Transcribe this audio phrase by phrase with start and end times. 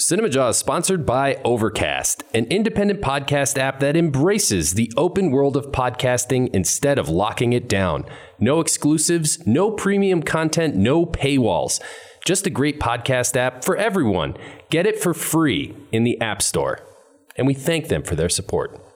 [0.00, 5.58] Cinema Jaw is sponsored by Overcast, an independent podcast app that embraces the open world
[5.58, 8.06] of podcasting instead of locking it down.
[8.38, 11.82] No exclusives, no premium content, no paywalls.
[12.24, 14.38] Just a great podcast app for everyone.
[14.70, 16.80] Get it for free in the App Store.
[17.36, 18.89] And we thank them for their support.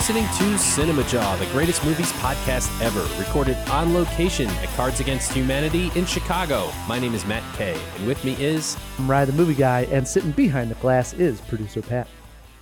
[0.00, 5.30] Listening to Cinema Jaw, the greatest movies podcast ever, recorded on location at Cards Against
[5.30, 6.70] Humanity in Chicago.
[6.88, 10.08] My name is Matt Kay, and with me is I'm Ryan the movie guy, and
[10.08, 12.08] sitting behind the glass is producer Pat.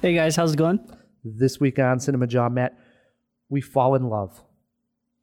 [0.03, 0.81] Hey guys, how's it going?
[1.23, 2.77] This week on Cinema Jaw, Matt,
[3.49, 4.43] we fall in love,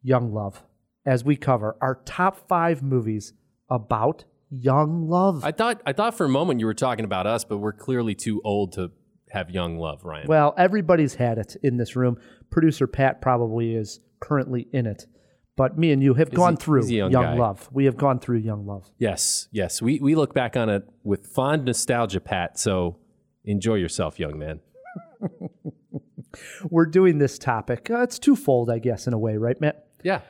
[0.02, 0.64] young love,
[1.06, 3.34] as we cover our top five movies
[3.70, 5.44] about young love.
[5.44, 8.16] I thought I thought for a moment you were talking about us, but we're clearly
[8.16, 8.94] too old to
[9.32, 10.28] have young love, Ryan.
[10.28, 12.18] well, everybody's had it in this room.
[12.50, 15.06] Producer Pat probably is currently in it,
[15.58, 17.68] but me and you have gone he- through young young love.
[17.72, 18.90] We have gone through young love.
[18.98, 19.82] yes, yes.
[19.82, 22.58] We we look back on it with fond nostalgia, Pat.
[22.60, 22.98] So
[23.44, 24.60] enjoy yourself, young man.
[26.70, 27.90] We're doing this topic.
[27.90, 29.88] Uh, it's twofold, I guess, in a way, right, Matt?
[30.04, 30.22] Yeah.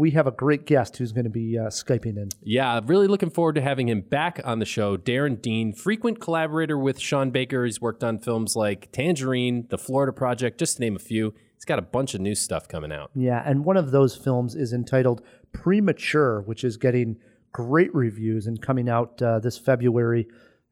[0.00, 2.30] We have a great guest who's going to be uh, Skyping in.
[2.42, 4.96] Yeah, really looking forward to having him back on the show.
[4.96, 7.66] Darren Dean, frequent collaborator with Sean Baker.
[7.66, 11.34] He's worked on films like Tangerine, The Florida Project, just to name a few.
[11.54, 13.10] He's got a bunch of new stuff coming out.
[13.14, 15.20] Yeah, and one of those films is entitled
[15.52, 17.18] Premature, which is getting
[17.52, 20.26] great reviews and coming out uh, this February.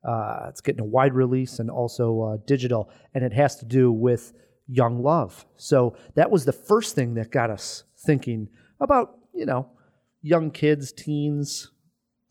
[0.09, 3.93] Uh, it's getting a wide release and also uh, digital, and it has to do
[3.93, 4.33] with
[4.67, 5.45] young love.
[5.59, 8.49] So that was the first thing that got us thinking
[8.81, 9.71] about, you know,
[10.21, 11.71] young kids, teens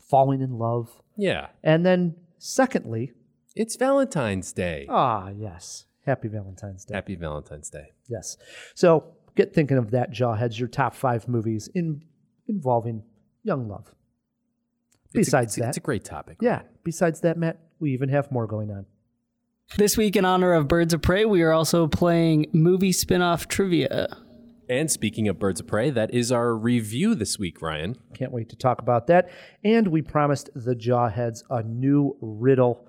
[0.10, 1.02] falling in love.
[1.18, 1.48] Yeah.
[1.64, 3.14] And then, secondly,
[3.56, 4.86] It's Valentine's Day.
[4.90, 6.94] ah, yes, Happy Valentine's Day.
[6.96, 7.94] Happy Valentine's Day.
[8.08, 8.38] Yes.
[8.76, 12.04] So get thinking of that, Jawheads, your top five movies in
[12.48, 13.04] involving
[13.44, 13.94] young love.
[15.06, 16.38] It's a- Besides it's a, that, it's a great topic.
[16.42, 16.62] yeah.
[16.84, 18.86] Besides that, Matt, we even have more going on.
[19.78, 23.48] This week, in honor of Birds of Prey, we are also playing movie spin off
[23.50, 24.08] trivia.
[24.70, 27.98] And speaking of Birds of Prey, that is our review this week, Ryan.
[28.14, 29.30] Can't wait to talk about that.
[29.64, 32.86] And we promised the Jawheads a new riddle,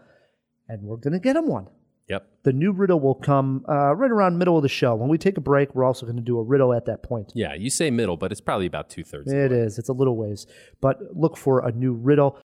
[0.68, 1.68] and we're going to get them one.
[2.08, 2.26] Yep.
[2.42, 4.94] The new riddle will come uh, right around middle of the show.
[4.94, 7.32] When we take a break, we're also going to do a riddle at that point.
[7.34, 9.30] Yeah, you say middle, but it's probably about two thirds.
[9.30, 9.78] It is.
[9.78, 10.46] It's a little ways.
[10.80, 12.40] But look for a new riddle.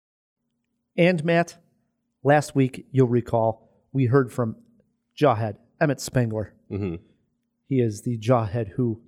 [0.97, 1.57] And Matt,
[2.25, 4.57] last week, you'll recall, we heard from
[5.19, 6.55] Jawhead, Emmett Spangler.
[6.69, 6.97] hmm
[7.69, 9.01] He is the Jawhead who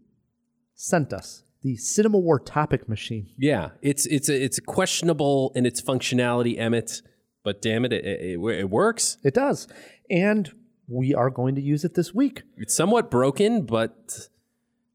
[0.75, 3.31] sent us the Cinema War topic machine.
[3.39, 7.03] Yeah, it's it's a, it's questionable in its functionality, Emmett.
[7.43, 9.19] But damn it, it, it, it works.
[9.23, 9.69] It does.
[10.11, 10.51] And
[10.89, 12.43] we are going to use it this week.
[12.57, 14.29] It's somewhat broken, but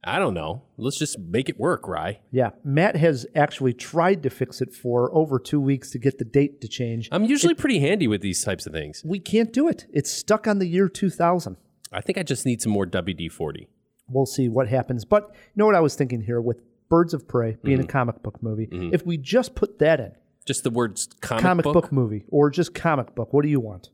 [0.03, 0.63] I don't know.
[0.77, 2.19] Let's just make it work, Rye.
[2.31, 2.51] Yeah.
[2.63, 6.61] Matt has actually tried to fix it for over two weeks to get the date
[6.61, 7.09] to change.
[7.11, 9.03] I'm usually pretty handy with these types of things.
[9.05, 9.85] We can't do it.
[9.91, 11.57] It's stuck on the year 2000.
[11.91, 13.67] I think I just need some more WD 40.
[14.09, 15.05] We'll see what happens.
[15.05, 18.21] But you know what I was thinking here with Birds of Prey being a comic
[18.23, 18.67] book movie?
[18.71, 20.11] If we just put that in,
[20.45, 21.91] Just the words comic, comic, book, book.
[21.91, 23.89] movie or just comic book, what do you want?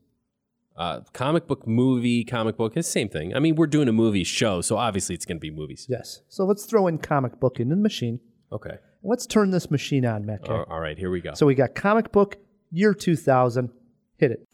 [0.77, 3.33] Uh, comic book movie, comic book, it's the same thing.
[3.35, 5.85] I mean, we're doing a movie show, so obviously it's going to be movies.
[5.89, 6.21] Yes.
[6.27, 8.19] So let's throw in comic book into the machine.
[8.51, 8.77] Okay.
[9.01, 10.43] Let's turn this machine on, Matt.
[10.43, 10.51] Kay.
[10.53, 11.33] All- all right, here we go.
[11.33, 12.37] So we got comic book
[12.71, 13.69] year 2000.
[14.17, 14.45] Hit it.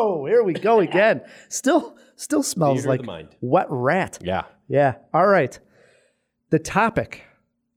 [0.00, 1.22] Oh, here we go again.
[1.48, 3.28] Still, still smells Theater of like mind.
[3.40, 4.18] wet rat.
[4.22, 4.42] yeah.
[4.68, 4.94] Yeah.
[5.14, 5.58] All right.
[6.50, 7.22] The topic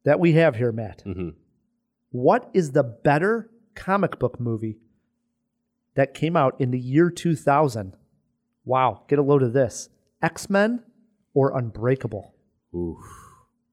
[0.04, 1.04] that we have here, Matt.
[1.06, 1.34] Mhm.
[2.12, 4.78] What is the better comic book movie
[5.96, 7.96] that came out in the year 2000?
[8.66, 9.04] Wow.
[9.08, 9.90] Get a load of this
[10.22, 10.84] X Men
[11.34, 12.36] or Unbreakable?
[12.76, 12.98] Ooh,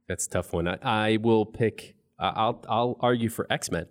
[0.08, 0.66] that's a tough one.
[0.68, 1.96] I, I will pick.
[2.18, 3.86] Uh, I'll I'll argue for X Men.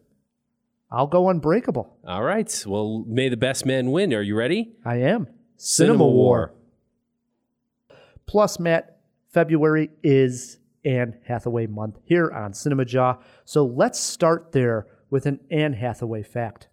[0.90, 1.98] I'll go Unbreakable.
[2.06, 2.64] All right.
[2.66, 4.14] Well, may the best man win.
[4.14, 4.74] Are you ready?
[4.86, 5.28] I am.
[5.58, 6.54] Cinema War.
[8.26, 9.00] Plus, Matt,
[9.30, 13.18] February is Anne Hathaway month here on Cinema Jaw.
[13.44, 16.68] So let's start there with an Anne Hathaway fact.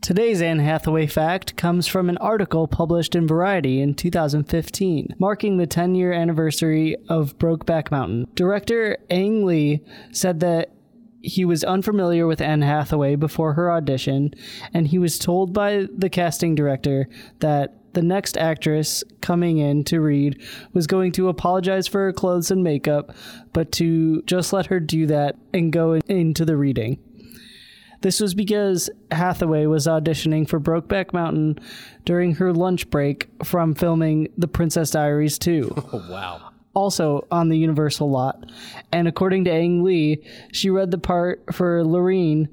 [0.00, 5.66] Today's Anne Hathaway fact comes from an article published in Variety in 2015, marking the
[5.66, 8.28] 10 year anniversary of Brokeback Mountain.
[8.34, 9.80] Director Ang Lee
[10.12, 10.75] said that
[11.26, 14.32] he was unfamiliar with Anne Hathaway before her audition,
[14.72, 17.08] and he was told by the casting director
[17.40, 20.40] that the next actress coming in to read
[20.74, 23.12] was going to apologize for her clothes and makeup,
[23.52, 26.98] but to just let her do that and go into the reading.
[28.02, 31.58] This was because Hathaway was auditioning for Brokeback Mountain
[32.04, 35.74] during her lunch break from filming The Princess Diaries 2.
[35.92, 36.45] Oh, wow.
[36.76, 38.44] Also on the Universal lot.
[38.92, 42.48] And according to Ang Lee, she read the part for Lorene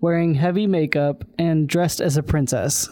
[0.00, 2.88] wearing heavy makeup and dressed as a princess.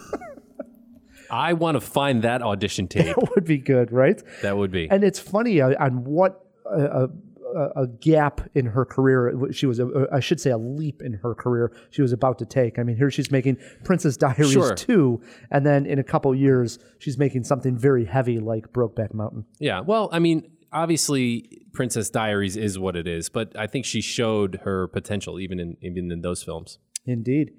[1.31, 3.17] I want to find that audition tape.
[3.17, 4.23] That would be good, right?
[4.43, 4.89] that would be.
[4.89, 7.09] And it's funny uh, on what uh,
[7.57, 11.15] a, a gap in her career she was, a, I should say, a leap in
[11.15, 12.79] her career she was about to take.
[12.79, 14.75] I mean, here she's making Princess Diaries Sure.
[14.75, 19.47] 2, and then in a couple years, she's making something very heavy like Brokeback Mountain.
[19.59, 19.81] Yeah.
[19.81, 24.61] Well, I mean, obviously, Princess Diaries is what it is, but I think she showed
[24.65, 26.79] her potential even in even in those films.
[27.07, 27.53] Indeed.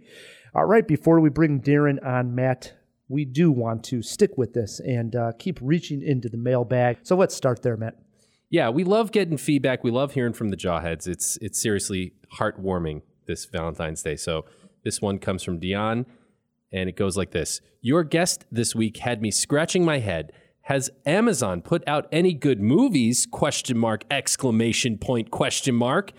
[0.53, 2.73] All right, before we bring Darren on, Matt,
[3.09, 6.99] we do want to stick with this and uh, keep reaching into the mailbag.
[7.03, 7.95] So let's start there, Matt.
[8.49, 9.83] Yeah, we love getting feedback.
[9.83, 11.07] We love hearing from the jawheads.
[11.07, 14.15] It's it's seriously heartwarming this Valentine's Day.
[14.15, 14.45] So
[14.83, 16.05] this one comes from Dion,
[16.71, 20.31] and it goes like this: Your guest this week had me scratching my head.
[20.67, 23.25] Has Amazon put out any good movies?
[23.25, 24.03] Question mark!
[24.11, 25.31] Exclamation point!
[25.31, 26.11] Question mark!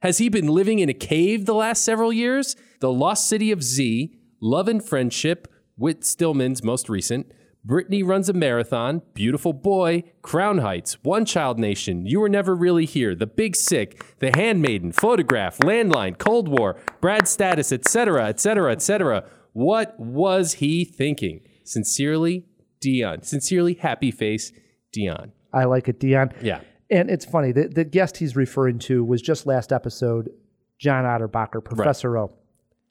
[0.00, 2.54] Has he been living in a cave the last several years?
[2.78, 7.32] The Lost City of Z, Love and Friendship, Whit Stillman's most recent,
[7.64, 12.84] Brittany Runs a Marathon, Beautiful Boy, Crown Heights, One Child Nation, You Were Never Really
[12.84, 19.24] Here, The Big Sick, The Handmaiden, Photograph, Landline, Cold War, Brad Status, etc., etc., etc.
[19.52, 21.40] What was he thinking?
[21.64, 22.44] Sincerely,
[22.80, 23.22] Dion.
[23.22, 24.52] Sincerely, happy face,
[24.92, 25.32] Dion.
[25.52, 26.32] I like it, Dion.
[26.42, 26.60] Yeah.
[26.90, 30.30] And it's funny, the, the guest he's referring to was just last episode,
[30.78, 32.32] John Otterbacher, Professor O.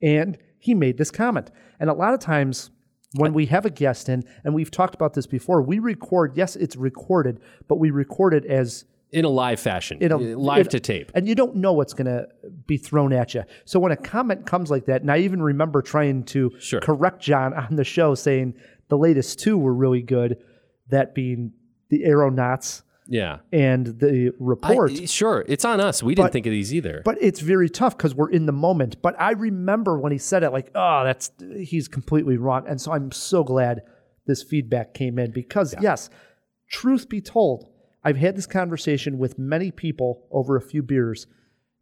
[0.01, 1.51] And he made this comment.
[1.79, 2.71] And a lot of times
[3.13, 6.55] when we have a guest in, and we've talked about this before, we record, yes,
[6.57, 7.39] it's recorded,
[7.69, 8.83] but we record it as
[9.13, 11.11] In a live fashion, in a uh, live in- to tape.
[11.15, 12.27] and you don't know what's going to
[12.67, 13.43] be thrown at you.
[13.63, 16.81] So when a comment comes like that, and I even remember trying to Sure.
[16.81, 18.55] correct John on the show, saying
[18.89, 20.37] the latest two were really good,
[20.89, 21.51] that being
[21.89, 23.39] the Aeronauts Yeah.
[23.51, 24.91] and the report.
[24.91, 26.01] I- sure, it's on us.
[26.03, 27.01] We didn't think of these either.
[27.05, 29.01] but it's very tough because we're in the moment.
[29.01, 32.65] But I remember when he said it, like, oh, that's he's completely wrong.
[32.67, 33.81] And so I'm so glad
[34.27, 36.09] this feedback came in because yes,
[36.69, 37.69] truth be told,
[38.03, 41.27] I've had this conversation with many people over a few beers.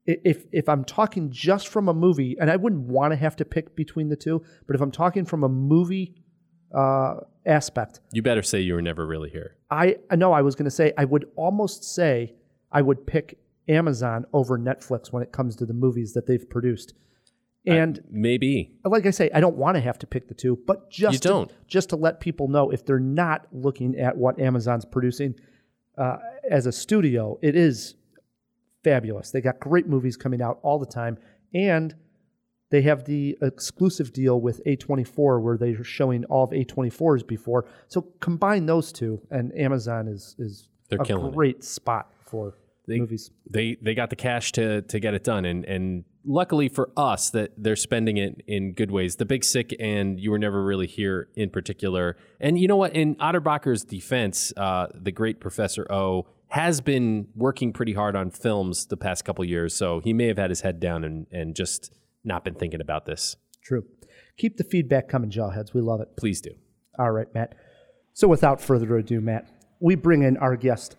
[0.06, 3.46] If if I'm talking just from a movie, and I wouldn't want to have to
[3.46, 6.16] pick between the two, but if I'm talking from a movie
[6.74, 7.16] uh,
[7.46, 9.56] aspect, you better say you were never really here.
[9.70, 12.34] I know I was going to say I would almost say
[12.72, 16.94] I would pick Amazon over Netflix when it comes to the movies that they've produced.
[17.66, 18.74] And Maybe.
[18.84, 21.20] like I say, I don't want to have to pick the two, but just You
[21.20, 21.52] to, don't.
[21.68, 25.36] just to let people know if they're not looking at what Amazon's producing
[25.98, 26.18] uh,
[26.50, 27.96] as a studio, it is
[28.84, 29.32] fabulous.
[29.32, 31.18] They got great movies coming out all the time,
[31.54, 31.96] and
[32.74, 37.66] they have the exclusive deal with A24 where they're showing all of A24's before.
[37.88, 41.36] So combine those two, and Amazon is is They're a killing it.
[41.36, 43.30] great spot for They- movies.
[43.48, 47.30] They they got the cash to to get it done, and and luckily for us
[47.30, 49.18] that they're spending it in good ways.
[49.18, 52.96] The Big Sick and You Were Never Really Here in particular, and you know what?
[52.96, 58.88] In Otterbacher's defense, uh, the great Professor O has been working pretty hard on films
[58.88, 61.92] the past couple years, so he may have had his head down and and just
[62.24, 63.36] not been thinking about this.
[63.64, 63.86] True.
[64.38, 65.74] Keep the feedback coming, Jawheads.
[65.74, 66.16] We love it.
[66.18, 66.52] Please do.
[66.98, 67.56] All right, Matt.
[68.14, 69.50] So without further ado, Matt,
[69.80, 70.96] we bring in our guest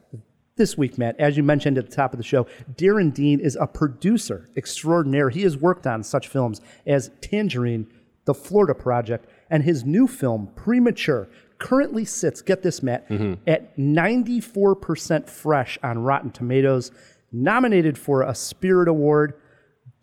[0.57, 1.19] this week, Matt.
[1.19, 5.31] As you mentioned at the top of the show, Darren Dean is a producer extraordinaire.
[5.31, 7.87] He has worked on such films as Tangerine,
[8.25, 11.28] The Florida Project, and his new film, Premature,
[11.59, 13.35] currently sits, get this, Matt, mm-hmm.
[13.47, 16.90] at 94% fresh on Rotten Tomatoes,
[17.33, 19.35] nominated for a Spirit Award.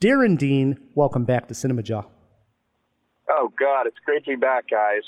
[0.01, 2.03] Darren Dean, welcome back to Cinema Jaw.
[3.29, 5.03] Oh God, it's great to be back, guys.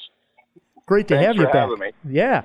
[0.86, 1.80] Great to Thanks have you back.
[1.80, 1.92] me.
[2.08, 2.44] Yeah.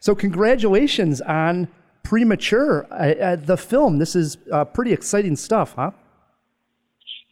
[0.00, 1.68] So congratulations on
[2.02, 3.98] Premature, uh, uh, the film.
[3.98, 5.90] This is uh, pretty exciting stuff, huh?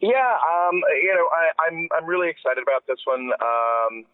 [0.01, 3.31] Yeah, um, you know, I, I'm I'm really excited about this one.
[3.41, 4.05] Um,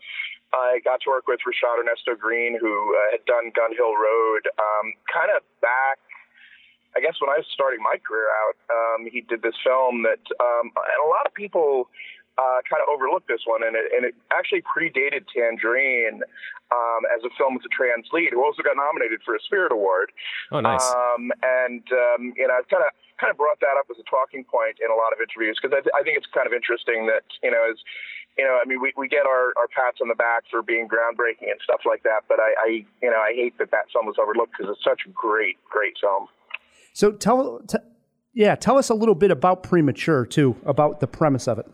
[0.52, 4.42] I got to work with Rashad Ernesto Green, who uh, had done Gun Hill Road,
[4.58, 5.98] um, kind of back.
[7.00, 10.20] I guess when I was starting my career out, um, he did this film that,
[10.36, 11.88] um, and a lot of people
[12.36, 16.20] uh, kind of overlooked this one, and it, and it actually predated Tangerine
[16.68, 19.72] um, as a film with a trans lead, who also got nominated for a Spirit
[19.72, 20.12] Award.
[20.52, 20.84] Oh, nice.
[20.92, 24.06] Um, and um, you know, I've kind of kind of brought that up as a
[24.08, 26.52] talking point in a lot of interviews because I, th- I think it's kind of
[26.52, 27.80] interesting that you know as
[28.38, 30.88] you know, I mean, we, we get our, our pats on the back for being
[30.88, 32.68] groundbreaking and stuff like that, but I, I
[33.02, 35.98] you know, I hate that that film was overlooked because it's such a great, great
[36.00, 36.30] film.
[36.92, 37.78] So tell, t-
[38.34, 41.66] yeah, tell us a little bit about Premature too, about the premise of it.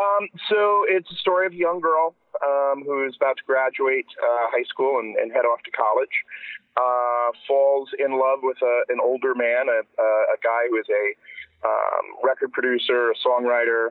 [0.00, 4.06] Um, so it's a story of a young girl um, who is about to graduate
[4.22, 6.14] uh, high school and, and, head off to college.
[6.76, 11.66] Uh, falls in love with a, an older man, a, a, guy who is a
[11.66, 13.90] um, record producer, a songwriter,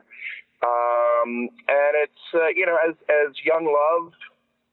[0.64, 4.12] um, and it's uh, you know as as young love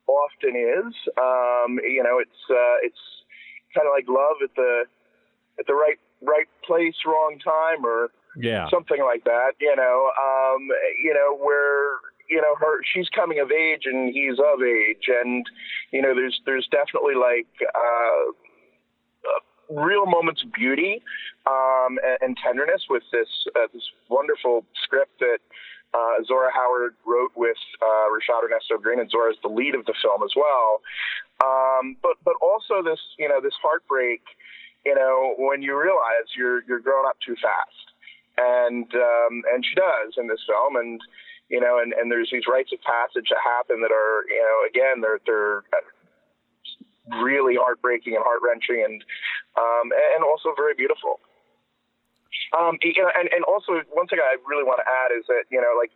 [0.08, 3.00] often is, um, you know it's uh, it's
[3.78, 4.86] kind of like love at the
[5.60, 9.54] at the right right place, wrong time, or yeah, something like that.
[9.62, 10.68] You know, um,
[11.04, 15.46] you know where you know her she's coming of age and he's of age, and
[15.92, 17.48] you know there's there's definitely like.
[17.74, 18.34] Uh,
[19.70, 21.02] real moments of beauty
[21.46, 25.40] um, and, and, tenderness with this uh, this wonderful script that
[25.94, 29.86] uh, Zora Howard wrote with uh, Rashad Ernesto Green, and Zora is the lead of
[29.86, 30.82] the film as well.
[31.44, 34.22] Um, but but also this you know this heartbreak,
[34.86, 37.88] you know when you realize you're you're growing up too fast,
[38.38, 41.00] and um, and she does in this film, and
[41.50, 44.58] you know and, and there's these rites of passage that happen that are you know
[44.68, 45.64] again they're they're
[47.24, 49.04] really heartbreaking and heart wrenching and
[49.56, 51.20] um, and also very beautiful.
[52.58, 55.46] Um, you know, and, and also one thing I really want to add is that,
[55.50, 55.92] you know, like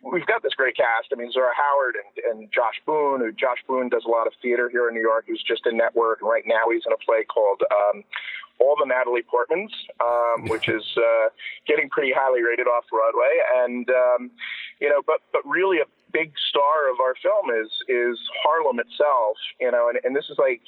[0.00, 1.08] we've got this great cast.
[1.12, 4.32] I mean, Zora Howard and, and Josh Boone, who Josh Boone does a lot of
[4.40, 5.24] theater here in New York.
[5.26, 6.20] He's just in network.
[6.20, 8.04] And right now he's in a play called, um,
[8.60, 9.70] all the Natalie Portmans,
[10.02, 11.28] um, which is uh,
[11.66, 13.30] getting pretty highly rated off Broadway,
[13.62, 14.30] and um,
[14.80, 19.36] you know, but but really a big star of our film is is Harlem itself,
[19.60, 20.62] you know, and, and this is like,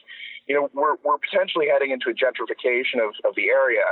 [0.47, 3.87] you know, we're we're potentially heading into a gentrification of, of the area,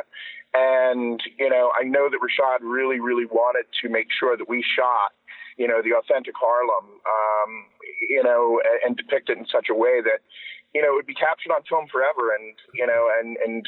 [0.55, 4.65] and, you know, I know that Rashad really, really wanted to make sure that we
[4.65, 5.13] shot,
[5.57, 7.51] you know, the authentic Harlem, um,
[8.09, 10.21] you know, and, and depict it in such a way that,
[10.75, 12.35] you know, it would be captured on film forever.
[12.35, 13.67] And, you know, and, and,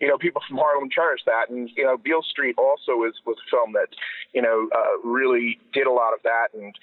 [0.00, 1.50] you know, people from Harlem cherish that.
[1.50, 3.88] And, you know, Beale Street also was, was a film that,
[4.32, 6.48] you know, uh, really did a lot of that.
[6.54, 6.74] And,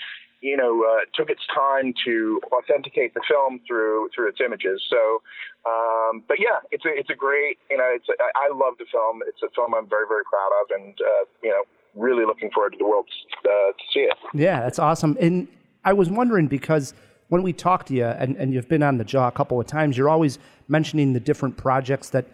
[0.42, 4.82] you know, uh, took its time to authenticate the film through through its images.
[4.90, 5.22] So,
[5.66, 8.86] um, but yeah, it's a it's a great, you know, it's a, I love the
[8.92, 9.22] film.
[9.28, 11.64] It's a film I'm very very proud of, and uh, you know,
[11.96, 13.08] really looking forward to the world
[13.46, 14.18] uh, to see it.
[14.34, 15.18] Yeah, that's awesome.
[15.20, 15.48] And
[15.84, 16.94] I was wondering because
[17.30, 19.68] when we talk to you, and, and you've been on the jaw a couple of
[19.68, 22.26] times, you're always mentioning the different projects that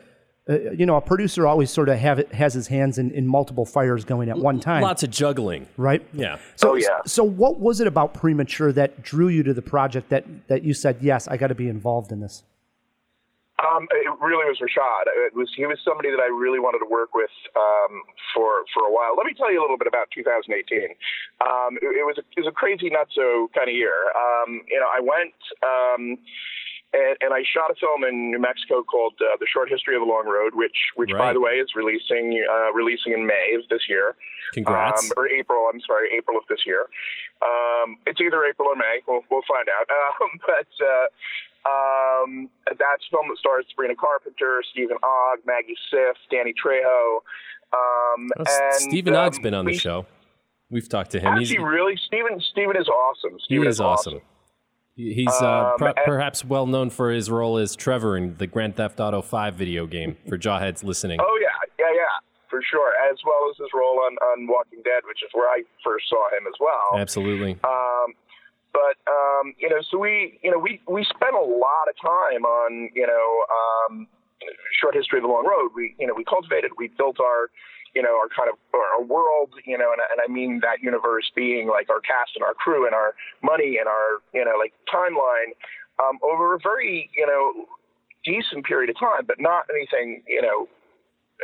[0.47, 3.25] uh, you know, a producer always sort of have it, has his hands in, in
[3.25, 4.83] multiple fires going at one time.
[4.83, 6.05] Lots of juggling, right?
[6.13, 6.37] Yeah.
[6.55, 6.99] So, oh, yeah.
[7.07, 10.75] So, what was it about Premature that drew you to the project that that you
[10.75, 12.43] said, yes, I got to be involved in this?
[13.57, 15.07] Um, it really was Rashad.
[15.25, 18.03] It was he was somebody that I really wanted to work with um,
[18.35, 19.15] for for a while.
[19.17, 20.93] Let me tell you a little bit about 2018.
[21.41, 24.11] Um, it, it, was a, it was a crazy, not so kind of year.
[24.13, 25.33] Um, you know, I went.
[26.95, 29.95] Um, and, and, I shot a film in New Mexico called uh, "The Short History
[29.95, 31.19] of the Long Road," which, which right.
[31.19, 34.15] by the way, is releasing uh, releasing in May of this year.
[34.53, 35.05] Congrats!
[35.05, 35.67] Um, or April.
[35.71, 36.87] I'm sorry, April of this year.
[37.43, 39.01] Um, it's either April or May.
[39.07, 39.87] We'll, we'll find out.
[40.15, 41.07] Um, but uh,
[41.67, 47.19] um, that's a film that stars Sabrina Carpenter, Steven Ogg, Maggie Siff, Danny Trejo.
[47.73, 50.05] Um, and, Steven Ogg's been on the show.
[50.69, 51.27] We've talked to him.
[51.27, 52.39] Actually, He's, really, Steven.
[52.51, 53.39] Steven is awesome.
[53.39, 54.15] Steven he is, is awesome.
[54.15, 54.27] awesome.
[54.95, 58.99] He's uh, um, perhaps well known for his role as Trevor in the Grand Theft
[59.01, 61.19] Auto 5 video game for Jawheads listening.
[61.21, 61.47] Oh, yeah,
[61.77, 62.03] yeah, yeah,
[62.49, 62.93] for sure.
[63.11, 66.29] As well as his role on, on Walking Dead, which is where I first saw
[66.29, 66.99] him as well.
[66.99, 67.59] Absolutely.
[67.65, 68.13] Um,
[68.71, 72.43] but um, you know, so we, you know, we we spent a lot of time
[72.43, 74.07] on, you know, um,
[74.81, 75.71] short history of the long road.
[75.75, 77.49] We, you know, we cultivated, we built our
[77.95, 81.31] you know, our kind of our world, you know, and, and I mean that universe
[81.35, 84.73] being like our cast and our crew and our money and our, you know, like
[84.91, 85.55] timeline
[86.03, 87.65] um, over a very, you know,
[88.25, 90.67] decent period of time, but not anything, you know,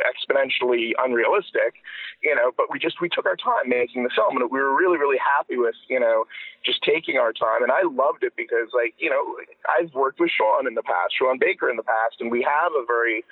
[0.00, 1.76] exponentially unrealistic,
[2.22, 4.74] you know, but we just we took our time making the film and we were
[4.74, 6.24] really really happy with, you know,
[6.64, 9.36] just taking our time and I loved it because like, you know,
[9.68, 12.72] I've worked with Sean in the past, Sean Baker in the past and we have
[12.72, 13.24] a very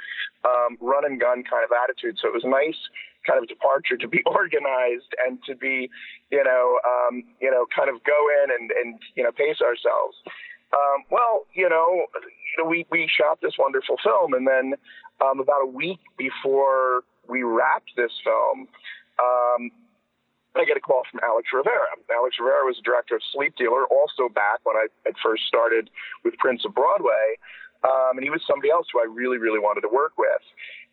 [0.44, 2.18] um, run and gun kind of attitude.
[2.20, 2.76] So it was nice
[3.26, 5.90] kind of departure to be organized and to be,
[6.30, 10.16] you know, um, you know, kind of go in and, and you know, pace ourselves.
[10.72, 14.74] Um, well, you know, you know, we, we shot this wonderful film, and then
[15.20, 18.68] um, about a week before we wrapped this film,
[19.18, 19.70] um,
[20.54, 21.94] I get a call from Alex Rivera.
[22.10, 25.90] Alex Rivera was the director of Sleep Dealer, also back when I had first started
[26.24, 27.38] with Prince of Broadway.
[27.82, 30.42] Um, and he was somebody else who I really, really wanted to work with.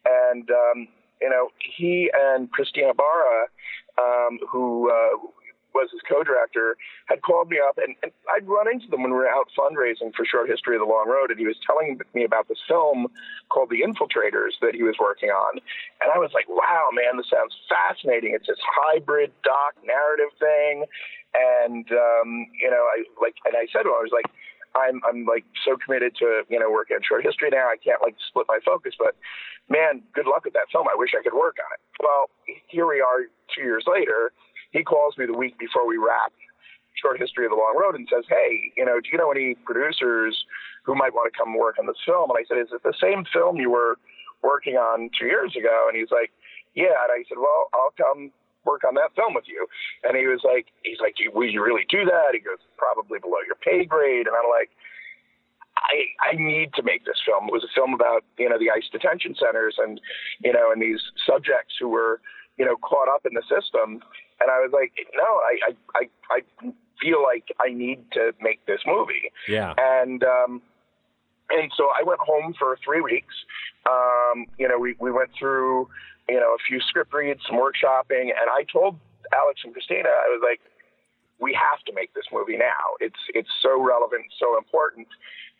[0.05, 0.87] And, um,
[1.21, 3.47] you know, he and Cristina Ibarra,
[3.97, 5.17] um, who uh,
[5.73, 9.17] was his co-director, had called me up, and, and I'd run into them when we
[9.17, 12.23] were out fundraising for Short History of the Long Road, and he was telling me
[12.23, 13.07] about this film
[13.49, 15.61] called The Infiltrators that he was working on,
[16.01, 18.33] and I was like, "Wow, man, this sounds fascinating!
[18.33, 20.85] It's this hybrid doc narrative thing."
[21.37, 24.25] And um, you know, I like, and I said to him, I was like,
[24.75, 27.67] I'm I'm like so committed to you know working on short history now.
[27.67, 29.15] I can't like split my focus, but
[29.69, 30.87] man, good luck with that film.
[30.87, 31.81] I wish I could work on it.
[32.01, 32.29] Well,
[32.67, 34.31] here we are two years later,
[34.71, 36.33] he calls me the week before we wrap
[36.97, 39.55] short history of the long road and says, Hey, you know, do you know any
[39.65, 40.33] producers
[40.83, 42.29] who might want to come work on this film?
[42.31, 43.97] And I said, Is it the same film you were
[44.41, 45.87] working on two years ago?
[45.87, 46.31] And he's like,
[46.75, 46.97] Yeah.
[47.05, 48.31] And I said, Well, I'll come
[48.67, 49.65] work on that film with you.
[50.03, 52.35] And he was like, He's like, Will you really do that?
[52.35, 54.27] He goes, Probably below your pay grade.
[54.27, 54.69] And I'm like,
[55.77, 57.47] I, I need to make this film.
[57.47, 60.01] It was a film about, you know, the ICE detention centers and,
[60.43, 62.19] you know, and these subjects who were,
[62.57, 64.01] you know, caught up in the system
[64.39, 66.71] and I was like, no, I, I, I, I
[67.01, 69.31] feel like I need to make this movie.
[69.47, 69.73] Yeah.
[69.77, 70.61] And, um,
[71.49, 73.33] and so I went home for three weeks.
[73.89, 75.89] Um, you know, we, we went through,
[76.29, 78.99] you know, a few script reads, some workshopping, and I told
[79.33, 80.61] Alex and Cristina, I was like,
[81.39, 82.97] we have to make this movie now.
[82.99, 85.07] It's, it's so relevant, so important.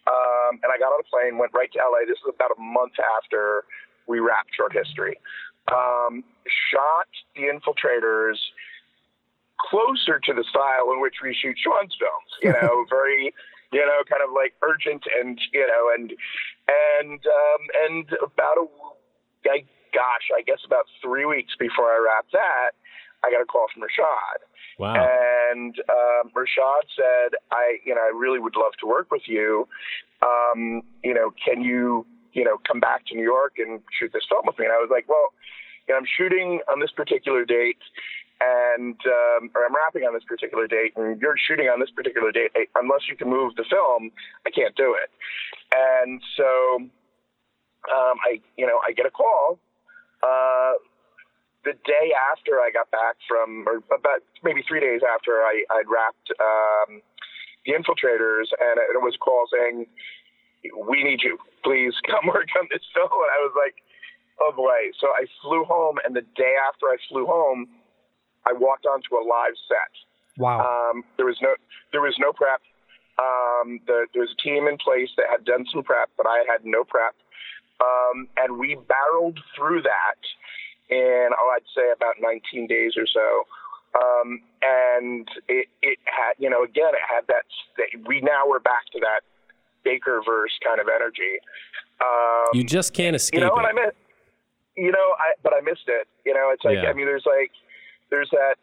[0.07, 2.07] Um, and I got on a plane, went right to LA.
[2.07, 3.63] This is about a month after
[4.07, 5.19] we wrapped short history.
[5.67, 6.23] Um,
[6.71, 8.39] shot the infiltrators
[9.59, 12.31] closer to the style in which we shoot Sean's films.
[12.41, 13.33] You know, very,
[13.71, 16.13] you know, kind of like urgent and you know, and
[16.67, 18.65] and um, and about a,
[19.49, 22.71] I, gosh, I guess about three weeks before I wrapped that,
[23.23, 24.39] I got a call from Rashad.
[24.79, 24.93] Wow.
[24.93, 29.67] And um, Rashad said, I, you know, I really would love to work with you.
[30.21, 34.23] Um, you know, can you, you know, come back to New York and shoot this
[34.29, 34.65] film with me?
[34.65, 35.33] And I was like, well,
[35.87, 37.81] you know, I'm shooting on this particular date
[38.39, 42.31] and um, or I'm wrapping on this particular date, and you're shooting on this particular
[42.31, 42.51] date.
[42.75, 44.11] Unless you can move the film,
[44.45, 45.09] I can't do it.
[45.73, 49.59] And so, um, I, you know, I get a call
[50.23, 50.73] uh,
[51.65, 55.89] the day after I got back from, or about maybe three days after I, I'd
[55.89, 57.01] wrapped um,
[57.65, 59.17] the Infiltrators, and it was
[59.53, 59.85] saying,
[60.87, 61.37] "We need you.
[61.63, 63.75] Please come work on this film." And I was like,
[64.39, 67.67] "Oh boy!" So I flew home, and the day after I flew home
[68.47, 69.93] I walked onto a live set.
[70.39, 70.63] Wow.
[70.63, 71.55] Um, there was no
[71.91, 72.61] there was no prep.
[73.19, 76.45] Um, the, there was a team in place that had done some prep, but I
[76.47, 77.15] had no prep.
[77.79, 80.21] Um, and we barreled through that
[80.89, 83.43] in, oh, I'd say about 19 days or so.
[83.97, 87.43] Um, and it, it had, you know, again, it had that,
[88.07, 89.21] we now we're back to that
[89.83, 91.39] Baker verse kind of energy.
[92.01, 93.55] Um, you just can't escape You know it.
[93.55, 93.95] what I meant?
[94.75, 96.07] You know, I, but I missed it.
[96.25, 96.89] You know, it's like, Yeah.
[96.89, 97.51] I mean, there's like,
[98.09, 98.57] there's that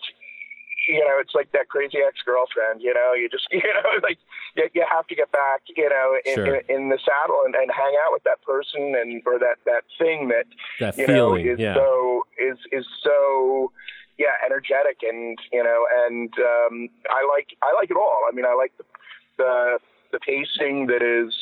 [0.89, 4.19] you know it's like that crazy ex-girlfriend you know you just you know like
[4.57, 6.57] you, you have to get back you know in, Sure.
[6.57, 9.85] in, in the saddle and, and hang out with that person and or that that
[9.99, 10.47] thing that
[10.81, 11.75] That you feeling, know is yeah.
[11.75, 13.73] so is is so
[14.19, 18.45] yeah energetic and you know and um i like i like it all i mean
[18.47, 18.85] i like the
[19.39, 19.79] the,
[20.13, 21.35] the pacing that is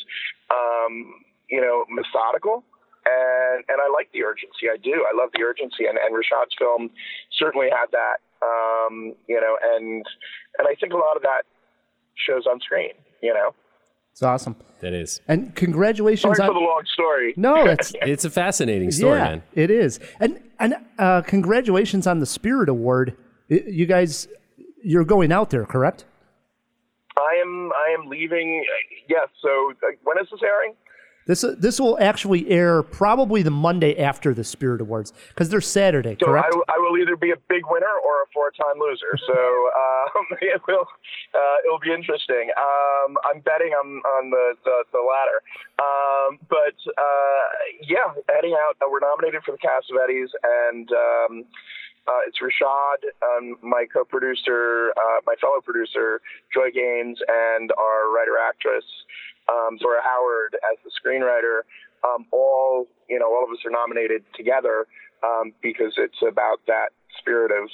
[0.50, 1.14] um
[1.50, 2.64] you know methodical
[3.07, 4.69] and and I like the urgency.
[4.73, 5.05] I do.
[5.09, 6.91] I love the urgency, and and Rashad's film
[7.38, 8.19] certainly had that.
[8.45, 10.05] Um, you know, and
[10.59, 11.43] and I think a lot of that
[12.15, 12.91] shows on screen.
[13.23, 13.55] You know,
[14.12, 14.57] It's awesome.
[14.81, 15.21] that is.
[15.29, 17.35] And congratulations sorry for the long story.
[17.37, 19.43] No, that's It's a fascinating story, yeah, man.
[19.55, 20.01] it is.
[20.21, 23.17] And and uh, congratulations on the Spirit Award.
[23.49, 24.27] You guys,
[24.83, 26.05] you're going out there, correct?
[27.17, 28.65] I am I am leaving.
[29.09, 29.29] Yes.
[29.41, 30.75] So uh, when is this airing?
[31.26, 36.16] This this will actually air probably the Monday after the Spirit Awards because they're Saturday,
[36.18, 36.48] So correct?
[36.52, 39.16] I, will- I will either be a big winner or a four-time loser.
[39.26, 40.87] So um, it will
[41.35, 42.50] uh, it'll be interesting.
[42.58, 45.38] Um, I'm betting on on the the, the latter.
[45.78, 47.44] Um, but uh,
[47.87, 48.74] yeah, heading out.
[48.82, 51.44] Uh, we're nominated for the Cassavetes, and um,
[52.08, 56.20] uh, it's Rashad, um, my co-producer, uh, my fellow producer,
[56.52, 58.85] Joy Gaines, and our writer-actress
[59.48, 61.62] um, Zora Howard as the screenwriter.
[62.05, 64.87] Um, all you know, all of us are nominated together
[65.22, 67.68] um, because it's about that spirit of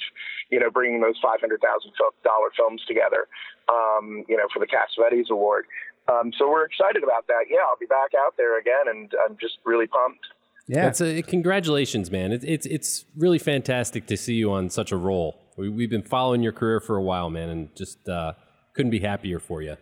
[0.51, 1.91] you know bringing those five hundred thousand
[2.23, 3.27] dollar films together.
[3.69, 5.65] Um, you know, for the Cassavetes Award.
[6.09, 7.45] Um, so we're excited about that.
[7.49, 10.25] Yeah, I'll be back out there again, and I'm just really pumped.
[10.67, 10.87] yeah.
[10.87, 12.31] It's a, congratulations, man.
[12.31, 16.01] It, it's it's really fantastic to see you on such a roll We, we've been
[16.01, 18.33] following your career for a while, man, and just uh,
[18.73, 19.77] couldn't be happier for you.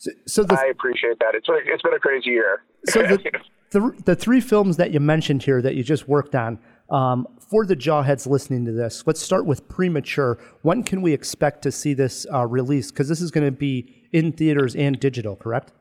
[0.00, 1.34] So, so the I appreciate that.
[1.34, 2.62] It's it's been a crazy year.
[2.86, 3.18] so the,
[3.70, 6.58] the the three films that you mentioned here that you just worked on
[6.88, 9.04] um, for the jawheads listening to this.
[9.06, 10.38] Let's start with premature.
[10.62, 12.94] When can we expect to see this uh, released?
[12.94, 15.72] Because this is going to be in theaters and digital, correct?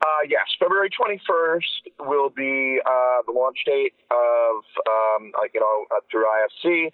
[0.00, 5.86] Uh, yes, February 21st will be uh, the launch date of, um, like, you know,
[5.90, 6.86] uh, through IFC.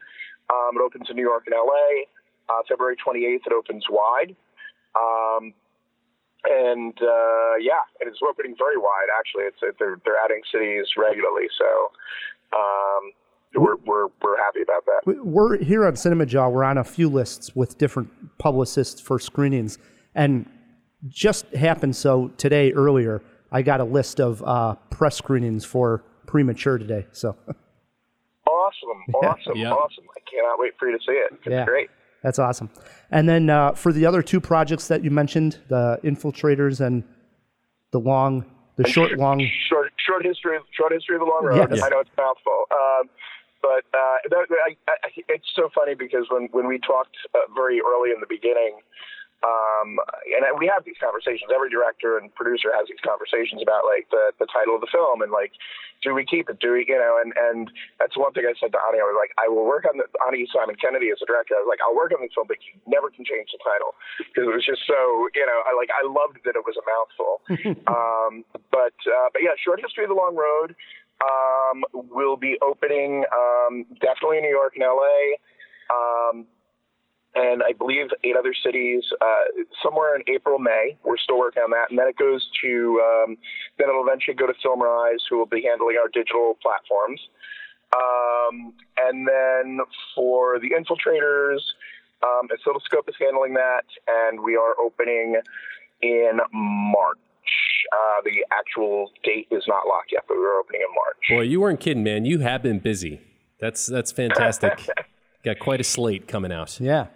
[0.49, 2.09] Um, it opens in New York and LA.
[2.49, 4.35] Uh, February 28th, it opens wide.
[4.97, 5.53] Um,
[6.45, 9.09] and uh, yeah, it is opening very wide.
[9.19, 13.13] Actually, it's they're they're adding cities regularly, so um,
[13.55, 15.01] we're we're we're happy about that.
[15.07, 16.49] We- We're here on Cinema Jaw.
[16.49, 19.79] We're on a few lists with different publicists for screenings,
[20.15, 20.47] and
[21.09, 26.79] just happened so today earlier I got a list of uh, press screenings for premature
[26.79, 27.07] today.
[27.13, 27.37] So
[28.47, 29.73] Awesome, awesome, Yeah.
[29.73, 30.05] awesome!
[30.17, 31.33] I cannot wait for you to see it.
[31.33, 31.65] It's Yeah.
[31.65, 31.91] great.
[32.25, 32.71] That's awesome.
[33.11, 37.05] And then uh, for the other two projects that you mentioned, the infiltrators and
[37.93, 39.39] the long, the short long.
[39.69, 41.69] short short history short history of the long road.
[41.71, 41.83] Yes.
[41.83, 43.11] I know it's a mouthful, um,
[43.61, 47.81] but uh, that, I, I, it's so funny because when when we talked uh, very
[47.81, 48.81] early in the beginning.
[49.43, 50.01] Um,
[50.33, 51.53] and we have these conversations.
[51.53, 55.21] Every director and producer has these conversations about like the, the title of the film
[55.21, 55.53] and like,
[56.01, 56.61] do we keep it?
[56.61, 57.21] Do we, you know?
[57.21, 57.69] And and
[58.01, 59.01] that's one thing I said to Ani.
[59.01, 61.57] I was like, I will work on the Ani Simon Kennedy as a director.
[61.57, 63.97] I was like, I'll work on this film, but you never can change the title
[64.17, 66.85] because it was just so, you know, I like I loved that it was a
[66.85, 67.33] mouthful.
[67.89, 70.77] um, but uh, but yeah, short history of the long road
[71.21, 75.41] um, will be opening um, definitely in New York and LA.
[75.93, 76.47] Um,
[77.35, 80.97] and I believe eight other cities uh, somewhere in April, May.
[81.05, 83.37] We're still working on that, and then it goes to um,
[83.79, 87.21] then it'll eventually go to FilmRise, who will be handling our digital platforms.
[87.95, 89.81] Um, and then
[90.15, 91.61] for the infiltrators,
[92.23, 95.37] um, Oscilloscope is handling that, and we are opening
[96.03, 97.19] in March.
[97.93, 101.39] Uh, the actual date is not locked yet, but we're opening in March.
[101.39, 102.25] Boy, you weren't kidding, man.
[102.25, 103.21] You have been busy.
[103.61, 104.89] That's that's fantastic.
[105.45, 106.81] Got quite a slate coming out.
[106.81, 107.09] Yeah.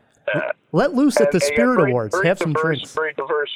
[0.72, 2.14] Let loose at the And- and Spirit very- Awards.
[2.14, 2.94] very Have some diverse, drinks.
[2.94, 3.50] Very diverse.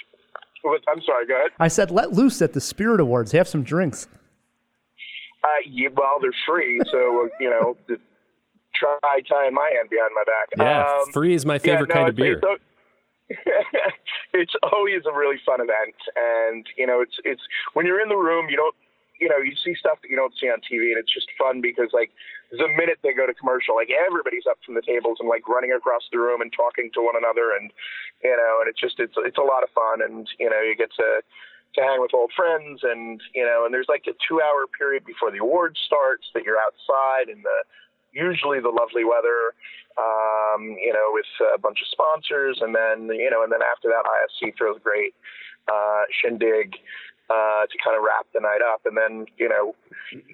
[0.89, 1.27] I'm sorry.
[1.27, 1.51] Go ahead.
[1.59, 3.33] I said, let loose at the Spirit Awards.
[3.33, 4.07] Have some drinks.
[5.45, 7.77] Uh, yeah, well, they're free, so uh, you know,
[8.75, 10.49] try tying my hand behind my back.
[10.57, 12.41] Yeah, Um, free is my yeah, favorite no, kind of beer.
[12.41, 12.63] It's,
[14.35, 17.43] it's always a really fun event, and you know, it's it's
[17.75, 18.75] when you're in the room, you don't,
[19.23, 21.63] you know, you see stuff that you don't see on TV, and it's just fun
[21.63, 22.11] because like
[22.51, 25.71] the minute they go to commercial, like everybody's up from the tables and like running
[25.71, 27.71] across the room and talking to one another, and
[28.27, 30.75] you know, and it's just it's it's a lot of fun, and you know, you
[30.75, 31.23] get to
[31.75, 35.05] to hang with old friends and you know and there's like a two hour period
[35.07, 37.59] before the awards starts that you're outside in the
[38.13, 39.57] usually the lovely weather
[39.97, 42.61] um, you know with a bunch of sponsors.
[42.61, 45.15] And then you know and then after that ifc throws a great
[45.69, 46.77] uh, shindig
[47.33, 49.75] uh, to kind of wrap the night up and then you know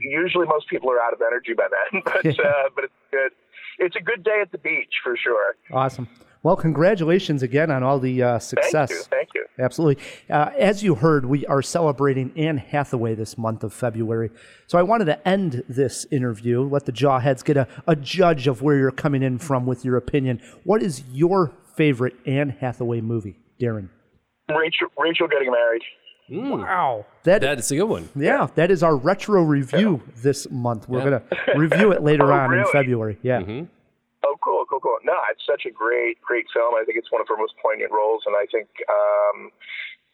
[0.01, 3.33] usually most people are out of energy by then but uh, but it's good
[3.79, 6.09] it's a good day at the beach for sure Awesome.
[6.45, 8.91] Well, congratulations again on all the uh, thank success.
[8.91, 10.03] you thank you Absolutely.
[10.31, 14.31] Uh, as you heard, we are celebrating Anne Hathaway this month of February.
[14.69, 18.63] So I wanted to end this interview, let the jawheads get a, a judge of
[18.63, 20.41] where you're coming in from with your opinion.
[20.63, 23.89] What is your favorite Anne Hathaway movie, Darren?
[24.49, 25.83] rachel rachel getting married
[26.29, 26.61] Hmm.
[26.61, 27.07] Wow.
[27.25, 28.09] That, That's a good one.
[28.15, 30.89] yeah, that is our retro review this month.
[30.89, 32.65] We're going to review it later Oh, on in?
[32.71, 33.19] February.
[33.23, 33.41] Yeah.
[33.41, 33.65] Mm-hmm.
[34.25, 34.99] Oh, cool, cool, cool.
[35.05, 36.75] No, it's such a great, great film.
[36.75, 39.51] I think it's one of her most poignant roles, and I think, um,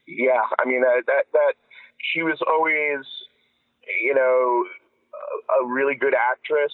[0.07, 1.55] yeah, I mean that that that
[2.13, 3.05] she was always,
[4.03, 4.65] you know,
[5.59, 6.73] a, a really good actress.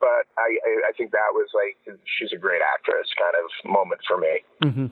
[0.00, 4.00] But I, I, I think that was like she's a great actress kind of moment
[4.06, 4.34] for me.
[4.62, 4.86] Mm-hmm.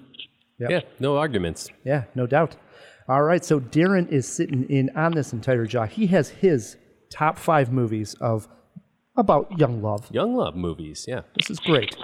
[0.58, 1.68] Yeah, no arguments.
[1.84, 2.56] Yeah, no doubt.
[3.08, 5.88] All right, so Darren is sitting in on this entire job.
[5.88, 6.76] He has his
[7.10, 8.46] top five movies of
[9.16, 10.08] about young love.
[10.12, 11.04] Young love movies.
[11.08, 11.22] Yeah.
[11.36, 11.96] This is great.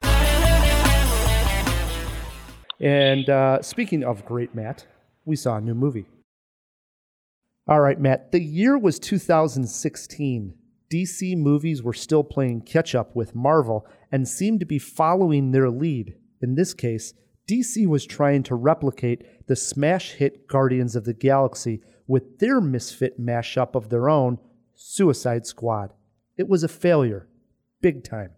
[2.80, 4.86] And uh, speaking of great, Matt,
[5.24, 6.06] we saw a new movie.
[7.68, 10.54] All right, Matt, the year was 2016.
[10.92, 15.70] DC movies were still playing catch up with Marvel and seemed to be following their
[15.70, 16.14] lead.
[16.40, 17.14] In this case,
[17.48, 23.20] DC was trying to replicate the smash hit Guardians of the Galaxy with their misfit
[23.20, 24.38] mashup of their own,
[24.74, 25.92] Suicide Squad.
[26.36, 27.28] It was a failure,
[27.80, 28.30] big time.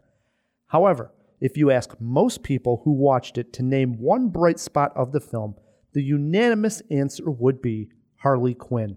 [0.68, 5.12] However, if you ask most people who watched it to name one bright spot of
[5.12, 5.56] the film,
[5.92, 8.96] the unanimous answer would be Harley Quinn.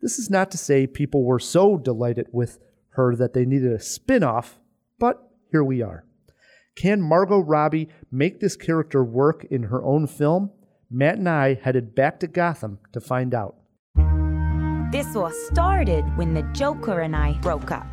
[0.00, 2.58] This is not to say people were so delighted with
[2.90, 4.58] her that they needed a spin off,
[4.98, 6.04] but here we are.
[6.74, 10.50] Can Margot Robbie make this character work in her own film?
[10.90, 13.56] Matt and I headed back to Gotham to find out.
[14.90, 17.86] This all started when the Joker and I broke up.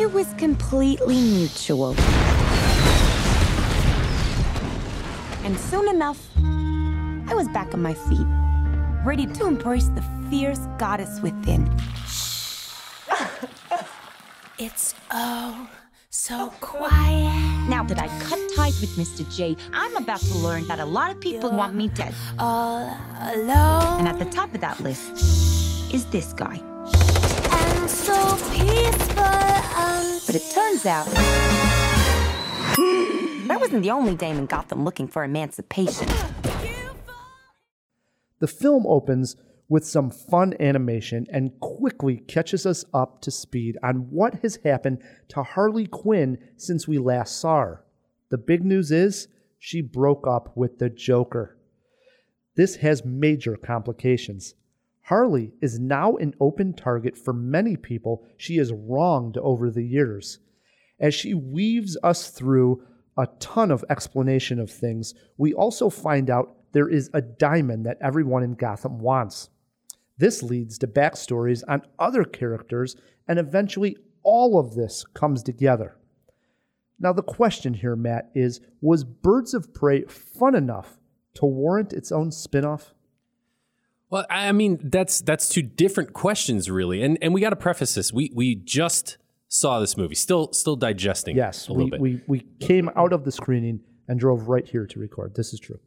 [0.00, 1.94] It was completely mutual.
[5.44, 8.26] And soon enough, I was back on my feet,
[9.04, 11.70] ready to embrace the fierce goddess within.
[14.58, 15.68] It's oh
[16.08, 17.47] so quiet.
[17.68, 19.28] Now that I cut ties with Mr.
[19.34, 22.14] J, I'm about to learn that a lot of people want me dead.
[22.38, 22.96] All
[23.32, 25.12] alone And at the top of that list
[25.92, 26.56] is this guy.
[26.56, 29.22] and so peaceful.
[29.22, 31.06] Um, But it turns out
[33.50, 36.08] I wasn't the only dame in Gotham looking for emancipation.
[38.40, 39.36] The film opens
[39.68, 45.02] with some fun animation and quickly catches us up to speed on what has happened
[45.28, 47.84] to Harley Quinn since we last saw her.
[48.30, 49.28] The big news is
[49.58, 51.58] she broke up with the Joker.
[52.56, 54.54] This has major complications.
[55.02, 60.38] Harley is now an open target for many people she has wronged over the years.
[61.00, 62.82] As she weaves us through
[63.16, 67.98] a ton of explanation of things, we also find out there is a diamond that
[68.00, 69.48] everyone in Gotham wants.
[70.18, 75.96] This leads to backstories on other characters, and eventually all of this comes together.
[77.00, 80.98] Now, the question here, Matt, is Was Birds of Prey fun enough
[81.34, 82.92] to warrant its own spin off?
[84.10, 87.94] Well, I mean, that's that's two different questions, really, and and we got to preface
[87.94, 88.12] this.
[88.12, 91.36] We we just saw this movie, still still digesting.
[91.36, 92.00] Yes, a little we, bit.
[92.00, 95.34] we, we came out of the screening and drove right here to record.
[95.34, 95.78] This is true.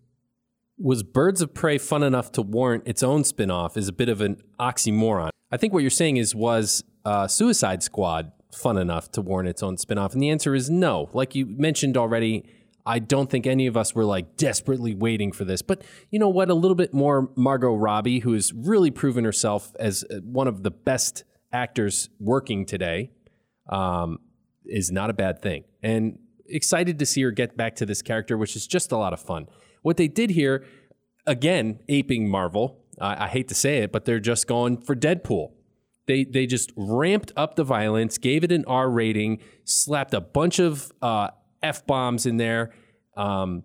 [0.82, 4.22] Was Birds of Prey fun enough to warrant its own spin-off is a bit of
[4.22, 5.30] an oxymoron.
[5.52, 9.64] I think what you're saying is was uh, Suicide Squad fun enough to warrant its
[9.64, 10.14] own spin-off?
[10.14, 11.10] And the answer is no.
[11.14, 12.46] Like you mentioned already,
[12.86, 15.62] I don't think any of us were like desperately waiting for this.
[15.62, 16.50] But you know what?
[16.50, 20.64] A little bit more Margot Robbie, who has really proven herself as uh, one of
[20.64, 23.12] the best actors working today,
[23.70, 24.18] um,
[24.66, 25.64] is not a bad thing.
[25.84, 26.18] And
[26.48, 29.20] excited to see her get back to this character, which is just a lot of
[29.20, 29.48] fun.
[29.82, 30.66] What they did here,
[31.26, 32.78] again, aping Marvel.
[33.00, 35.54] I, hate to say it, but they're just going for Deadpool.
[36.08, 40.60] They they just ramped up the violence, gave it an R rating, slapped a bunch
[40.60, 41.30] of uh,
[41.64, 42.72] f bombs in there.
[43.16, 43.64] Um,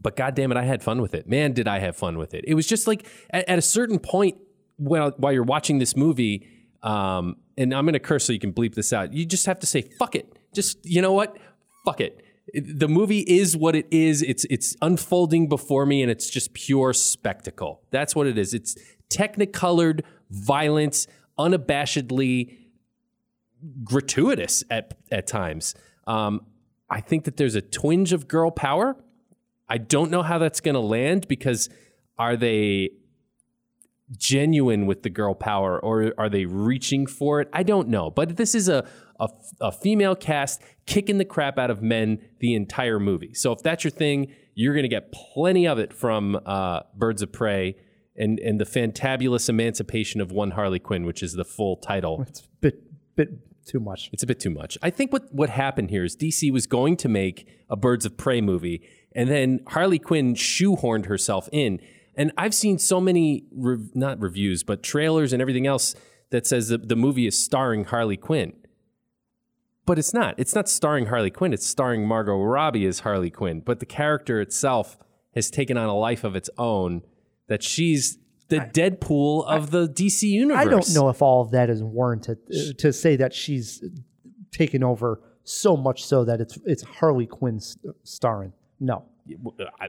[0.00, 1.28] but God damn it, I had fun with it.
[1.28, 2.44] Man, did I have fun with it.
[2.46, 4.36] It was just like at, at a certain point
[4.76, 6.46] while while you're watching this movie,
[6.82, 9.12] um, and I'm gonna curse so you can bleep this out.
[9.12, 10.32] You just have to say fuck it.
[10.54, 11.36] Just you know what?
[11.84, 12.24] Fuck it.
[12.54, 14.22] The movie is what it is.
[14.22, 17.82] It's it's unfolding before me, and it's just pure spectacle.
[17.90, 18.52] That's what it is.
[18.52, 18.76] It's
[19.08, 21.06] technicolored violence,
[21.38, 22.56] unabashedly
[23.84, 25.74] gratuitous at at times.
[26.06, 26.46] Um,
[26.90, 28.96] I think that there's a twinge of girl power.
[29.68, 31.70] I don't know how that's going to land because
[32.18, 32.90] are they
[34.18, 37.48] genuine with the girl power or are they reaching for it?
[37.52, 38.10] I don't know.
[38.10, 38.86] But this is a,
[39.22, 39.28] a,
[39.60, 43.32] a female cast kicking the crap out of men the entire movie.
[43.34, 47.22] So if that's your thing, you're going to get plenty of it from uh, Birds
[47.22, 47.76] of Prey
[48.16, 52.24] and, and the fantabulous emancipation of one Harley Quinn, which is the full title.
[52.28, 53.28] It's a bit, bit
[53.66, 54.10] too much.
[54.12, 54.76] It's a bit too much.
[54.82, 58.16] I think what what happened here is DC was going to make a Birds of
[58.16, 58.82] Prey movie,
[59.14, 61.80] and then Harley Quinn shoehorned herself in.
[62.14, 65.94] And I've seen so many not reviews, but trailers and everything else
[66.30, 68.52] that says that the movie is starring Harley Quinn.
[69.84, 70.34] But it's not.
[70.38, 71.52] It's not starring Harley Quinn.
[71.52, 73.60] It's starring Margot Robbie as Harley Quinn.
[73.60, 74.96] But the character itself
[75.34, 77.02] has taken on a life of its own.
[77.48, 78.18] That she's
[78.48, 80.58] the Deadpool of the DC universe.
[80.58, 83.82] I don't know if all of that is warranted uh, to say that she's
[84.52, 87.58] taken over so much so that it's it's Harley Quinn
[88.04, 88.52] starring.
[88.78, 89.04] No,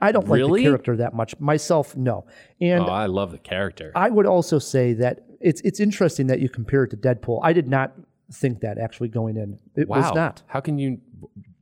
[0.01, 1.95] I don't like the character that much myself.
[1.95, 2.25] No,
[2.59, 3.91] and Oh, I love the character.
[3.95, 7.39] I would also say that it's it's interesting that you compare it to Deadpool.
[7.43, 7.93] I did not
[8.33, 9.59] think that actually going in.
[9.75, 9.97] It wow.
[9.97, 10.43] was not.
[10.47, 10.99] How can you?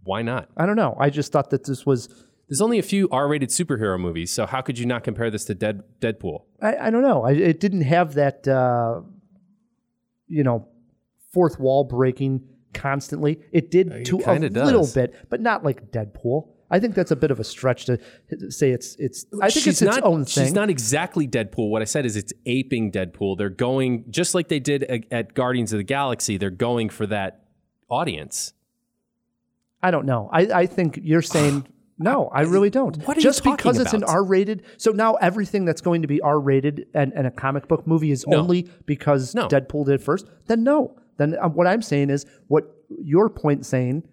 [0.03, 0.49] Why not?
[0.57, 0.95] I don't know.
[0.99, 2.07] I just thought that this was.
[2.49, 5.55] There's only a few R-rated superhero movies, so how could you not compare this to
[5.55, 6.43] Dead Deadpool?
[6.61, 7.23] I, I don't know.
[7.23, 8.47] I, it didn't have that.
[8.47, 9.01] Uh,
[10.27, 10.67] you know,
[11.33, 12.41] fourth wall breaking
[12.73, 13.39] constantly.
[13.51, 16.50] It did It to a kinda little bit, but not like Deadpool.
[16.71, 17.99] I think that's a bit of a stretch to
[18.49, 19.25] say it's it's.
[19.41, 20.45] I think she's it's its not, own thing.
[20.45, 21.69] She's not exactly Deadpool.
[21.69, 23.37] What I said is it's aping Deadpool.
[23.37, 26.37] They're going just like they did at, Guardians of the Galaxy.
[26.37, 27.43] They're going for that
[27.89, 28.53] audience.
[29.83, 30.29] I don't know.
[30.31, 31.67] I, I think you're saying
[31.99, 32.29] no.
[32.33, 32.95] I really don't.
[33.05, 34.05] What are you Just talking because it's an?
[34.05, 38.11] R-rated, so now everything that's going to be R-rated and, and a comic book movie
[38.11, 38.37] is No.
[38.37, 39.49] only because No.
[39.49, 40.25] Deadpool did first.
[40.47, 40.95] Then no.
[41.17, 42.63] Then um, what I'm saying is what
[43.03, 44.03] your point saying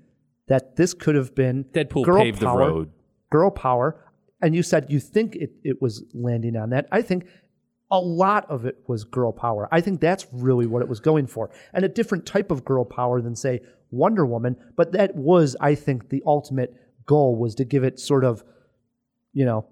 [0.49, 2.91] that this could have been Deadpool girl paved the power, road.
[3.31, 4.05] girl power.
[4.41, 6.87] And you said you think it, it was landing on that.
[6.93, 7.27] I think
[7.91, 9.69] a lot of it was girl power.
[9.73, 11.51] I think that's really what it was going for.
[11.73, 14.57] And a different type of girl power than, say, Wonder Woman.
[14.77, 16.75] But that was, I think, the ultimate
[17.07, 18.45] goal was to give it sort of,
[19.33, 19.67] you know,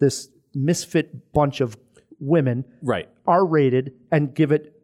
[0.00, 1.76] this misfit bunch of
[2.18, 3.08] women, Right.
[3.26, 4.77] R rated, and give it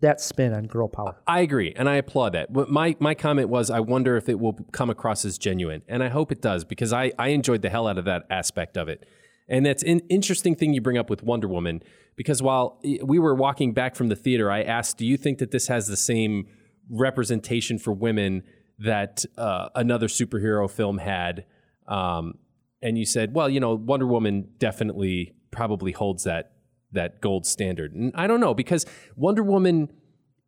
[0.00, 1.16] that spin on girl power.
[1.26, 2.52] I agree, and I applaud that.
[2.52, 6.02] But my my comment was, I wonder if it will come across as genuine, and
[6.02, 8.88] I hope it does because I I enjoyed the hell out of that aspect of
[8.88, 9.06] it.
[9.48, 11.82] And that's an interesting thing you bring up with Wonder Woman
[12.16, 15.50] because while we were walking back from the theater, I asked, "Do you think that
[15.50, 16.46] this has the same
[16.90, 18.42] representation for women
[18.78, 21.46] that uh, another superhero film had?"
[21.86, 22.38] Um,
[22.82, 26.52] and you said, "Well, you know, Wonder Woman definitely probably holds that
[26.92, 29.90] that gold standard." And I don't know because Wonder Woman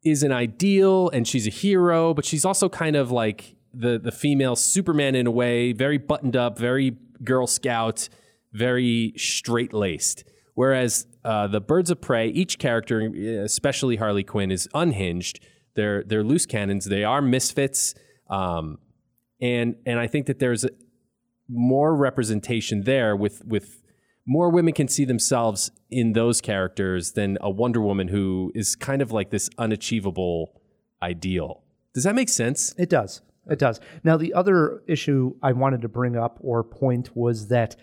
[0.04, 4.12] is an ideal and she's a hero, but she's also kind of like the the
[4.12, 8.08] female Superman in a way, very buttoned up, very Girl Scout,
[8.52, 10.24] very straight laced.
[10.54, 13.00] Whereas uh, the Birds of Prey, each character,
[13.44, 15.40] especially Harley Quinn, is unhinged.
[15.74, 16.86] They're they're loose cannons.
[16.86, 17.94] They are misfits,
[18.28, 18.78] um,
[19.40, 20.66] and and I think that there's
[21.48, 23.82] more representation there with with
[24.28, 29.00] more women can see themselves in those characters than a Wonder Woman who is kind
[29.00, 30.60] of like this unachievable
[31.02, 31.62] ideal.
[31.94, 32.74] Does that make sense?
[32.76, 33.22] It does.
[33.48, 33.80] It does.
[34.04, 37.76] Now, the other issue I wanted to bring up or point was that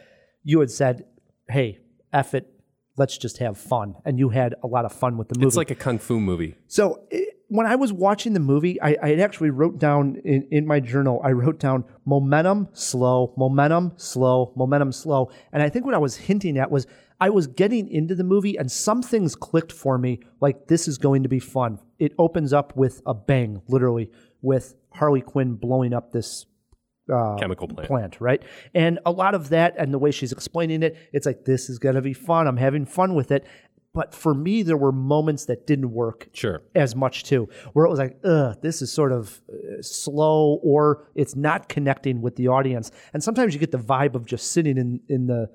[0.44, 1.06] you had said,
[1.50, 1.80] hey,
[2.14, 2.48] F it,
[2.96, 3.96] let's just have fun.
[4.06, 5.48] And you had a lot of fun with the movie.
[5.48, 6.56] It's like a kung fu movie.
[6.68, 10.66] So it, when I was watching the movie, I, I actually wrote down in, in
[10.66, 15.32] my journal, I wrote down momentum slow, momentum slow, momentum slow.
[15.52, 16.88] And I think what I was hinting at was
[17.20, 20.98] I was getting into the movie and some things clicked for me like this is
[20.98, 21.80] going to be fun.
[22.00, 26.46] It opens up with a bang, literally, with Harley Quinn blowing up this
[27.14, 27.88] uh, Chemical plant.
[27.88, 28.44] plant, right?
[28.74, 31.78] And a lot of that and the way she's explaining it, it's like this is
[31.80, 32.48] going to be fun.
[32.48, 33.46] I'm having fun with it.
[33.96, 36.62] But for me, there were moments that didn't work Sure.
[36.76, 41.08] as much too, where it was like, ugh, this is sort of uh, slow or
[41.16, 42.92] it's not connecting with the audience.
[43.14, 45.50] And sometimes you get the vibe of just sitting in, in the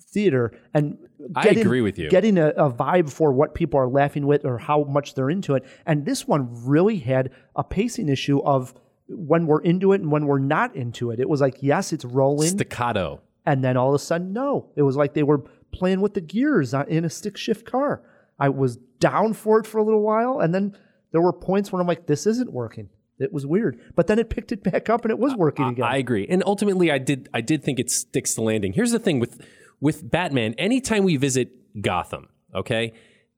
[0.00, 0.98] theater and
[1.34, 2.08] I agree with you.
[2.10, 5.54] Getting a, a vibe for what people are laughing with or how much they're into
[5.54, 5.64] it.
[5.86, 8.74] And this one really had a pacing issue of
[9.08, 11.20] when we're into it and when we're not into it.
[11.20, 12.48] It was like, yes, it's rolling.
[12.50, 13.22] Staccato.
[13.46, 14.70] And then all of a sudden, no.
[14.76, 15.42] It was like they were
[15.72, 18.02] playing with the gears uh, in a stick shift car.
[18.38, 20.76] I was down for it for a little while, and then
[21.12, 22.88] there were points where I'm like, this isn't working.
[23.18, 23.80] It was weird.
[23.94, 25.84] But then it picked it back up and it was working again.
[25.84, 26.26] I agree.
[26.28, 28.72] And ultimately I did I did think it sticks the landing.
[28.72, 29.44] Here's the thing with
[29.80, 32.92] with Batman, anytime we visit Gotham, okay?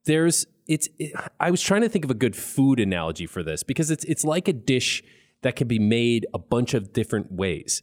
[0.04, 3.62] There's it's it, I was trying to think of a good food analogy for this
[3.62, 5.02] because it's it's like a dish
[5.42, 7.82] that can be made a bunch of different ways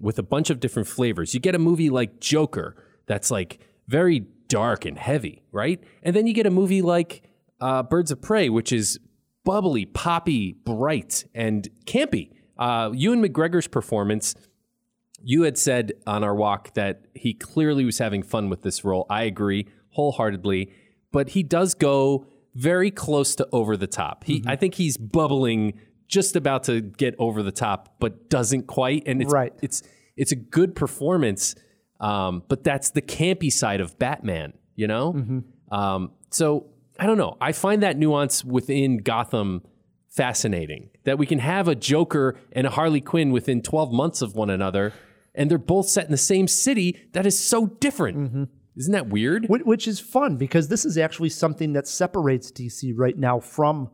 [0.00, 1.34] with a bunch of different flavors.
[1.34, 5.82] You get a movie like Joker that's like very dark and heavy, right?
[6.02, 7.22] And then you get a movie like
[7.60, 8.98] uh, Birds of Prey, which is
[9.44, 12.30] bubbly, poppy, bright, and campy.
[12.58, 14.34] Uh, Ewan McGregor's performance,
[15.22, 19.06] you had said on our walk that he clearly was having fun with this role.
[19.10, 20.70] I agree wholeheartedly,
[21.12, 24.24] but he does go very close to over the top.
[24.24, 29.02] He, I think he's bubbling, just about to get over the top, but doesn't quite.
[29.06, 29.52] And it's Right.
[29.62, 29.82] it's
[30.16, 31.54] it's a good performance,
[32.00, 35.42] um, but that's the campy side of Batman, you know.
[35.70, 36.66] Um, so
[36.98, 37.36] I don't know.
[37.40, 39.62] I find that nuance within Gotham
[40.08, 40.90] fascinating.
[41.04, 44.50] That we can have a Joker and a Harley Quinn within 12 months of one
[44.50, 44.92] another,
[45.34, 47.08] and they're both set in the same city.
[47.12, 48.48] That is so different.
[48.76, 49.46] Isn't that weird?
[49.48, 53.90] Which is fun because this is actually something that separates DC right now from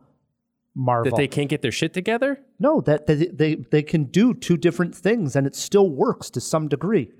[0.75, 1.09] Marvel.
[1.09, 2.39] That they can't get their shit together?
[2.59, 6.41] no, that they, they they can do two different things and it still works to
[6.41, 7.11] some degree.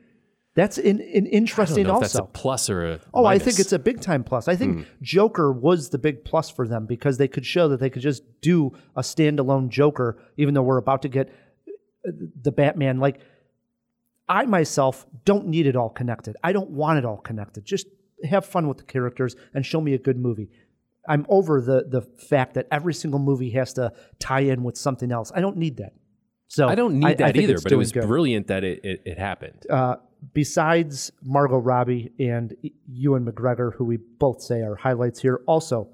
[0.56, 2.30] That's an, in I don't interesting if that's a also.
[2.34, 4.48] plus or a Oh, I think it's a big time plus.
[4.48, 4.60] I Hmm.
[4.60, 8.02] think Joker was the big plus for them because they could show that they could
[8.02, 11.30] just do a standalone Joker, even though we're about to get
[12.08, 13.00] uh, the Batman.
[13.00, 13.20] Like,
[14.30, 16.36] I myself don't need it all connected.
[16.44, 17.66] I don't want it all connected.
[17.66, 17.88] Just
[18.24, 20.50] have fun with the characters and show me a good movie.
[21.08, 25.12] I'm over the the fact that every single movie has to tie in with something
[25.12, 25.32] else.
[25.36, 25.94] I don't need that.
[26.48, 29.02] So I don't need that think either, but it was good brilliant that it, it,
[29.06, 29.66] it happened.
[29.70, 29.98] uh,
[30.34, 32.56] besides Margot Robbie and
[32.88, 35.90] Ewan McGregor, who we both say are highlights here, also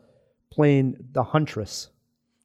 [0.51, 1.89] playing the Huntress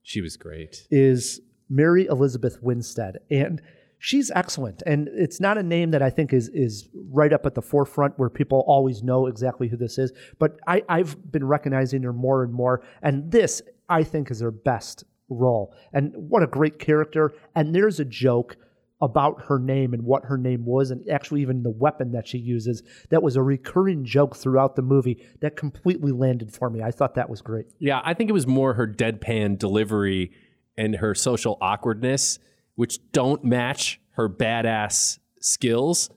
[0.03, 0.87] she was great.
[0.91, 3.61] is Mary Elizabeth Winstead, and
[3.99, 4.83] she's excellent.
[4.87, 8.19] And it's not a name that I think is is right up at the forefront
[8.19, 10.13] where people always know exactly who this is.
[10.39, 14.51] But I, I've been recognizing her more and more, and this I think is her
[14.51, 15.75] best role.
[15.93, 17.33] And what a great character!
[17.55, 18.57] And there's a joke
[19.01, 22.39] about her name and what her name was, and actually even the weapon that she
[22.39, 22.83] uses.
[23.11, 26.83] That was a recurring joke throughout the movie that completely landed for me.
[26.83, 27.67] I thought that was great.
[27.79, 30.33] Yeah, I think it was more her deadpan delivery
[30.79, 32.39] and her social awkwardness,
[32.75, 36.11] which don't match her badass skills,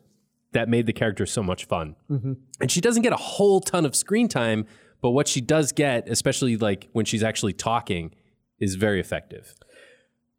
[0.51, 1.95] that made the character so much fun.
[2.09, 2.33] Mm-hmm.
[2.59, 4.65] And she doesn't get a whole ton of screen time,
[5.01, 8.15] but what she does get, especially like when she's actually talking,
[8.59, 9.53] is very effective.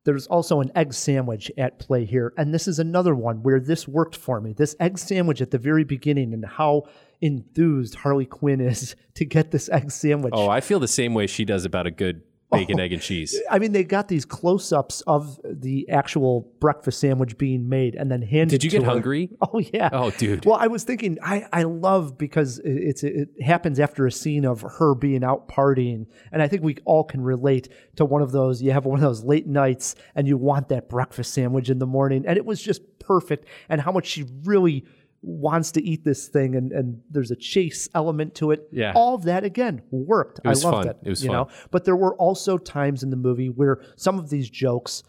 [0.05, 2.33] There's also an egg sandwich at play here.
[2.39, 4.55] And this is another one where this worked for me.
[4.55, 6.85] This egg sandwich at the very beginning and how
[7.21, 10.33] enthused Harley Quinn is to get this egg sandwich.
[10.35, 13.03] Oh, I feel the same way she does about a good bacon, oh, egg, and
[13.03, 13.41] cheese.
[13.51, 18.11] I mean, they got these close ups of the actual breakfast sandwich being made and
[18.11, 18.91] then handed Did you get her.
[18.91, 19.31] hungry?
[19.53, 19.89] Oh, yeah.
[19.93, 20.45] Oh, dude.
[20.45, 24.61] Well, I was thinking, I, I love because it's it happens after a scene of
[24.61, 28.63] her being out partying, and I think we all can relate to one of those.
[28.63, 31.87] You have one of those late nights, and you want that breakfast sandwich in the
[31.87, 33.47] morning, and it was just perfect.
[33.69, 34.85] And how much she really
[35.23, 38.69] wants to eat this thing, and and there's a chase element to it.
[38.73, 38.93] Yeah.
[38.95, 40.41] all of that again worked.
[40.45, 40.89] was I loved fun.
[40.89, 40.97] it.
[41.05, 41.37] It was you fun.
[41.37, 45.03] know, but there were also times in the movie where some of these jokes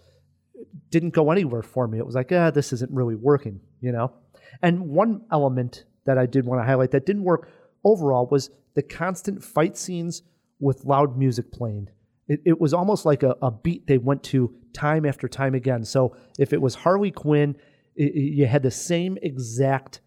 [0.89, 1.97] didn't go anywhere for me.
[1.97, 4.13] It was like, ah, this isn't really working, you know?
[4.61, 7.49] And one element that I did want to highlight that didn't work
[7.83, 10.23] overall was the constant fight scenes
[10.59, 11.87] with loud music playing.
[12.27, 15.83] It, it was almost like a, a beat they went to time after time again.
[15.83, 17.55] So if it was Harley Quinn,
[17.95, 20.01] you had the same exact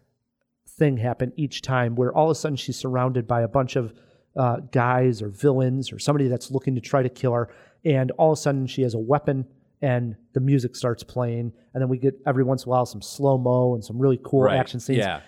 [0.67, 3.93] thing happen each time where all of a sudden she's surrounded by a bunch of
[4.35, 7.49] uh, guys or villains or somebody that's looking to try to kill her.
[7.85, 9.45] And all of a sudden she has a weapon
[9.81, 11.53] and the music starts playing.
[11.73, 14.19] And then we get every once in a while some slow mo and some really
[14.23, 14.57] cool Right.
[14.57, 14.97] action scenes.
[14.99, 15.21] Yeah.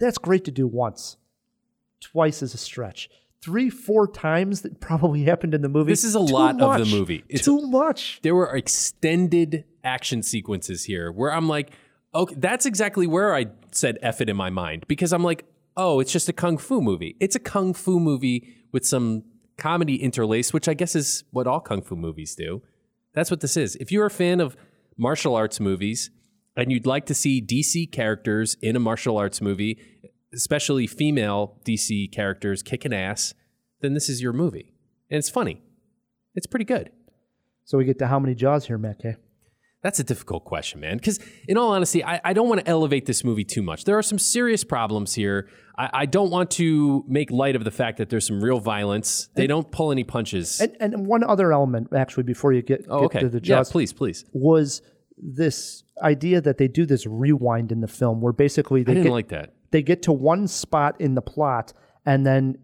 [0.00, 1.16] That's great to do once.
[2.00, 3.08] Twice is a stretch.
[3.40, 5.92] Three, four times that probably happened in the movie.
[5.92, 7.24] This is a Too lot of the movie.
[7.28, 8.18] It's- Too much.
[8.22, 11.70] there were extended action sequences here where I'm like,
[12.18, 15.44] okay, that's exactly where I said F it in my mind because I'm like,
[15.76, 17.16] oh, it's just a kung fu movie.
[17.20, 19.22] It's a kung fu movie with some
[19.56, 22.62] comedy interlaced, which I guess is what all kung fu movies do.
[23.14, 23.76] That's what this is.
[23.76, 24.56] If you're a fan of
[24.96, 26.10] martial arts movies
[26.56, 29.78] and you'd like to see DC characters in a martial arts movie,
[30.34, 33.34] especially female DC characters kicking ass,
[33.80, 34.74] then this is your movie.
[35.10, 35.62] And it's funny.
[36.34, 36.90] It's pretty good.
[37.64, 39.02] So we get to how many jaws here, Matt?
[39.82, 40.96] That's a difficult question, man.
[40.96, 43.84] Because in all honesty, I, I don't want to elevate this movie too much.
[43.84, 45.48] There are some serious problems here.
[45.76, 49.28] I, I don't want to make light of the fact that there's some real violence.
[49.34, 50.60] They don't pull any punches.
[50.60, 53.20] And, and one other element, actually, before you get, oh, get okay.
[53.20, 54.24] to the yeah, please, please.
[54.32, 54.82] was
[55.16, 59.04] this idea that they do this rewind in the film where basically I they didn't
[59.04, 59.54] get, like that.
[59.70, 61.72] they get to one spot in the plot
[62.06, 62.58] and then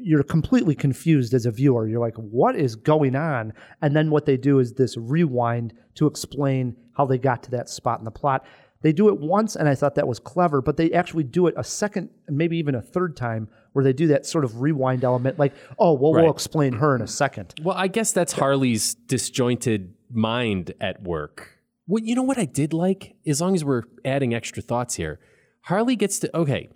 [0.00, 1.88] you're completely confused as a viewer.
[1.88, 3.52] You're like, what is going on?
[3.82, 7.68] And then what they do is this rewind to explain how they got to that
[7.68, 8.44] spot in the plot.
[8.80, 11.54] They do it once, and I thought that was clever, but they actually do it
[11.56, 15.36] a second maybe even a third time where they do that sort of rewind element,
[15.38, 16.22] like, oh, well, Right.
[16.22, 17.54] we'll explain her in a second.
[17.62, 21.58] Well, I guess that's Harley's disjointed mind at work.
[21.88, 23.16] Well, you know what I did like?
[23.26, 25.18] As long as we're adding extra thoughts here,
[25.62, 26.68] Harley gets to, okay,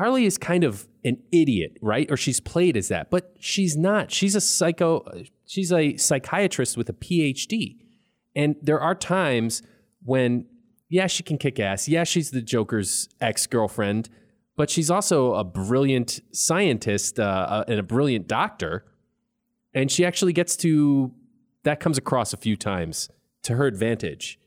[0.00, 2.10] Harley is kind of an idiot, right?
[2.10, 4.10] Or she's played as that, but she's not.
[4.10, 5.04] She's a psycho,
[5.46, 7.76] she's a psychiatrist with a PhD.
[8.34, 9.62] And there are times
[10.02, 10.46] when,
[10.88, 11.88] yeah, she can kick ass.
[11.88, 14.08] Yeah, she's the Joker's ex girlfriend,
[14.56, 18.84] but she's also a brilliant scientist uh, uh, and a brilliant doctor
[19.74, 21.12] and she actually gets to
[21.62, 23.08] that comes across a few times
[23.42, 24.38] to her advantage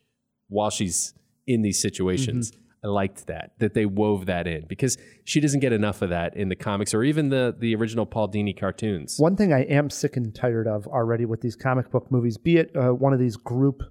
[0.47, 1.13] while she's
[1.47, 2.51] in these situations.
[2.83, 6.35] I liked that that they wove that in because she doesn't get enough of that
[6.35, 9.15] in the comics or even the the original Paul Dini cartoons.
[9.17, 12.57] One thing I am sick and tired of already with these comic book movies, be
[12.57, 13.83] it uh, one of these group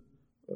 [0.51, 0.55] uh,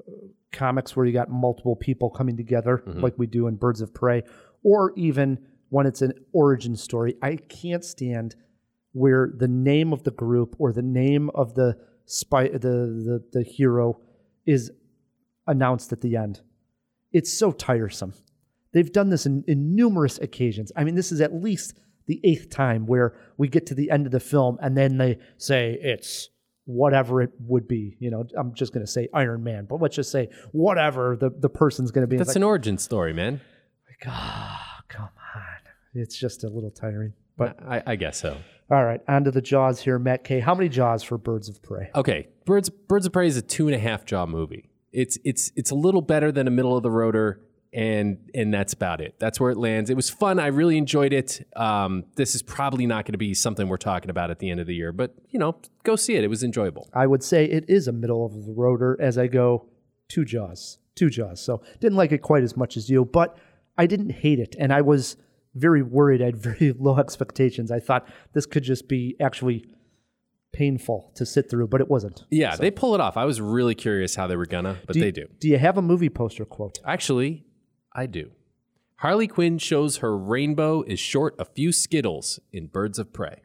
[0.52, 4.22] comics where you got multiple people coming together, like we do in Birds of Prey,
[4.62, 8.36] or even when it's an origin story, I can't stand
[8.92, 11.76] where the name of the group or the name of the
[12.06, 14.00] spy, the the, the hero,
[14.46, 14.70] is
[15.46, 16.40] announced at the end.
[17.12, 18.14] It's so tiresome.
[18.72, 20.72] They've done this in, in numerous occasions.
[20.76, 21.74] I mean, this is at least
[22.06, 25.18] the eighth time where we get to the end of the film and then they
[25.38, 26.28] say it's
[26.66, 27.96] whatever it would be.
[27.98, 31.30] You know, I'm just going to say Iron Man, but let's just say whatever the,
[31.30, 32.16] the person's going to be.
[32.16, 33.40] That's like, an origin story, man.
[34.06, 35.42] ah, come on.
[35.94, 37.14] It's just a little tiring.
[37.36, 38.36] But I, I guess so.
[38.70, 40.40] all right, on to the Jaws here, Matt K.
[40.40, 41.90] How many Jaws for Birds of Prey?
[41.94, 44.70] Okay, Birds Birds of Prey is a two and a half jaw movie.
[44.92, 47.40] It's it's it's a little better than a middle of the rotor,
[47.76, 49.14] and and that's about it.
[49.20, 49.90] That's where it lands.
[49.90, 50.40] It was fun.
[50.40, 51.46] I really enjoyed it.
[51.54, 54.58] Um, this is probably not going to be something we're talking about at the end
[54.60, 56.24] of the year, but you know, go see it.
[56.24, 56.88] It was enjoyable.
[56.94, 59.66] I would say it is a middle of the rotor as I go
[60.08, 60.78] two Jaws.
[60.96, 61.40] Two Jaws.
[61.40, 63.36] So didn't like it quite as much as you, but
[63.76, 65.16] I didn't hate it, and I was
[65.54, 66.22] very worried.
[66.22, 67.70] I had very low expectations.
[67.70, 69.66] I thought this could just be actually
[70.54, 72.24] painful to sit through, but it wasn't.
[72.30, 73.16] Yeah, they pull it off.
[73.18, 75.26] I was really curious how they were gonna, but Do you- they do.
[75.38, 76.78] Do you have a movie poster quote?
[76.86, 77.44] Actually,
[77.96, 78.30] I do.
[78.96, 83.40] Harley Quinn shows her rainbow is short a few skittles in Birds of Prey.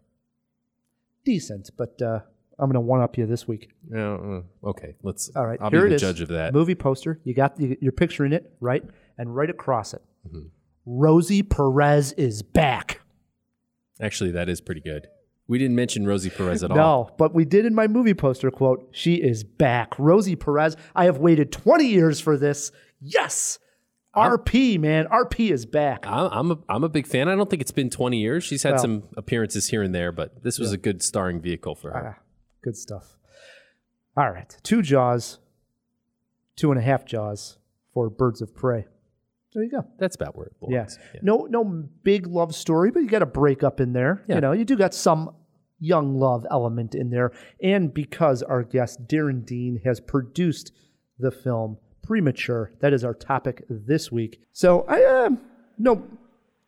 [1.23, 2.19] Decent, but uh,
[2.59, 3.69] I'm going to one up you this week.
[3.91, 5.29] Yeah, uh, okay, let's.
[5.35, 6.01] All right, I'll here be it the is.
[6.01, 6.53] judge of that.
[6.53, 7.19] movie poster.
[7.23, 8.83] You got the, you're picturing it right,
[9.17, 10.47] and right across it, Mm-hmm.
[10.85, 13.01] Rosie Perez is back.
[13.99, 15.07] Actually, that is pretty good.
[15.47, 16.77] We didn't mention Rosie Perez at all.
[16.77, 18.87] No, but we did in my movie poster quote.
[18.91, 19.97] She is back.
[19.99, 20.75] Rosie Perez.
[20.95, 22.71] I have waited 20 years for this.
[22.99, 23.57] Yes.
[24.15, 25.05] RP, man.
[25.07, 26.05] RP is back.
[26.05, 27.29] I'm a, I'm a big fan.
[27.29, 28.43] I don't think it's been 20 years.
[28.43, 31.75] She's had Well- some appearances here and there, but this was a good starring vehicle
[31.75, 32.15] for her.
[32.17, 32.21] Ah,
[32.61, 33.15] good stuff.
[34.17, 34.53] All right.
[34.63, 35.39] Two Jaws,
[36.57, 37.57] two and a half Jaws
[37.93, 38.85] for Birds of Prey.
[39.53, 39.85] There you go.
[39.99, 40.97] That's about where it belongs.
[41.13, 41.19] Yeah.
[41.21, 41.49] belongs.
[41.51, 44.23] No, no big love story, but you got a breakup in there.
[44.27, 44.35] Yeah.
[44.35, 45.35] You know, you do got some
[45.79, 47.31] young love element in there,
[47.63, 50.71] and because our guest Darren Dean has produced
[51.19, 51.77] the film
[52.11, 54.41] Premature, that is our topic this week.
[54.51, 55.29] So I uh,
[55.77, 56.03] no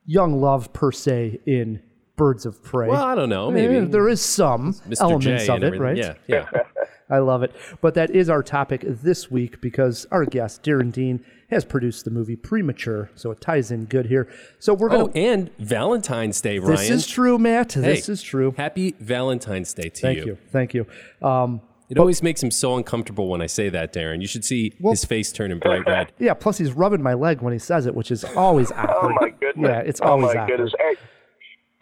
[0.06, 1.82] young love per se in
[2.16, 2.88] Birds of Prey.
[2.88, 3.52] Well, I don't know.
[3.52, 5.02] Maybe Eh, there is some Mr.
[5.02, 5.82] elements J of it, everything.
[5.82, 5.98] right?
[5.98, 6.48] Yeah, yeah.
[7.10, 7.54] I love it.
[7.82, 12.12] But that is our topic this week because our guest, Darren Dean, has produced the
[12.12, 13.10] movie Premature.
[13.16, 14.30] So it ties in good here.
[14.60, 15.20] So we're Oh, going to.
[15.20, 16.72] and Valentine's Day, Ryan.
[16.78, 17.70] this is true, Matt.
[17.72, 18.54] This is true.
[18.56, 20.16] Happy Valentine's Day to you.
[20.16, 20.38] Thank you.
[20.54, 21.28] Thank you.
[21.28, 21.60] Um,
[21.90, 24.22] It always makes him so uncomfortable when I say that, Darren.
[24.22, 26.12] You should see his face turning bright red.
[26.20, 29.16] yeah, plus he's rubbing my leg when he says it, which is always Oh awkward.
[29.20, 29.70] my goodness!
[29.70, 30.58] Yeah, it's oh always my awkward.
[30.58, 30.74] goodness.
[30.80, 30.96] Hey,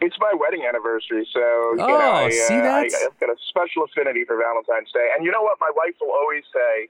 [0.00, 2.74] it's my wedding anniversary, so you know, Oh, I, see uh, that?
[2.74, 5.06] I, I've got a special affinity for Valentine's Day.
[5.16, 5.58] And you know what?
[5.60, 6.88] My wife will always say,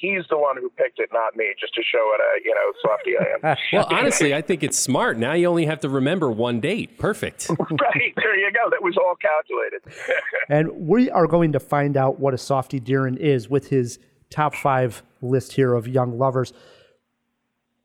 [0.00, 2.72] "He's the one who picked it, not me," just to show what a you know
[2.82, 3.56] softy I am.
[3.72, 5.18] Well, honestly, I think it's smart.
[5.18, 6.98] Now you only have to remember one date.
[6.98, 7.48] Perfect.
[7.58, 8.70] right there, you go.
[8.70, 9.82] That was all calculated.
[10.48, 14.54] And we are going to find out what a softy Darren is with his top
[14.54, 16.52] five list here of young lovers.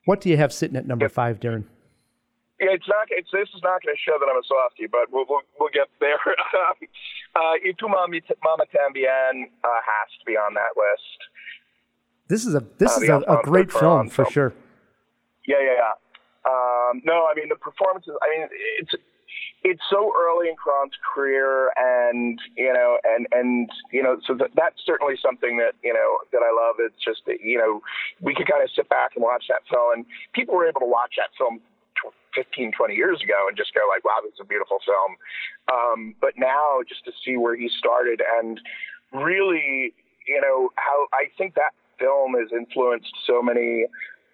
[0.06, 1.66] What do you have sitting at number five, Darren?
[2.60, 3.08] Yeah, it's not.
[3.12, 5.74] It's this is not going to show that I'm a softie, but we'll we'll, we'll
[5.76, 6.16] get there.
[7.36, 11.20] uh, Y tu mami, mama tambien uh, has to be on that list.
[12.28, 14.54] This is a this Uh, is a, a great film for sure.
[15.48, 15.94] Yeah, yeah, yeah.
[16.50, 18.16] Um, no, I mean the performances.
[18.22, 18.48] I mean
[18.80, 18.94] it's
[19.64, 24.52] it's so early in Cuarón's career, and you know, and and you know, so that,
[24.56, 26.76] that's certainly something that you know that I love.
[26.80, 27.82] It's just that you know
[28.22, 30.88] we could kind of sit back and watch that film, and people were able to
[30.88, 31.60] watch that film.
[31.60, 35.16] tw- 15, 20 years ago and just go like, wow, this is a beautiful film.
[35.72, 38.60] Um, but now just to see where he started and
[39.14, 39.94] really,
[40.28, 43.86] you know, how I think that film has influenced so many,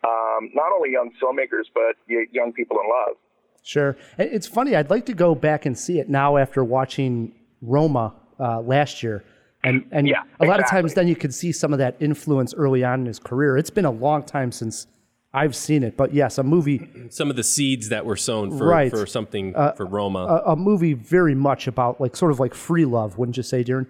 [0.03, 1.95] um, not only young filmmakers, but
[2.32, 3.18] young people in love.
[3.64, 3.95] Sure.
[4.18, 4.76] It's funny.
[4.76, 9.24] I'd like to go back and see it now after watching Roma uh, last year.
[9.64, 12.53] And, and Yeah, a lot of times then you could see some of that influence
[12.55, 13.57] early on in his career.
[13.57, 14.88] It's been a long time since
[15.34, 15.95] I've seen it.
[15.95, 18.89] But yes, a movie Some of the seeds that were sown for, Right.
[18.89, 20.20] for something for Roma.
[20.45, 23.64] a, a movie very much about like sort of like free love, wouldn't you say,
[23.64, 23.86] Darren?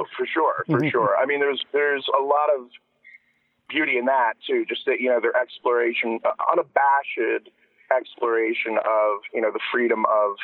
[0.00, 1.16] Oh, for sure, for sure.
[1.16, 2.68] I mean, there's there's a lot of
[3.68, 4.64] beauty in that too.
[4.68, 7.50] Just that you know their exploration, uh, unabashed
[7.94, 10.36] exploration of you know the freedom of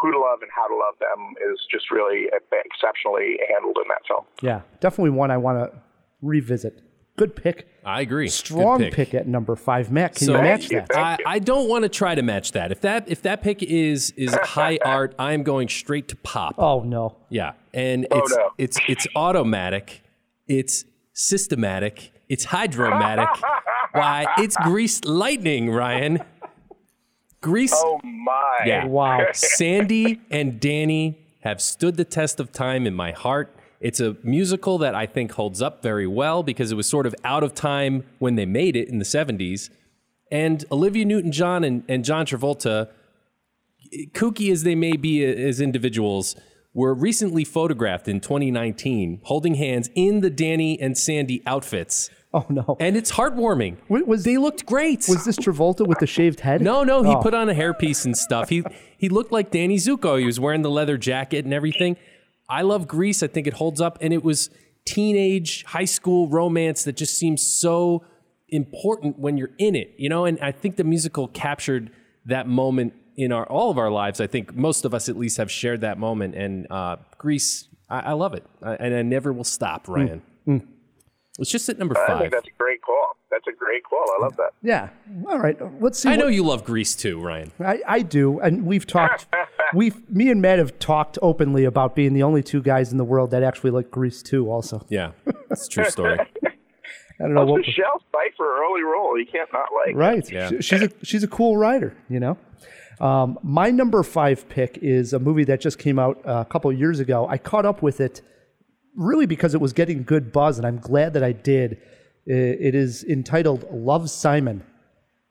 [0.00, 4.06] who to love and how to love them is just really exceptionally handled in that
[4.06, 4.24] film.
[4.42, 5.78] Yeah, definitely one I want to
[6.22, 6.82] revisit.
[7.18, 7.68] Good pick.
[7.84, 8.28] I agree.
[8.28, 8.94] Strong pick.
[8.94, 9.14] pick.
[9.14, 9.90] at number five.
[9.90, 10.88] Matt, can So you match that?
[10.94, 12.70] I, I don't want to try to match that.
[12.72, 16.54] If that if that pick is is high art, I am going straight to pop.
[16.58, 17.16] Oh no.
[17.28, 18.50] Yeah, and Oh, it's no.
[18.58, 20.02] it's it's automatic,
[20.46, 23.28] it's systematic, it's hydromatic.
[23.92, 24.26] Why?
[24.38, 26.20] It's greased lightning, Ryan.
[27.40, 27.72] Grease.
[27.74, 28.58] Oh my!
[28.66, 28.84] yeah.
[28.84, 29.26] Wow.
[29.32, 33.54] Sandy and Danny have stood the test of time in my heart.
[33.80, 37.14] It's a musical that I think holds up very well because it was sort of
[37.24, 39.70] out of time when they made it in the 70s.
[40.30, 42.88] And Olivia Newton John and, and John Travolta,
[44.12, 46.36] kooky as they may be as individuals,
[46.74, 52.10] were recently photographed in 2019 holding hands in the Danny and Sandy outfits.
[52.34, 52.76] Oh no.
[52.78, 53.78] And it's heartwarming.
[53.88, 55.06] Wa- was they looked great.
[55.08, 56.60] Was this Travolta with the shaved head?
[56.60, 57.22] No, no, he Oh.
[57.22, 58.50] put on a hairpiece and stuff.
[58.50, 58.62] He
[58.98, 60.18] he looked like Danny Zuko.
[60.20, 61.96] He was wearing the leather jacket and everything.
[62.48, 63.22] I love Grease.
[63.22, 64.50] I think it holds up, and it was
[64.84, 68.04] teenage high school romance that just seems so
[68.48, 70.24] important when you're in it, you know.
[70.24, 71.90] And I think the musical captured
[72.24, 74.20] that moment in our all of our lives.
[74.20, 76.34] I think most of us at least have shared that moment.
[76.34, 80.22] And uh, Grease, I, I love it, I, and I never will stop, Ryan.
[81.38, 82.18] It's just at number I five.
[82.20, 83.17] think that's a great call.
[83.44, 84.04] That's a great call.
[84.18, 84.50] I love that.
[84.62, 84.88] Yeah.
[85.28, 85.56] All right.
[85.80, 86.08] Let's see.
[86.08, 87.52] I know what- you love Grease too, Ryan.
[87.60, 89.26] I, I do, and we've talked.
[89.74, 93.04] we've me and Matt have talked openly about being the only two guys in the
[93.04, 94.50] world that actually like Grease too.
[94.50, 95.12] Also, Yeah,
[95.50, 96.18] it's a true story.
[97.20, 97.60] I don't know Also, what.
[97.66, 99.18] Michelle Pfeiffer, early role.
[99.18, 99.94] You can't not like.
[99.96, 100.30] Right.
[100.30, 100.48] Yeah.
[100.50, 102.38] She- she's a she's a cool writer, you know.
[103.00, 106.70] Um, my number five pick is a movie that just came out uh, a couple
[106.70, 107.28] of years ago.
[107.28, 108.22] I caught up with it
[108.96, 111.80] really because it was getting good buzz, and I'm glad that I did.
[112.28, 114.62] I- It is entitled Love Simon,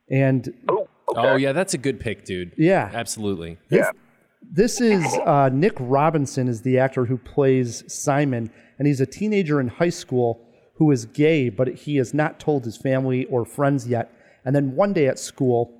[0.10, 1.20] and Oh, okay.
[1.30, 2.52] Oh yeah, that's a good pick, dude.
[2.58, 2.90] Yeah.
[2.94, 3.58] absolutely.
[3.70, 3.92] yeah.
[4.50, 9.60] This is uh, Nick Robinson is the actor who plays Simon, and he's a teenager
[9.60, 10.40] in high school
[10.76, 14.12] who is gay, but he has not told his family or friends yet.
[14.46, 15.74] And then one day at school,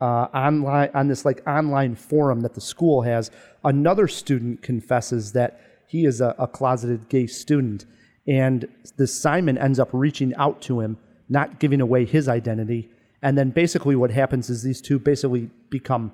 [0.00, 3.30] uh, online on this like online forum that the school has,
[3.62, 7.84] another student confesses that he is a, a closeted gay student,
[8.30, 10.96] and this Simon ends up reaching out to him,
[11.28, 12.88] not giving away his identity.
[13.22, 16.12] And then basically what happens is these two basically become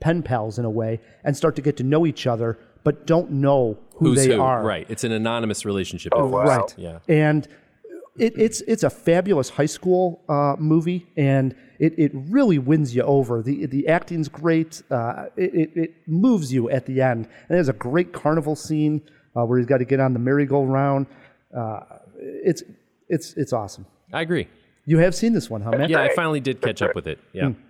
[0.00, 3.30] pen pals in a way and start to get to know each other, but don't
[3.30, 4.42] know who Who's they who?
[4.42, 4.62] are.
[4.62, 4.86] Right.
[4.90, 6.12] It's an anonymous relationship.
[6.16, 6.44] Oh, wow.
[6.44, 6.74] Right.
[6.76, 6.98] Yeah.
[7.08, 7.46] And
[8.18, 13.02] it, it's it's a fabulous high school uh, movie, and it, it really wins you
[13.02, 13.42] over.
[13.42, 14.82] the The acting's great.
[14.90, 19.00] Uh, it, it it moves you at the end, and there's a great carnival scene
[19.34, 21.06] uh, where he's got to get on the merry-go-round.
[21.56, 21.80] Uh,
[22.18, 22.62] it's
[23.08, 23.86] it's it's awesome.
[24.12, 24.48] I agree.
[24.84, 25.90] You have seen this one, huh, Matt?
[25.90, 27.18] Yeah, I finally did catch up with it.
[27.32, 27.60] Yeah, Hmm.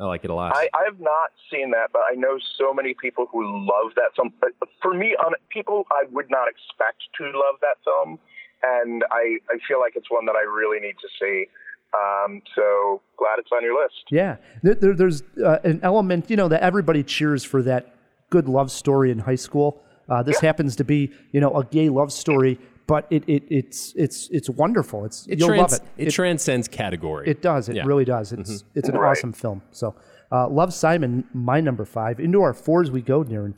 [0.00, 0.54] I like it a lot.
[0.54, 4.14] I, I have not seen that, but I know so many people who love that
[4.14, 4.32] film.
[4.40, 8.18] But for me, on people I would not expect to love that film,
[8.62, 11.46] and I, I feel like it's one that I really need to see.
[11.94, 14.04] Um, so glad it's on your list.
[14.10, 17.94] Yeah, there, there, there's uh, an element, you know, that everybody cheers for that
[18.30, 19.82] good love story in high school.
[20.08, 22.58] Uh, this happens to be, you know, a gay love story,
[22.88, 25.04] but it, it it's it's it's wonderful.
[25.04, 26.08] It's it, you'll trans- love it.
[26.08, 26.10] it.
[26.10, 27.28] transcends category.
[27.28, 27.68] It does.
[27.68, 27.84] It Yeah.
[27.86, 28.32] really does.
[28.32, 29.10] It's it's an Right.
[29.12, 29.62] awesome film.
[29.70, 29.94] So,
[30.32, 32.18] uh, love Simon, my number five.
[32.18, 33.54] Into our fours we go, Darren.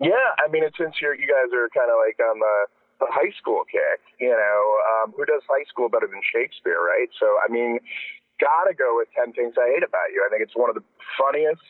[0.00, 3.08] Yeah, I mean, it's since you're, you guys are kind of like on the, the
[3.10, 4.60] high school kick, you know,
[4.98, 7.06] um, who does high school better than Shakespeare, right?
[7.20, 7.78] So, I mean,
[8.40, 10.26] gotta go with 10 Things I Hate About You.
[10.26, 10.82] I think it's one of the
[11.14, 11.62] funniest,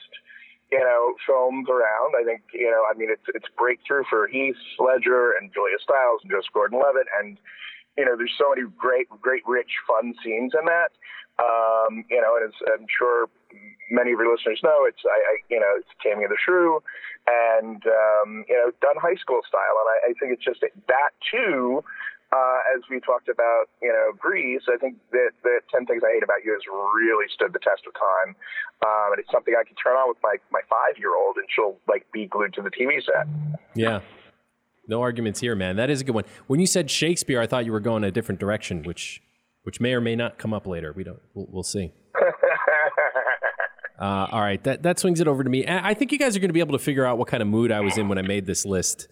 [0.72, 2.16] you know, films around.
[2.16, 6.24] I think, you know, I mean, it's, it's breakthrough for Heath Ledger and Julia Stiles
[6.24, 7.12] and Joseph Gordon-Levitt.
[7.20, 7.36] And,
[7.98, 10.96] you know, there's so many great, great, rich, fun scenes in that.
[11.36, 13.28] Um, you know, and as I'm sure
[13.90, 16.80] many of your listeners know, it's I, I you know it's Taming of the Shrew,
[17.24, 21.12] and um, you know done high school style, and I, I think it's just that
[21.24, 21.82] too.
[22.32, 26.14] Uh, as we talked about, you know, Grease, I think that, that 10 Things I
[26.14, 26.62] Hate About You has
[26.96, 28.34] really stood the test of time.
[28.80, 31.46] Um, and it's something I can turn on with my, my five year old and
[31.54, 33.28] she'll like be glued to the TV set.
[33.74, 34.00] Yeah.
[34.88, 35.76] No arguments here, man.
[35.76, 36.24] That is a good one.
[36.46, 39.22] When you said Shakespeare, I thought you were going a different direction, which
[39.62, 40.92] which may or may not come up later.
[40.92, 41.20] We don't.
[41.34, 41.92] We'll, we'll see.
[43.98, 45.64] Uh, all right, that that swings it over to me.
[45.64, 47.40] I I think you guys are going to be able to figure out what kind
[47.40, 49.06] of mood I was in when I made this list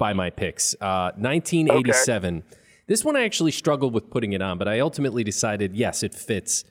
[0.00, 0.74] by my picks.
[0.80, 2.42] Uh, 1987.
[2.88, 6.12] This one I actually struggled with putting it on, but I ultimately decided yes, it
[6.14, 6.64] fits.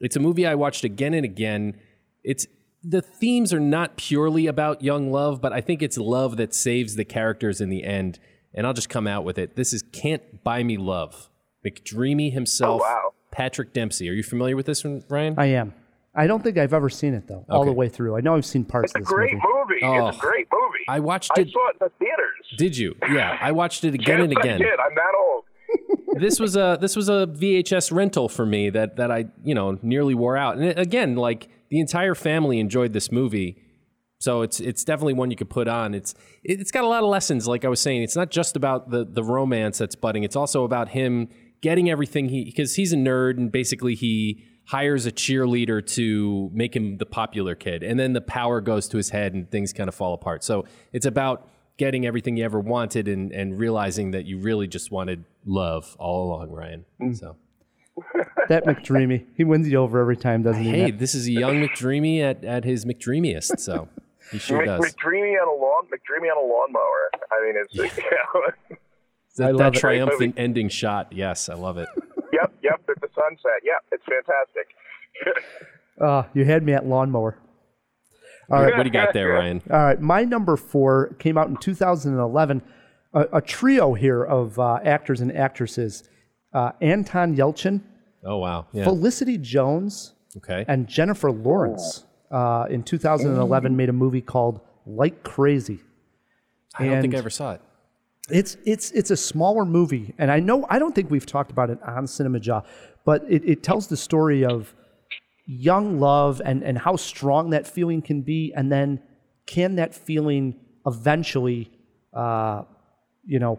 [0.00, 1.78] It's a movie I watched again and again.
[2.24, 2.46] It's
[2.82, 6.96] the themes are not purely about young love, but I think it's love that saves
[6.96, 8.18] the characters in the end.
[8.54, 9.54] And I'll just come out with it.
[9.54, 11.28] This is Can't Buy Me Love.
[11.64, 13.12] McDreamy himself, Oh, wow.
[13.30, 14.08] Patrick Dempsey.
[14.08, 15.34] Are you familiar with this one, Ryan?
[15.38, 15.74] I am.
[16.16, 18.16] I don't think I've ever seen it though, all the way through.
[18.16, 19.44] I know I've seen parts It's a of this great movie.
[19.44, 19.80] movie.
[19.84, 20.08] Oh.
[20.08, 20.84] It's a great movie.
[20.88, 21.46] I watched it.
[21.46, 22.29] I saw it in the theaters.
[22.56, 22.94] Did you?
[23.10, 24.54] Yeah, I watched it again Yes, and again.
[24.56, 24.80] I did.
[24.80, 25.44] I'm that old.
[26.20, 29.78] this was a this was a VHS rental for me that that I you know
[29.82, 30.56] nearly wore out.
[30.58, 33.62] And again, like the entire family enjoyed this movie,
[34.20, 35.94] so it's it's definitely one you could put on.
[35.94, 37.46] It's it- it's got a lot of lessons.
[37.46, 40.24] Like I was saying, it's not just about the the romance that's budding.
[40.24, 41.28] It's also about him
[41.62, 46.74] getting everything he because he's a nerd and basically he hires a cheerleader to make
[46.74, 49.88] him the popular kid, and then the power goes to his head and things kind
[49.88, 50.42] of fall apart.
[50.42, 51.48] So it's about
[51.80, 56.26] getting everything you ever wanted and, and realizing that you really just wanted love all
[56.28, 56.84] along, Ryan.
[57.14, 57.36] So,
[58.50, 60.70] That McDreamy, he wins you over every time, doesn't he?
[60.70, 63.60] hey, this is a young McDreamy at, at his McDreamiest.
[63.60, 63.88] So
[64.30, 64.80] he sure does.
[64.80, 67.10] McDreamy on a lawn, McDreamy on a lawnmower.
[67.32, 68.76] I mean, it's you know,
[69.36, 69.80] That, I love that it.
[69.80, 71.12] triumphant ending shot.
[71.14, 71.88] Yes, I love it.
[72.30, 73.62] yep, yep, at the sunset.
[73.64, 75.48] Yep, it's fantastic.
[75.98, 77.38] Uh, you had me at lawnmower.
[78.50, 78.76] All right.
[78.76, 79.62] What do you got there, Ryan?
[79.70, 82.62] All right, my number four came out in 2011.
[83.12, 86.04] A, a trio here of uh, actors and actresses:
[86.52, 87.82] uh, Anton Yelchin,
[88.24, 88.66] Oh, wow.
[88.72, 88.84] Yeah.
[88.84, 90.64] Felicity Jones, Okay.
[90.68, 92.04] and Jennifer Lawrence.
[92.30, 95.80] Uh, in 2011, made a movie called Like Crazy.
[96.78, 97.60] I don't think and- I ever saw it.
[98.28, 101.68] It's it's it's a smaller movie, and I know I don't think we've talked about
[101.70, 102.62] it on Cinema Jaw,
[103.04, 104.72] but it, it tells the story of
[105.50, 109.00] young love and and how strong that feeling can be, and then
[109.46, 110.54] can that feeling
[110.86, 111.70] eventually,
[112.14, 112.62] uh,
[113.24, 113.58] you know,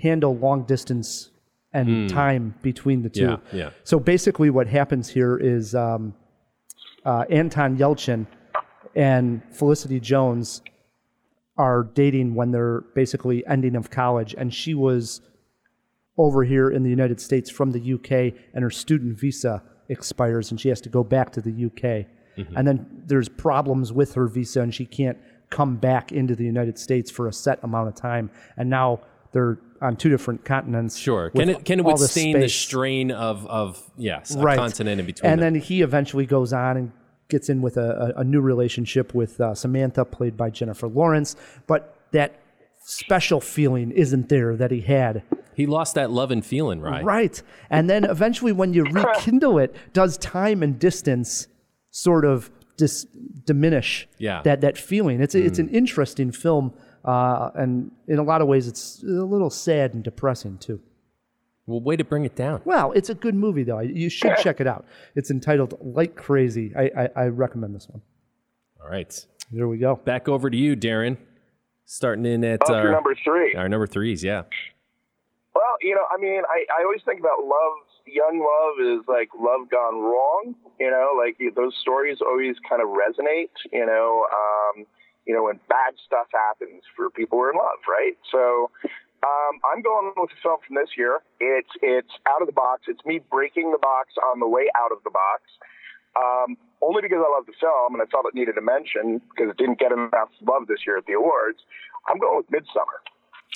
[0.00, 1.30] handle long distance
[1.72, 3.20] and time between the two.
[3.20, 3.70] Yeah, yeah.
[3.84, 6.14] So basically, what happens here is um,
[7.04, 8.26] uh, Anton Yelchin
[8.94, 10.62] and Felicity Jones
[11.58, 15.20] are dating when they're basically ending of college, and she was
[16.16, 20.60] over here in the United States from the UK, and her student visa expires, and
[20.60, 22.06] she has to go back to the UK.
[22.54, 25.16] And then there's problems with her visa, and she can't
[25.48, 28.30] come back into the United States for a set amount of time.
[28.58, 29.00] And now
[29.32, 30.96] they're on two different continents.
[30.96, 31.30] Sure.
[31.30, 34.58] Can it can it withstand the strain of of yes, right.
[34.58, 35.30] continent in between?
[35.30, 35.54] And them.
[35.54, 36.92] then he eventually goes on and
[37.28, 41.36] gets in with a, a, a new relationship with uh, Samantha, played by Jennifer Lawrence.
[41.66, 42.38] But that
[42.88, 45.22] special feeling isn't there that he had.
[45.54, 47.04] he lost that love and feeling, right?
[47.04, 47.42] Right.
[47.68, 51.48] And then eventually, when you rekindle it, does time and distance
[51.90, 53.06] sort of dis-
[53.44, 54.42] diminish Yeah.
[54.42, 55.20] that, that feeling?
[55.20, 56.72] It's, a, it's an interesting film.
[57.04, 60.80] Uh, and in a lot of ways, it's a little sad and depressing, too.
[61.66, 62.60] Well, way to bring it down.
[62.64, 63.80] Well, it's a good movie, though.
[63.80, 64.84] You should check it out.
[65.16, 66.72] It's entitled Like Crazy.
[66.76, 68.02] I, I, I recommend this one.
[68.80, 69.26] All right.
[69.50, 69.96] There we go.
[69.96, 71.16] Back over to you, Darren.
[71.86, 73.54] Starting in at Oh, our, number three.
[73.54, 74.42] our number threes, yeah.
[75.54, 77.78] Well, you know, I mean, I, I always think about love.
[78.06, 80.54] Young love is like love gone wrong.
[80.78, 83.50] You know, like those stories always kind of resonate.
[83.72, 84.84] You know, um,
[85.26, 88.14] you know when bad stuff happens for people who are in love, right?
[88.30, 88.70] So,
[89.26, 91.18] um, I'm going with a film from this year.
[91.40, 92.82] It's it's out of the box.
[92.86, 95.42] It's me breaking the box on the way out of the box.
[96.14, 99.50] Um, only because I love the film and I felt it needed a mention because
[99.50, 101.58] it didn't get enough love this year at the awards.
[102.08, 103.02] I'm going with Midsommar.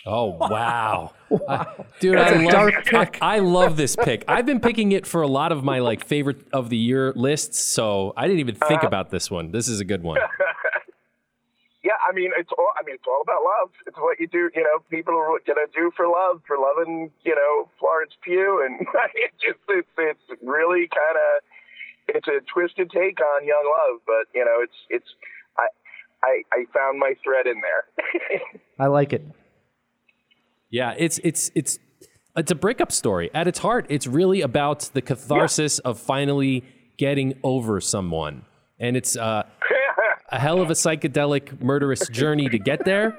[0.06, 1.12] Oh wow,
[1.48, 1.66] I-
[2.00, 2.16] dude!
[2.16, 3.18] That's I a love, dark pick.
[3.20, 4.24] I, I love this pick.
[4.28, 7.58] I've been picking it for a lot of my like favorite of the year lists,
[7.62, 8.86] so I didn't even think uh-huh.
[8.86, 9.50] about this one.
[9.50, 10.18] This is a good one.
[11.82, 12.72] Yeah, I mean it's all.
[12.76, 13.72] I mean it's all about love.
[13.86, 14.50] It's what you do.
[14.54, 17.10] You know, people are gonna do for love, for loving.
[17.24, 18.84] You know, Florence Pugh, and
[19.16, 21.40] it's just it's it's really kind of
[22.14, 25.06] it's a twisted take on young love, but you know, it's it's
[25.58, 25.66] I
[26.22, 28.50] I, I found my thread in there.
[28.78, 29.24] I like it.
[30.70, 31.78] Yeah, it's it's it's
[32.36, 33.30] it's a breakup story.
[33.34, 36.64] At its heart, it's really about the catharsis of finally
[36.96, 38.44] getting over someone,
[38.78, 39.44] and it's uh,
[40.30, 43.18] a hell of a psychedelic, murderous journey to get there.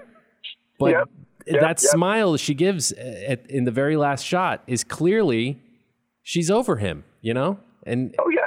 [0.80, 1.10] But Yep,
[1.48, 1.80] yep, that yep.
[1.80, 5.62] smile she gives at, in the very last shot is clearly
[6.24, 7.04] she's over him.
[7.22, 8.41] You know, and oh yeah,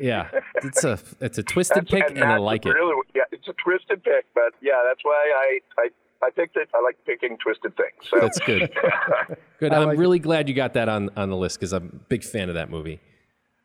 [0.00, 0.28] yeah.
[0.32, 2.70] yeah, it's a it's a twisted That's- pick, and, I that's like it.
[2.70, 5.88] really, Yeah, it's a twisted pick, but yeah, that's why I I.
[6.20, 6.68] I picked it.
[6.74, 7.94] I like picking twisted things.
[8.10, 8.18] So.
[8.20, 8.74] That's good.
[9.60, 9.72] Good.
[9.72, 12.48] I'm really glad you got that on, on the list because I'm a big fan
[12.48, 12.98] of that movie.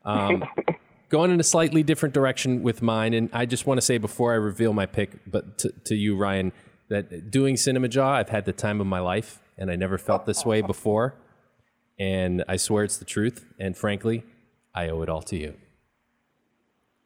[0.05, 0.43] Um,
[1.09, 4.33] going in a slightly different direction with mine, and I just want to say before
[4.33, 6.51] I reveal my pick, but to, to you, Ryan,
[6.89, 10.27] that doing Cinema Jaw, I've had the time of my life, and I never felt
[10.27, 11.15] this way before.
[11.97, 13.45] And I swear it's the truth.
[13.59, 14.23] And frankly,
[14.75, 15.55] I owe it all to you.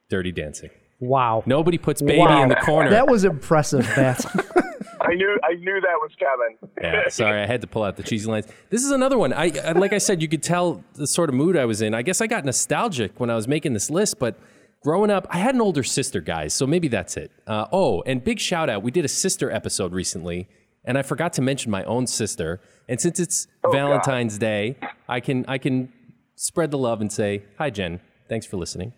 [0.09, 0.69] Dirty Dancing.
[0.99, 1.43] Wow.
[1.45, 2.43] Nobody puts baby Wow.
[2.43, 2.89] in the corner.
[2.89, 4.25] That was impressive, Matt.
[5.01, 6.57] I knew I knew that was coming.
[6.81, 8.47] Yeah, sorry, I had to pull out the cheesy lines.
[8.71, 9.31] This is another one.
[9.31, 11.93] I, I like I said, you could tell the sort of mood I was in.
[11.93, 14.37] I guess I got nostalgic when I was making this list, but
[14.83, 17.31] growing up, I had an older sister, guys, so maybe that's it.
[17.45, 20.49] Uh, oh, and big shout out, we did a sister episode recently,
[20.83, 22.59] and I forgot to mention my own sister.
[22.89, 24.77] And since it's Valentine's Day,
[25.07, 25.93] I can I can
[26.35, 27.99] spread the love and say hi, Jen.
[28.27, 28.93] Thanks for listening.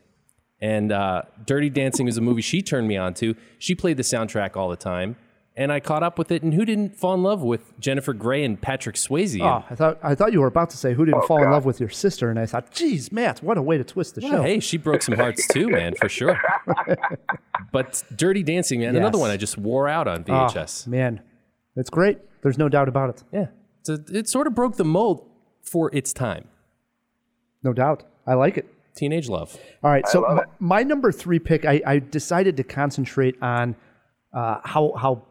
[0.61, 3.35] And uh, Dirty Dancing was a movie she turned me on to.
[3.57, 5.15] She played the soundtrack all the time,
[5.55, 6.43] and I caught up with it.
[6.43, 9.39] And who didn't fall in love with Jennifer Grey and Patrick Swayze?
[9.41, 11.63] oh, I thought I thought you were about to say who didn't fall in love
[11.63, 14.31] with your sister, and I thought, geez, Matt, what a way to twist the Well,
[14.31, 14.41] show.
[14.43, 16.37] hey, she broke some hearts too, man, for sure.
[17.71, 20.87] but Dirty Dancing, man, another one I just wore out on Oh, VHS.
[20.87, 21.21] man,
[21.75, 22.19] it's great.
[22.41, 23.23] There's no doubt about it.
[23.31, 23.47] yeah,
[23.79, 25.25] it's a, it sort of broke the mold
[25.61, 26.47] for its time.
[27.63, 28.03] No doubt.
[28.25, 28.73] I like it.
[28.99, 29.57] Teenage love.
[29.83, 30.05] All right.
[30.07, 33.75] So love my, my number three pick, I, I decided to concentrate on
[34.33, 35.25] uh, how how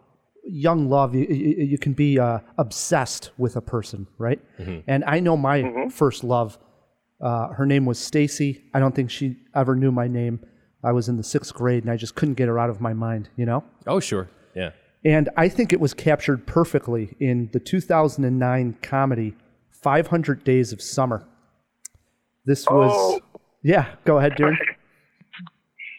[0.45, 4.41] young love you, you, you can be uh, obsessed with a person, right?
[4.87, 6.59] And I know my first love.
[7.21, 8.62] Uh, her name was Stacy.
[8.73, 10.41] I don't think she ever knew my name.
[10.83, 12.95] I was in the sixth grade, and I just couldn't get her out of my
[12.95, 13.29] mind.
[13.37, 13.64] You know.
[13.87, 14.31] Oh, sure.
[14.55, 14.71] Yeah.
[15.05, 19.35] And I think it was captured perfectly in the 2009 comedy
[19.71, 21.27] 500 Days of Summer.
[22.45, 23.21] This was, Oh.
[23.69, 24.57] Yeah, go ahead, dude.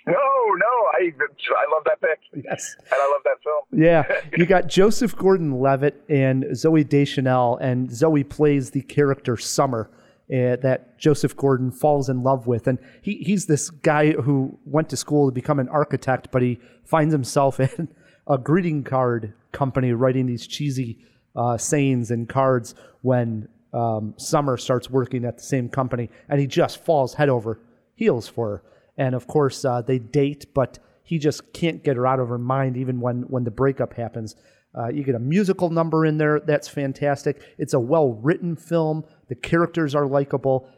[0.08, 2.76] No, no, I I love that pick, Yes.
[2.80, 3.84] and I love that film.
[3.84, 9.88] Yeah, you got Joseph Gordon-Levitt and Zooey Deschanel, and Zooey plays the character Summer
[10.34, 14.90] uh, that Joseph Gordon falls in love with, and he he's this guy who went
[14.90, 17.90] to school to become an architect, but he finds himself in
[18.26, 20.98] a greeting card company writing these cheesy
[21.36, 26.48] uh, sayings and cards when um, Summer starts working at the same company, and he
[26.48, 27.60] just falls head over
[27.96, 28.64] heels for her.
[28.98, 32.38] And of course, uh, they date, but he just can't get her out of her
[32.38, 34.36] mind, even when when the breakup happens.
[34.78, 37.42] Uh, you get a musical number in there that's fantastic.
[37.58, 39.04] It's a well written film.
[39.28, 40.70] The characters are likable.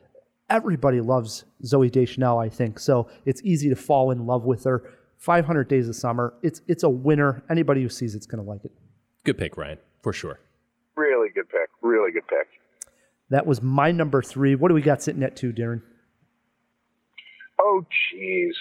[0.49, 2.79] Everybody loves Zooey Deschanel, I think.
[2.79, 4.89] So it's easy to fall in love with her.
[5.17, 6.33] 500 Days of Summer.
[6.41, 7.43] It's it's a winner.
[7.49, 8.71] Anybody who sees it's going to like it.
[9.23, 10.39] Good pick, Ryan, for sure.
[10.95, 11.69] Really good pick.
[11.81, 12.47] Really good pick.
[13.31, 14.53] That was my number three.
[14.55, 15.81] What do we got sitting at two, Darren?
[17.59, 18.51] Oh, jeez.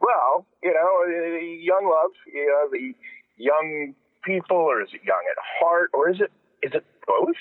[0.00, 2.10] Well, you know, young love.
[2.32, 2.94] You know, the
[3.36, 6.30] young people, or is it young at heart, or is it
[6.62, 7.34] is it both?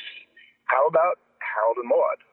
[0.65, 2.23] How about Harold and Maude?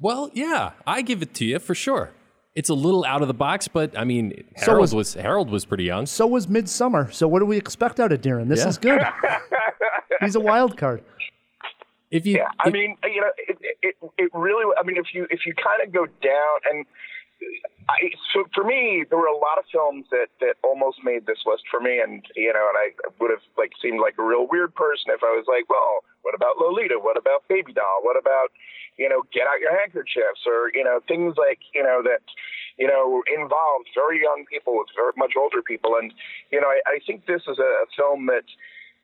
[0.00, 2.10] Well, yeah, I give it to you for sure.
[2.54, 5.50] It's a little out of the box, but I mean, So Harold was- was, Harold
[5.50, 6.06] was pretty young.
[6.06, 7.12] So was Midsommar.
[7.12, 8.48] So what do we expect out of Darren?
[8.48, 8.68] This Yeah.
[8.68, 9.02] is good.
[10.20, 11.02] He's a wild card.
[12.16, 14.64] If you, Yeah, I if- mean, you know, it, it it really.
[14.78, 16.86] I mean, if you if you kind of go down and.
[17.86, 21.44] I, so for me, there were a lot of films that, that almost made this
[21.44, 24.48] list for me, and you know, and I would have like seemed like a real
[24.50, 26.96] weird person if I was like, well, what about Lolita?
[26.96, 28.00] What about Baby Doll?
[28.00, 28.50] What about
[28.96, 32.24] you know, Get Out Your Handkerchiefs, or you know, things like you know that
[32.80, 36.16] you know involved very young people with very much older people, and
[36.50, 38.48] you know, I, I think this is a, a film that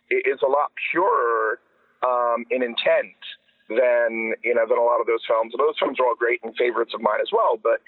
[0.08, 1.60] is a lot purer
[2.06, 3.16] um, in intent
[3.68, 5.54] than you know than a lot of those films.
[5.54, 7.56] And those films are all great and favorites of mine as well.
[7.62, 7.80] But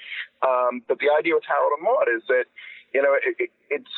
[0.47, 2.45] um, but the idea with Harold and Maude is that
[2.93, 3.95] you know it, it, it's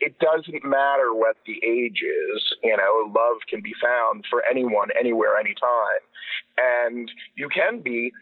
[0.00, 2.54] it doesn't matter what the age is.
[2.62, 6.02] You know, love can be found for anyone, anywhere, anytime,
[6.56, 8.12] and you can be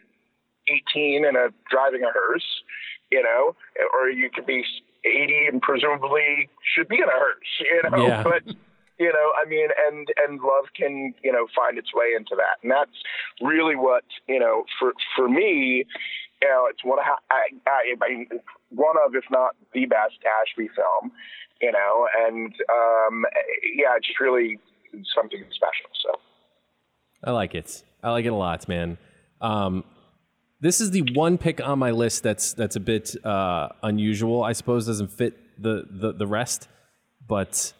[0.67, 2.63] 18 and a driving a hearse.
[3.11, 3.55] You know,
[3.93, 4.65] or you could be
[5.05, 7.61] 80 and presumably should be in a hearse.
[7.61, 8.23] You know, Yeah.
[8.23, 8.43] but
[8.99, 12.57] you know i mean and and love can you know find its way into that
[12.63, 12.97] and that's
[13.41, 15.85] really what you know for for me
[16.41, 18.27] you know it's one of I, I, I mean
[18.69, 21.11] one of if not the best ashby film
[21.61, 23.25] you know and um
[23.75, 24.59] yeah it's really
[25.15, 26.19] something special so
[27.23, 27.83] I like it.
[28.03, 28.97] I like it a lot, man.
[29.41, 29.83] Um,
[30.59, 34.43] this is the one pick on my list that's that's a bit uh, unusual.
[34.43, 36.67] I suppose doesn't fit the the, the rest,
[37.27, 37.73] but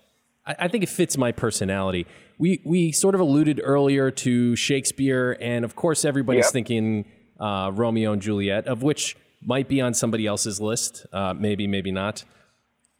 [0.47, 2.07] I, I think it fits my personality.
[2.39, 6.53] We we sort of alluded earlier to Shakespeare, and of course, everybody's Yep.
[6.53, 7.05] thinking
[7.39, 11.91] uh, Romeo and Juliet, of which might be on somebody else's list, uh, maybe maybe
[11.91, 12.23] not.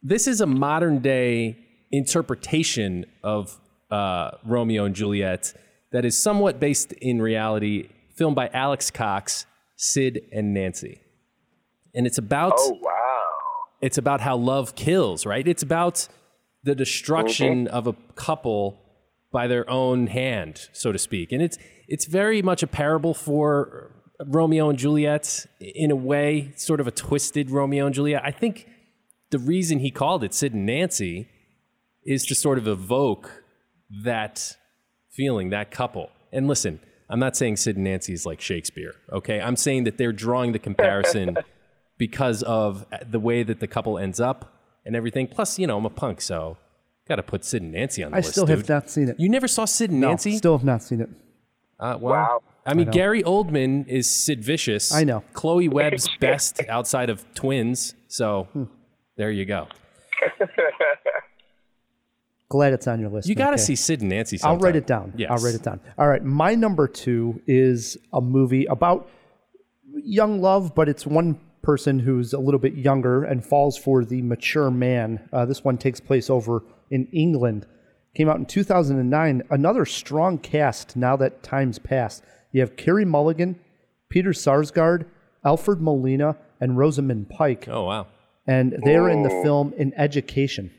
[0.02, 1.56] This is a modern day
[1.90, 3.58] interpretation of
[3.90, 5.54] uh, Romeo and Juliet
[5.92, 9.46] that is somewhat based in reality, filmed by Alex Cox,
[9.76, 11.00] Sid, and Nancy.
[11.94, 12.94] And it's about oh wow
[13.80, 15.46] it's about how love kills, right?
[15.46, 16.08] It's about
[16.68, 16.78] the mm-hmm.
[16.78, 18.78] destruction of a couple
[19.32, 21.32] by their own hand, so to speak.
[21.32, 23.92] And it's it's very much a parable for
[24.24, 28.22] Romeo and Juliet in a way, sort of a twisted Romeo and Juliet.
[28.24, 28.66] I think
[29.30, 31.28] the reason he called it Sid and Nancy
[32.04, 33.44] is to sort of evoke
[34.04, 34.56] that
[35.10, 36.10] feeling, that couple.
[36.32, 39.40] And listen, I'm not saying Sid and Nancy is like Shakespeare, okay?
[39.40, 41.36] I'm saying that they're drawing the comparison
[41.98, 44.57] because of the way that the couple ends up
[44.88, 45.28] and everything.
[45.28, 46.56] Plus, you know, I'm a punk, so
[47.08, 48.24] got to put Sid and Nancy on the list.
[48.24, 48.32] I list.
[48.34, 48.68] still have dude.
[48.70, 49.20] not seen it.
[49.20, 50.36] You never saw Sid and No, Nancy?
[50.36, 51.08] still have not seen it.
[51.78, 52.42] Uh, well, Wow.
[52.66, 54.92] I mean, Gary Oldman is Sid Vicious.
[54.92, 55.22] I know.
[55.32, 57.94] Chloe Webb's best outside of twins.
[58.08, 58.64] So Hmm.
[59.16, 59.68] there you go.
[62.50, 63.28] Glad it's on your list.
[63.28, 63.62] You got to okay.
[63.62, 64.38] see Sid and Nancy.
[64.38, 64.56] Sometime.
[64.56, 65.12] I'll write it down.
[65.16, 65.30] Yes.
[65.30, 65.80] I'll write it down.
[65.98, 66.22] All right.
[66.24, 69.08] My number two is a movie about
[69.94, 74.22] young love, but it's one person who's a little bit younger and falls for the
[74.22, 75.28] mature man.
[75.32, 77.66] Uh, this one takes place over in England.
[78.14, 79.42] Came out in 2009.
[79.50, 82.22] Another strong cast now that time's passed.
[82.52, 83.58] You have Carey Mulligan,
[84.08, 85.06] Peter Sarsgaard,
[85.44, 87.68] Alfred Molina, and Rosamund Pike.
[87.68, 88.06] Oh wow.
[88.46, 90.70] And they're in the film An Education.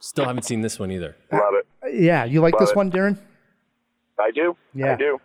[0.00, 1.14] Still haven't seen this one either.
[1.30, 2.76] love it Yeah, you like this it.
[2.76, 3.18] one, Darren?
[4.18, 4.92] i do Yeah.
[4.92, 5.20] i do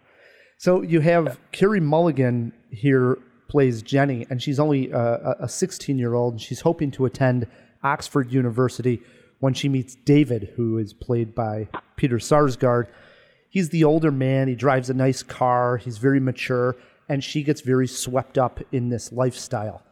[0.58, 3.18] So you have Carey Mulligan here
[3.48, 7.48] plays Jenny, and she's only uh, a 16 year old, and she's hoping to attend
[7.84, 9.02] Oxford University
[9.40, 12.88] when she meets David, who is played by Peter Sarsgaard.
[13.50, 14.48] He's the older man.
[14.48, 15.78] He drives a nice car.
[15.78, 16.76] He's very mature,
[17.08, 19.84] and she gets very swept up in this lifestyle.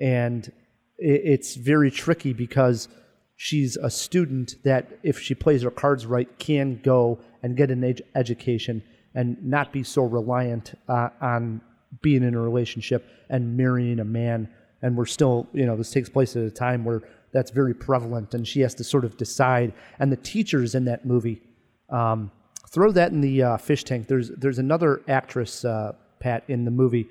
[0.00, 0.50] And
[0.98, 2.88] it's very tricky because
[3.36, 7.84] she's a student that, if she plays her cards right, can go and get an
[7.84, 8.82] ed- education
[9.14, 11.60] and not be so reliant uh, on
[12.00, 14.48] being in a relationship and marrying a man.
[14.80, 18.34] And we're still, you know, this takes place at a time where that's very prevalent,
[18.34, 19.72] and she has to sort of decide.
[19.98, 21.40] And the teachers in that movie,
[21.88, 22.30] um,
[22.72, 24.08] throw that in the uh, fish tank.
[24.08, 27.08] There's there's another actress, uh, Pat, in the movie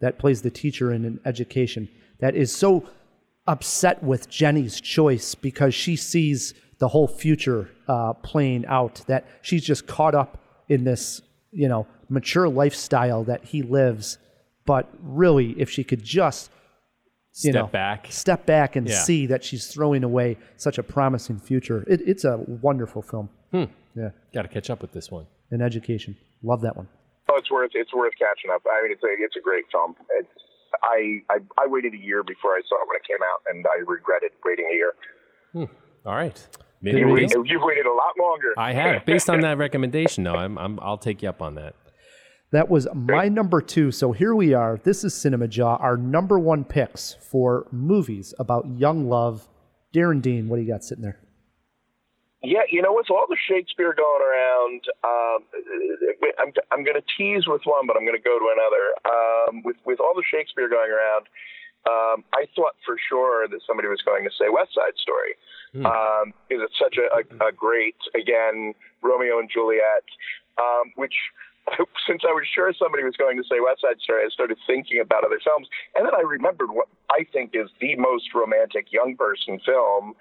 [0.00, 2.84] that plays the teacher in an education that is so
[3.46, 9.64] upset with Jenny's choice because she sees the whole future uh, playing out that she's
[9.64, 11.22] just caught up in this
[11.52, 14.18] you know mature lifestyle that he lives.
[14.66, 16.50] But really, if she could just
[17.42, 18.06] you Step know, back.
[18.10, 18.94] step back and Yeah.
[18.94, 23.28] see that she's throwing away such a promising future, it, it's a wonderful film.
[23.50, 23.64] Hmm.
[23.96, 25.26] Yeah, Got to catch up with this one.
[25.50, 26.88] An Education, love that one.
[27.28, 28.62] Oh, it's worth it's worth catching up.
[28.66, 29.94] I mean, it's a it's a great film.
[30.18, 30.28] It's
[30.84, 33.64] I I, I waited a year before I saw it when it came out, and
[33.66, 34.92] I regretted waiting a year.
[35.52, 35.64] Hmm.
[36.06, 36.46] All right.
[36.82, 37.42] Maybe There we we can- go.
[37.44, 38.52] You've waited a lot longer.
[38.58, 39.04] I have.
[39.06, 41.74] Based on that recommendation, though, I'm, I'm, I'll take you up on that.
[42.54, 43.90] That was my number two.
[43.90, 44.78] So here we are.
[44.84, 49.48] This is Cinema Jaw, our number one picks for movies about young love.
[49.92, 51.18] Darren Dean, what do you got sitting there?
[52.44, 55.42] Yeah, you know, with all the Shakespeare going around, um,
[56.38, 58.84] I'm, I'm going to tease with one, but I'm going to go to another.
[59.02, 61.26] Um, with with all the Shakespeare going around,
[61.90, 65.34] um, I thought for sure that somebody was going to say West Side Story,
[65.84, 70.06] um, because it's such a, a, a great, again, Romeo and Juliet,
[70.56, 71.14] um, which.
[72.06, 75.00] Since I was sure somebody was going to say West Side Story, I started thinking
[75.00, 79.16] about other films, and then I remembered what I think is the most romantic young
[79.16, 80.14] person film,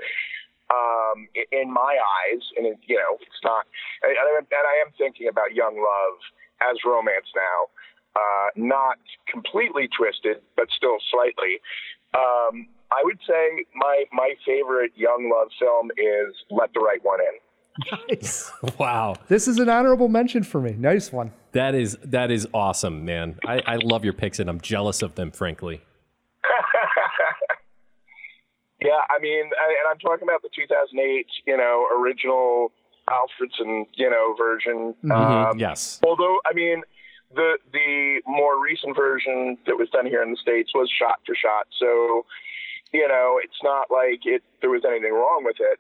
[0.71, 3.65] um, in my eyes, and it, you know, it's not.
[4.01, 6.17] And, I am thinking about young love
[6.63, 7.59] as romance now,
[8.15, 11.59] uh, not completely twisted, but still slightly.
[12.13, 17.19] Um, I would say my my favorite young love film is Let the Right One
[17.19, 17.41] In.
[18.09, 18.51] Nice.
[18.79, 19.15] Wow.
[19.27, 20.73] this is an honorable mention for me.
[20.77, 21.31] Nice one.
[21.53, 23.39] That is that is awesome, man.
[23.47, 25.81] I, I love your picks and I'm jealous of them, frankly.
[28.81, 32.73] Yeah, I mean, I- and I'm talking about the 2008, you know, original
[33.09, 34.93] Alfredson, you know, version.
[35.09, 36.01] Um, yes.
[36.05, 36.81] Although, I mean,
[37.33, 41.33] the the more recent version that was done here in the states was shot for
[41.33, 42.25] shot, so
[42.91, 45.79] you know, it's not like it there was anything wrong with it.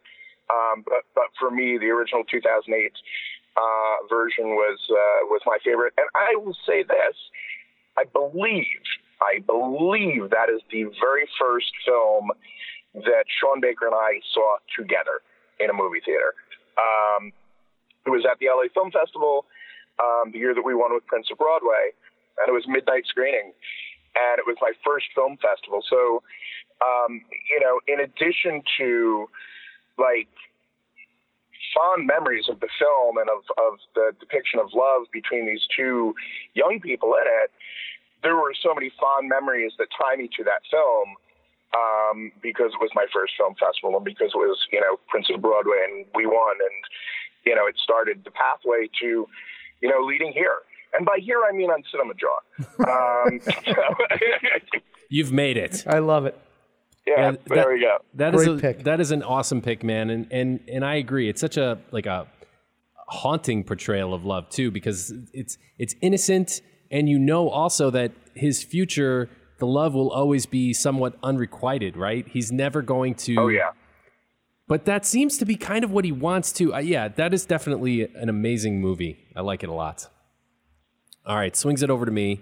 [0.53, 2.69] Um, but but for me, the original 2008
[3.57, 3.61] uh,
[4.09, 7.15] version was uh, was my favorite, and I will say this:
[7.97, 8.85] I believe
[9.21, 12.31] I believe that is the very first film
[12.93, 15.21] that Sean Baker and I saw together
[15.59, 16.35] in a movie theater.
[16.77, 17.31] Um,
[18.05, 19.45] it was at the LA Film Festival
[20.01, 21.93] um, the year that we won with Prince of Broadway,
[22.41, 23.53] and it was midnight screening,
[24.15, 25.81] and it was my first film festival.
[25.89, 26.23] So,
[26.81, 29.29] um, you know, in addition to
[29.97, 30.27] like
[31.73, 36.13] fond memories of the film and of, of the depiction of love between these two
[36.53, 37.51] young people in it,
[38.21, 41.15] there were so many fond memories that tie me to that film
[41.75, 45.27] um, because it was my first film festival and because it was, you know, Prince
[45.33, 46.83] of Broadway and we won and,
[47.45, 49.27] you know, it started the pathway to,
[49.81, 50.57] you know, leading here.
[50.95, 52.39] And by here, I mean on Cinema Jaw.
[52.83, 53.95] Um, so-
[55.09, 55.83] You've made it.
[55.87, 56.37] I love it.
[57.05, 57.97] Yeah, that- there we go.
[58.15, 58.83] That is Great a, pick.
[58.83, 61.29] that is an awesome pick, man, and and and I agree.
[61.29, 62.27] It's such a like a
[63.07, 68.63] haunting portrayal of love too, because it's it's innocent, and you know also that his
[68.63, 69.29] future,
[69.59, 72.27] the love will always be somewhat unrequited, right?
[72.27, 73.35] He's never going to.
[73.37, 73.71] Oh, yeah.
[74.67, 76.73] But that seems to be kind of what he wants to.
[76.73, 79.17] Uh, yeah, that is definitely an amazing movie.
[79.35, 80.07] I like it a lot.
[81.25, 82.41] All right, swings it over to me.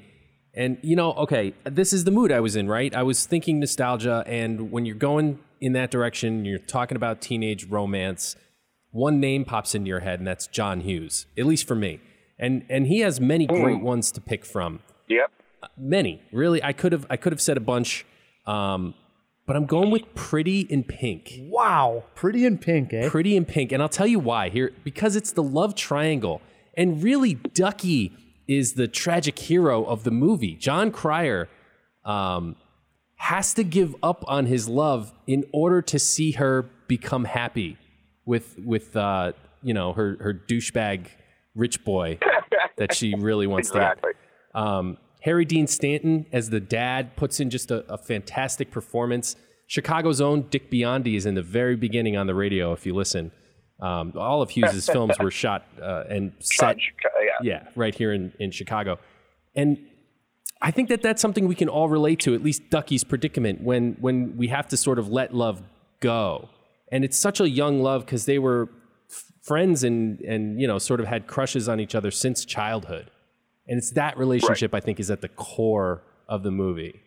[0.54, 2.94] And, you know, okay, this is the mood I was in, right?
[2.94, 4.24] I was thinking nostalgia.
[4.28, 8.36] And when you're going in that direction, you're talking about teenage romance,
[8.92, 12.02] one name pops into your head, and that's John Hughes, at least for me.
[12.38, 15.32] And, and he has many great ones to pick from Yep.
[15.78, 18.04] many really i could have i could have said a bunch
[18.48, 18.96] um,
[19.46, 22.06] but i'm going with pretty in pink Wow.
[22.16, 23.10] Pretty in pink, eh?
[23.10, 26.42] pretty in pink and i'll tell you why here because it's the love triangle
[26.76, 28.12] and really ducky
[28.58, 31.42] is the tragic hero of the movie jon cryer
[32.06, 32.56] um,
[33.16, 36.56] has to give up on his love in order to see her
[36.88, 37.78] become happy
[38.26, 39.32] with with uh,
[39.62, 41.08] you know her her douchebag
[41.56, 42.18] rich boy
[42.78, 44.14] that she really wants Exactly.
[44.54, 49.36] to um, Harry Dean Stanton as the dad puts in just a, a fantastic performance.
[49.68, 52.74] Chicago's own Dick Biondi is in the very beginning on the radio.
[52.74, 53.32] If you listen,
[53.82, 57.32] um, all of Hughes's films were shot uh, and set, Chica- yeah.
[57.64, 59.00] yeah, right here in, in Chicago.
[59.56, 59.78] And
[60.62, 63.98] I think that that's something we can all relate to, at least Ducky's predicament when
[64.00, 65.64] when we have to sort of let love
[66.00, 66.50] go.
[66.92, 68.70] And it's such a young love because they were
[69.10, 73.10] f- friends and and you know sort of had crushes on each other since childhood.
[73.68, 77.02] And it's that relationship I think is at the core of the movie.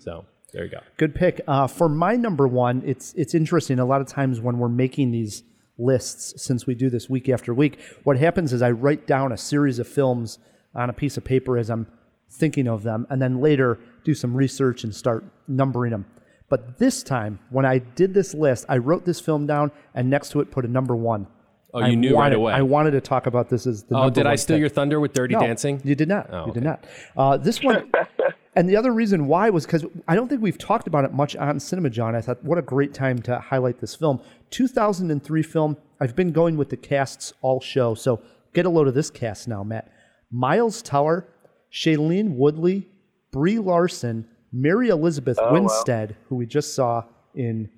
[0.00, 0.80] So there you go.
[0.96, 1.40] Good pick.
[1.46, 3.78] Uh, for my number one, it's it's interesting.
[3.78, 5.44] A lot of times when we're making these
[5.78, 9.36] lists, since we do this week after week, what happens is I write down a
[9.36, 10.38] series of films
[10.74, 11.86] on a piece of paper as I'm
[12.30, 16.06] thinking of them, and then later do some research and start numbering them.
[16.48, 20.30] But this time, when I did this list, I wrote this film down and next
[20.30, 21.26] to it put a number one.
[21.74, 22.54] Oh, I you knew right away.
[22.54, 23.94] I wanted to talk about this as the.
[23.94, 24.60] Oh, number did I steal pick.
[24.60, 25.82] your thunder with Dirty No, Dancing?
[25.84, 26.28] You did not.
[26.32, 26.68] Oh, you did okay.
[26.70, 26.86] not.
[27.14, 27.92] Uh, this one,
[28.56, 31.36] and the other reason why was because I don't think we've talked about it much
[31.36, 32.08] on Cinema Jaw.
[32.08, 34.20] I thought, what a great time to highlight this film.
[34.50, 35.76] 2003 film.
[36.00, 38.20] I've been going with the casts all show, so
[38.54, 39.92] get a load of this cast now, Matt.
[40.30, 41.26] Miles Teller,
[41.72, 42.88] Shailene Woodley,
[43.30, 45.52] Brie Larson, Mary Elizabeth Oh, wow.
[45.52, 47.68] Winstead, who we just saw in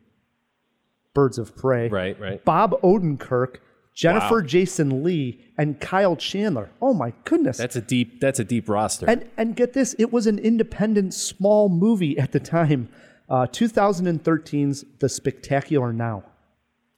[1.14, 1.88] Birds of Prey.
[1.88, 2.44] Right, right.
[2.44, 3.56] Bob Odenkirk,
[4.00, 4.46] Jennifer Wow.
[4.46, 6.70] Jason Lee, and Kyle Chandler.
[6.80, 7.58] Oh my goodness.
[7.58, 9.04] That's a deep that's a deep roster.
[9.10, 12.88] and and get this, it was an independent small movie at the time.
[13.28, 16.24] Uh, 2013's The Spectacular Now.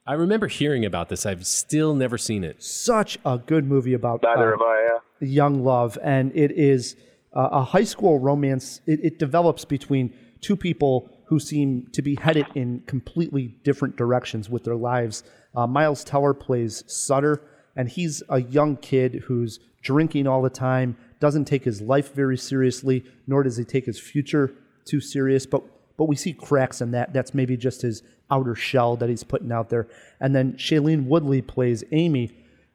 [0.07, 1.27] I remember hearing about this.
[1.27, 2.63] I've still never seen it.
[2.63, 4.89] Such a good movie about Neither uh, have I.
[5.21, 5.29] Yeah.
[5.29, 6.95] young love, and it is
[7.35, 8.81] uh, a high school romance.
[8.87, 14.51] It, it develops between two people who seem to be headed in completely different directions
[14.51, 15.25] with their lives.
[15.55, 17.41] Uh, Miles Teller plays Sutter,
[17.75, 22.37] and he's a young kid who's drinking all the time, doesn't take his life very
[22.37, 24.53] seriously, nor does he take his future
[24.85, 25.47] too serious.
[25.47, 25.63] But
[25.97, 27.15] but we see cracks in that.
[27.15, 29.89] That's maybe just his outer shell that he's putting out there.
[30.21, 32.31] And then Shailene Woodley plays Amy,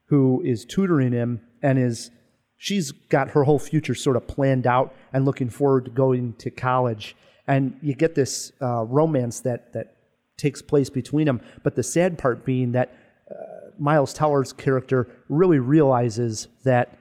[0.06, 2.10] who is tutoring him and is
[2.58, 6.50] she's got her whole future sort of planned out and looking forward to going to
[6.50, 7.16] college.
[7.48, 9.96] And you get this uh, romance that that
[10.38, 11.42] takes place between them.
[11.64, 12.94] But the sad part being that
[13.30, 16.98] uh, Miles Teller's character really realizes that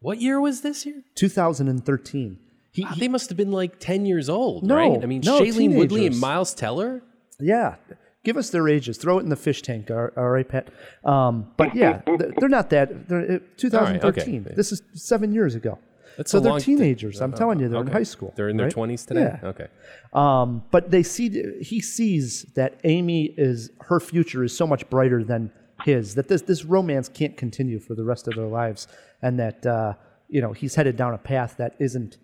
[0.00, 1.02] What year was this year?
[1.14, 2.38] 2013.
[2.72, 5.02] He, Wow, they must have been like 10 years old, No, right?
[5.02, 6.18] I mean, no, Shailene Woodley and.
[6.18, 7.02] Miles Teller?
[7.38, 7.76] Yeah.
[8.24, 8.96] Give us their ages.
[8.96, 9.90] Throw it in the fish tank.
[9.90, 10.68] All all right, Pat.
[11.04, 12.02] Um, but yeah,
[12.38, 13.08] they're not that.
[13.08, 14.40] They're uh, 2013.
[14.46, 14.54] okay.
[14.54, 15.78] This is seven years ago.
[16.16, 17.20] That's so they're teenagers.
[17.20, 18.32] I'm telling you, they're in high school.
[18.36, 18.74] They're in their right?
[18.74, 19.38] 20s today?
[19.42, 19.48] Yeah.
[19.48, 19.66] Okay.
[20.12, 25.24] Um, but they see he sees that Amy is her future is so much brighter
[25.24, 25.50] than
[25.84, 28.88] his that this this romance can't continue for the rest of their lives,
[29.22, 29.94] and that uh,
[30.28, 32.18] you know he's headed down a path that isn't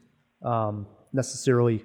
[0.45, 1.84] um, necessarily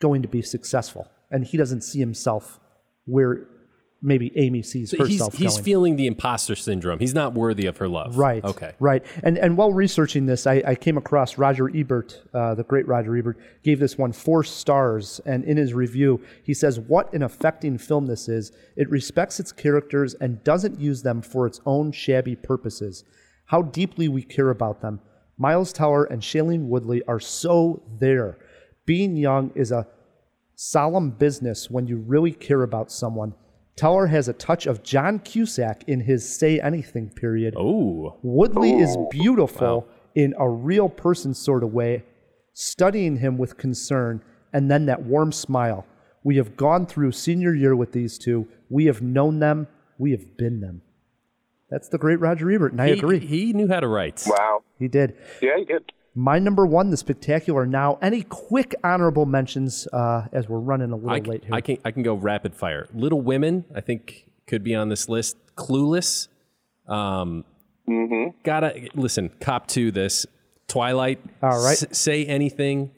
[0.00, 2.60] going to be successful, and he doesn't see himself
[3.04, 3.46] where
[4.06, 5.64] maybe Amy sees So he's, herself he's going.
[5.64, 6.98] feeling the imposter syndrome.
[7.00, 8.16] He's not worthy of her love.
[8.16, 8.42] Right.
[8.44, 8.72] Okay.
[8.78, 9.04] Right.
[9.22, 13.16] And and while researching this, I, I came across Roger Ebert, uh, the great Roger
[13.16, 15.20] Ebert, gave this one four stars.
[15.26, 18.52] And in his review, he says, "What an affecting film this is!
[18.76, 23.04] It respects its characters and doesn't use them for its own shabby purposes.
[23.46, 25.00] How deeply we care about them.
[25.36, 28.38] Miles Teller and Shailene Woodley are so there.
[28.86, 29.86] Being young is a
[30.54, 33.34] solemn business when you really care about someone."
[33.76, 37.54] Teller has a touch of John Cusack in his Say Anything period.
[37.58, 38.18] Oh.
[38.22, 42.02] Woodley is oh, beautiful in a real person sort of way,
[42.54, 44.22] studying him with concern,
[44.54, 45.84] and then that warm smile.
[46.24, 48.48] We have gone through senior year with these two.
[48.70, 49.68] We have known them.
[49.98, 50.80] We have been them.
[51.70, 53.18] That's the great Roger Ebert, and I agree.
[53.18, 54.22] He knew how to write.
[54.26, 54.62] Wow.
[54.78, 55.16] He did.
[55.42, 55.92] Yeah, he did.
[56.18, 57.98] My number one, The Spectacular Now.
[58.00, 61.54] Any quick honorable mentions uh, as we're running a little I, late here?
[61.54, 62.88] I can I can go rapid fire.
[62.94, 65.36] Little Women, I think, could be on this list.
[65.56, 66.28] Clueless.
[66.88, 67.44] Um,
[68.44, 69.30] Gotta listen.
[69.40, 70.24] Cop to this.
[70.68, 71.20] Twilight.
[71.42, 71.80] All right.
[71.82, 72.92] S- say anything.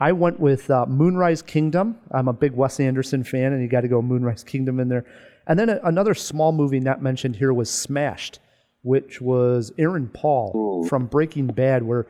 [0.00, 1.96] I went with uh, Moonrise Kingdom.
[2.10, 5.04] I'm a big Wes Anderson fan, and you got to go Moonrise Kingdom in there.
[5.46, 8.40] And then a, another small movie not mentioned here was Smashed,
[8.82, 12.06] which was Aaron Paul from Breaking Bad, where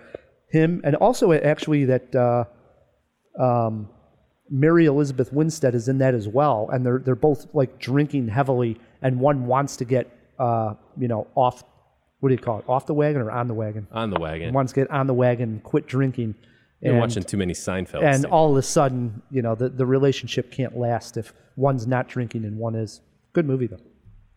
[0.55, 2.45] him and also actually that uh,
[3.39, 3.89] um,
[4.51, 8.79] Mary Elizabeth Winstead is in that as well, and they're they're both like drinking heavily,
[9.03, 11.63] and one wants to get uh, you know off.
[12.21, 12.65] What do you call it?
[12.69, 13.87] Off the wagon or on the wagon?
[13.93, 14.55] On the wagon.
[14.55, 16.35] Wants to get on the wagon, quit drinking.
[16.81, 18.03] Been and- watching too many Seinfeld.
[18.03, 22.09] and all of a sudden, you know, the, the relationship can't last if one's not
[22.09, 23.01] drinking and one is.
[23.35, 23.81] Good movie though.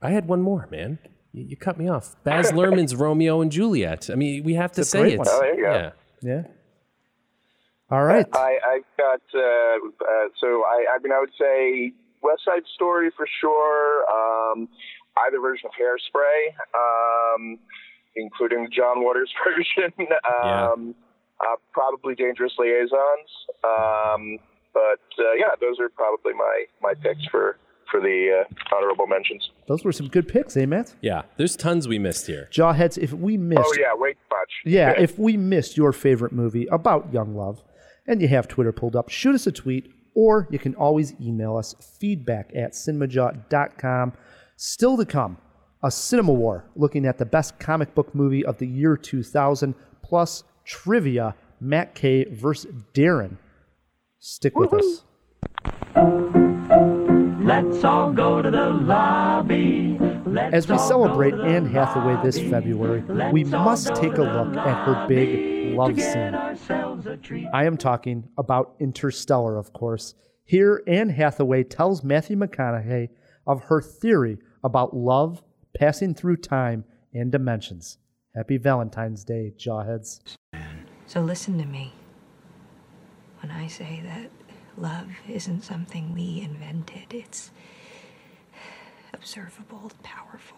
[0.01, 0.99] I had one more, man.
[1.33, 2.15] You, you cut me off.
[2.23, 4.09] Baz Luhrmann's Romeo and Juliet.
[4.09, 5.27] I mean, we have to It's say great it.
[5.29, 5.71] Oh, there you go.
[5.73, 5.91] Yeah.
[6.21, 6.43] Yeah.
[7.89, 8.25] All right.
[8.33, 13.11] I, I got uh, uh, so I, I mean I would say West Side Story
[13.15, 14.03] for sure.
[14.11, 14.67] Um,
[15.25, 17.57] either version of Hairspray, um,
[18.15, 19.93] including the John Waters version.
[20.43, 20.95] um,
[21.39, 23.31] uh, probably Dangerous Liaisons.
[23.63, 24.39] Um,
[24.73, 27.57] but uh, yeah, those are probably my my picks for
[27.89, 29.49] for the uh, honorable mentions.
[29.67, 30.93] Those were some good picks, eh, Matt?
[31.01, 32.49] Yeah, there's tons we missed here.
[32.51, 34.51] Jawheads, if we missed Oh yeah, way too much.
[34.65, 37.63] Yeah, if we missed your favorite movie about young love
[38.05, 41.57] and you have Twitter pulled up, shoot us a tweet or you can always email
[41.57, 44.13] us feedback at cinemajaw.com.
[44.55, 45.37] Still to come,
[45.83, 50.43] a cinema war looking at the best comic book movie of the year 2000 plus
[50.65, 53.37] trivia Matt K versus Darren.
[54.19, 55.03] Stick with us.
[57.47, 59.97] Let's all go to the lobby.
[60.25, 62.37] Let's As we celebrate go to the Anne Hathaway this.
[62.37, 66.35] February, Let's we must take a look at her big love scene.
[66.35, 67.47] ourselves a treat.
[67.53, 70.13] I am talking about Interstellar, of course.
[70.43, 73.11] Here, Anne Hathaway tells Matthew McConaughey
[73.47, 75.41] of her theory about love
[75.79, 76.83] passing through time
[77.13, 77.97] and dimensions.
[78.35, 80.19] Happy Valentine's Day, Jawheads.
[81.05, 81.93] So listen to me.
[83.39, 84.29] When I say that
[84.77, 87.51] love isn't something we invented, it's
[89.13, 90.57] observable, powerful.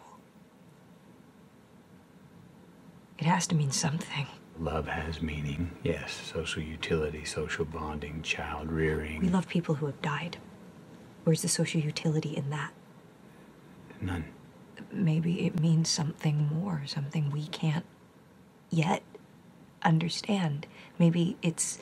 [3.18, 4.28] It has to mean something.
[4.58, 6.14] Love has meaning, yes.
[6.14, 9.22] Social utility, social bonding, child rearing.
[9.22, 10.38] We love people who have died.
[11.24, 12.72] Where's the social utility in that?
[14.02, 14.26] None.
[14.92, 17.86] Maybe it means something more, something we can't
[18.70, 19.04] yet
[19.84, 20.66] understand.
[20.98, 21.80] Maybe it's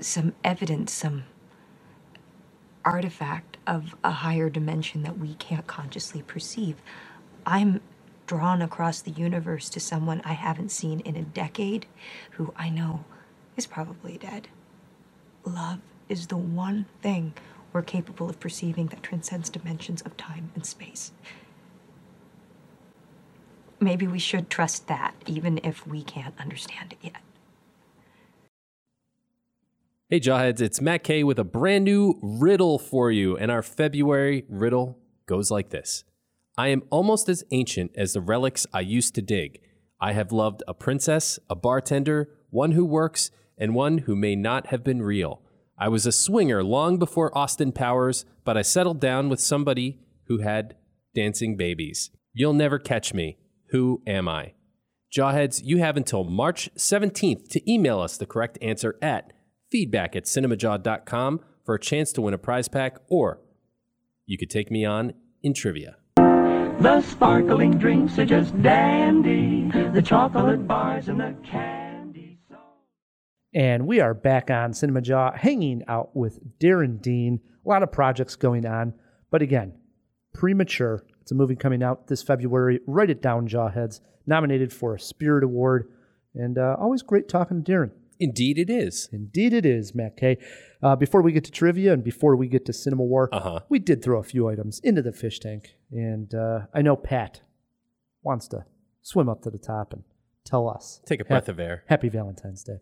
[0.00, 1.24] some evidence, some
[2.84, 6.76] artifact of a higher dimension that we can't consciously perceive.
[7.46, 7.80] I'm
[8.26, 11.86] drawn across the universe to someone I haven't seen in a decade
[12.32, 13.04] who I know
[13.56, 14.48] is probably dead.
[15.44, 17.34] Love is the one thing
[17.72, 21.12] we're capable of perceiving that transcends dimensions of time and space.
[23.80, 27.16] Maybe we should trust that, even if we can't understand it yet.
[30.10, 33.38] Hey, Jawheads, it's Matt K with a brand new riddle for you.
[33.38, 36.04] And our February riddle goes like this
[36.58, 39.60] I am almost as ancient as the relics I used to dig.
[39.98, 44.66] I have loved a princess, a bartender, one who works, and one who may not
[44.66, 45.40] have been real.
[45.78, 50.40] I was a swinger long before Austin Powers, but I settled down with somebody who
[50.40, 50.76] had
[51.14, 52.10] dancing babies.
[52.34, 53.38] You'll never catch me.
[53.70, 54.52] Who am I?
[55.10, 59.32] Jawheads, you have until March 17th to email us the correct answer at
[59.74, 63.40] feedback at cinemajaw.com for a chance to win a prize pack, or
[64.24, 65.96] you could take me on in trivia.
[66.14, 69.68] The sparkling drinks are just dandy.
[69.90, 72.38] The chocolate bars and the candy.
[72.48, 72.56] So
[73.52, 77.40] And we are back on Cinema Jaw, hanging out with Darren Dean.
[77.66, 78.94] A lot of projects going on,
[79.32, 79.74] but again,
[80.32, 81.02] premature.
[81.20, 82.78] It's a movie coming out this February.
[82.86, 83.98] Write it down, Jawheads.
[84.24, 85.90] Nominated for a Spirit Award,
[86.32, 87.90] and uh, always great talking to Darren.
[88.24, 89.08] Indeed, it is.
[89.12, 90.38] Indeed, it is, Matt K.
[90.82, 93.60] Uh, before we get to trivia and before we get to Cinema War, Uh-huh.
[93.68, 97.42] we did throw a few items into the fish tank, and uh, I know Pat
[98.22, 98.64] wants to
[99.02, 100.02] swim up to the top and
[100.44, 101.00] tell us.
[101.06, 101.84] Take a breath of air.
[101.88, 102.78] Happy Valentine's Day.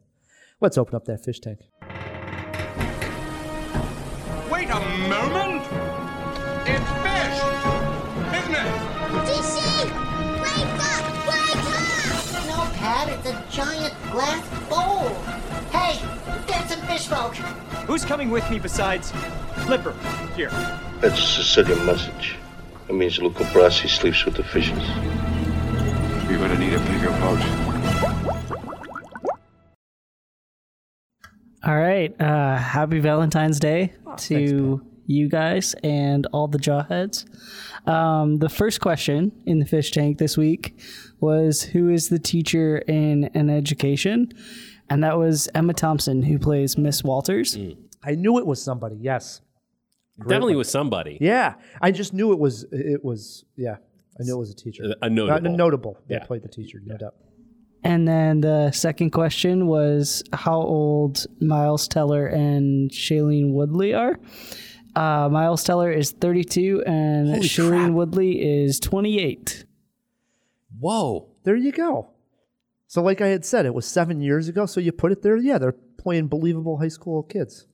[0.61, 1.59] Let's open up that fish tank.
[4.51, 5.42] Wait a moment!
[17.09, 17.35] Get some.
[17.87, 19.13] Who's coming with me besides
[19.65, 19.95] Flipper?
[20.37, 20.51] Here.
[21.01, 22.37] That's a Sicilian message.
[22.89, 24.79] It means Luca Brasi sleeps with the fishes.
[26.29, 27.41] We're gonna need a bigger boat.
[31.65, 32.21] All right.
[32.21, 37.25] Uh, happy Valentine's Day to you guys and all the jawheads.
[37.89, 40.79] Um, the first question in the fish tank this week
[41.21, 44.33] was Who is the teacher in an education?
[44.91, 47.57] And that was Emma Thompson, who plays Miss Walters.
[48.05, 48.97] I knew it was somebody.
[49.01, 49.41] Yes.
[50.19, 51.17] Great Definitely was somebody.
[51.21, 52.65] Yeah, I just knew it was.
[52.71, 53.45] It was.
[53.57, 53.77] Yeah,
[54.21, 54.85] I knew it was a teacher.
[55.01, 55.49] A- a notable.
[55.49, 55.99] Uh, notable.
[56.09, 56.25] That Yeah.
[56.27, 57.15] played the teacher, no doubt.
[57.83, 64.21] And then the second question was how old Miles Teller and Shailene Woodley are.
[64.95, 67.93] Uh, Miles Teller is 32 and Holy Shailene crap.
[67.93, 69.65] Woodley is 28.
[70.79, 71.29] Whoa.
[71.45, 72.11] There you go.
[72.93, 74.67] So, like I had said, it was seven years ago.
[74.67, 75.39] So you put it there.
[75.39, 77.67] Yeah, they're playing believable high school kids.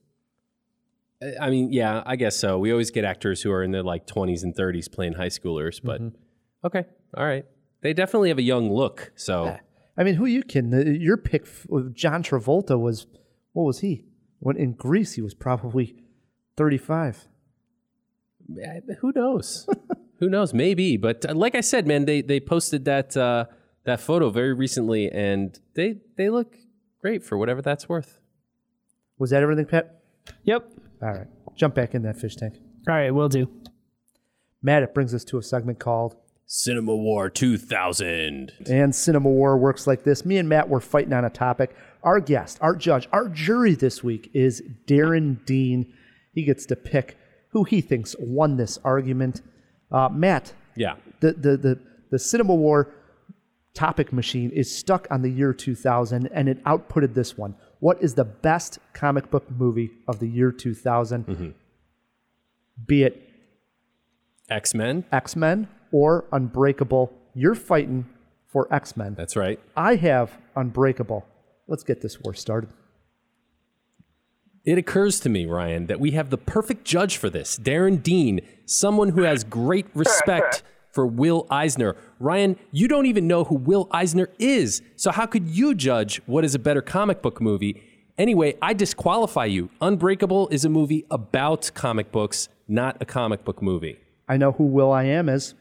[1.41, 2.57] I- mean, yeah, I guess so.
[2.57, 5.81] We always get actors who are in their like 20s and 30s playing high schoolers,
[5.83, 5.99] but
[6.63, 6.85] okay.
[7.17, 7.43] All right.
[7.81, 9.11] They definitely have a young look.
[9.17, 9.57] So
[9.97, 10.71] I mean, who you kidding?
[11.01, 11.45] Your pick,
[11.91, 13.05] John Travolta, was
[13.51, 14.05] what was he?
[14.39, 15.97] When in Grease, he was probably
[16.55, 17.27] thirty-five.
[18.63, 19.67] eh, who knows?
[20.19, 20.53] who knows?
[20.53, 20.95] Maybe.
[20.95, 23.47] But uh, like I said, man, they, they posted that, uh,
[23.85, 26.55] that photo very recently and they, they look
[27.01, 28.19] Great for whatever that's worth.
[29.17, 30.01] Was that everything, Pat?
[30.43, 30.69] Yep.
[31.01, 31.27] All right.
[31.55, 32.55] Jump back in that fish tank.
[32.89, 33.49] All right, we'll do.
[34.61, 38.51] Matt, it brings us to a segment called Cinema War 2000.
[38.69, 40.25] And Cinema War works like this.
[40.25, 41.73] Me and Matt were fighting on a topic.
[42.03, 45.93] Our guest, our judge, our jury this week is Darren Dean.
[46.33, 47.17] He gets to pick
[47.51, 49.41] who he thinks won this argument.
[49.91, 50.95] Uh, Matt, Yeah.
[51.21, 51.79] the, the, the,
[52.11, 52.93] the Cinema War
[53.73, 57.55] topic machine is stuck on the year 2000 and it outputted this one.
[57.79, 61.25] What is the best comic book movie of the year 2000?
[61.25, 61.49] Mm-hmm.
[62.85, 63.29] Be it
[64.49, 65.05] X Men.
[65.11, 67.13] X Men or Unbreakable.
[67.33, 68.05] You're fighting
[68.47, 69.15] for X Men.
[69.15, 69.59] That's right.
[69.75, 71.25] I have Unbreakable.
[71.67, 72.69] Let's get this war started.
[74.65, 78.41] It occurs to me, Ryan, that we have the perfect judge for this Darren Dean,
[78.65, 81.95] someone who has great respect for Will Eisner.
[82.19, 84.81] Ryan, you don't even know who Will Eisner is.
[84.95, 87.83] So, how could you judge what is a better comic book movie?
[88.17, 89.69] Anyway, I disqualify you.
[89.79, 93.99] Unbreakable is a movie about comic books, not a comic book movie.
[94.27, 95.53] I know who Will I Am is.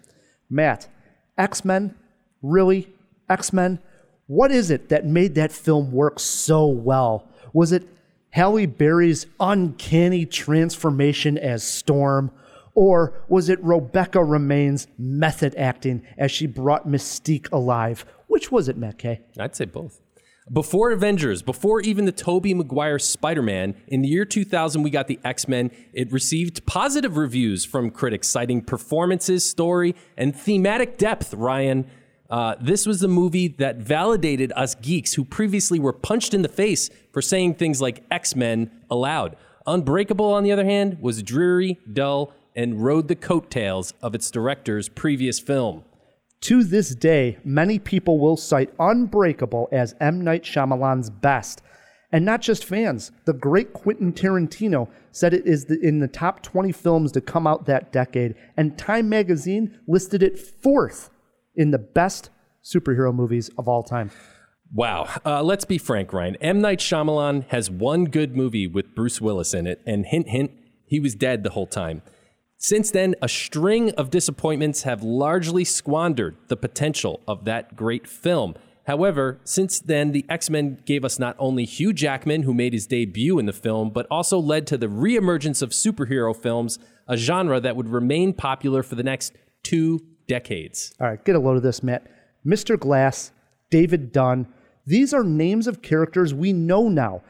[0.51, 0.89] Matt,
[1.37, 1.95] X Men?
[2.43, 2.93] Really?
[3.29, 3.79] X Men?
[4.27, 7.29] What is it that made that film work so well?
[7.53, 7.87] Was it
[8.31, 12.31] Halle Berry's uncanny transformation as Storm?
[12.79, 18.05] Or was it Rebecca Romijn's method acting as she brought Mystique alive?
[18.29, 19.23] Which was it, Matt Kay?
[19.37, 20.01] I'd say both.
[20.53, 25.19] Before Avengers, before even the Tobey Maguire Spider-Man, in the year 2000 we got the
[25.25, 25.73] X-Men.
[25.93, 31.85] It received positive reviews from critics citing performances, story, and thematic depth, Ryan.
[32.31, 36.49] Uh, this was the movie that validated us geeks who previously were punched in the
[36.49, 39.37] face for saying things like X-Men aloud.
[39.69, 44.89] Unbreakable, on the other hand, was dreary, dull, and rode the coattails of its director's
[44.89, 45.85] previous film.
[46.43, 50.25] To this day, many people will cite Unbreakable as M.
[50.25, 51.61] Night Shyamalan's best.
[52.11, 53.13] And not just fans.
[53.27, 57.47] The great Quentin Tarantino said it is the, in the top 20 films to come
[57.47, 61.11] out that decade, and Time magazine listed it fourth
[61.55, 62.31] in the best
[62.65, 64.11] superhero movies of all time.
[64.73, 65.09] Wow.
[65.25, 66.37] Uh, let's be frank, Ryan.
[66.37, 66.61] M.
[66.61, 70.51] Night Shyamalan has one good movie with Bruce Willis in it, and hint, hint,
[70.87, 72.03] he was dead the whole time.
[72.59, 78.55] Since then, a string of disappointments have largely squandered the potential of that great film.
[78.87, 82.87] However, since then, the X Men gave us not only Hugh Jackman, who made his
[82.87, 87.61] debut in the film, but also led to the reemergence of superhero films, a genre
[87.61, 90.95] that would remain popular for the next two decades.
[91.01, 92.11] All right, get a load of this, Matt.
[92.45, 92.79] Mr.
[92.79, 93.31] Glass,
[93.71, 94.49] David Dunn,
[94.89, 97.21] these are names of characters we know now.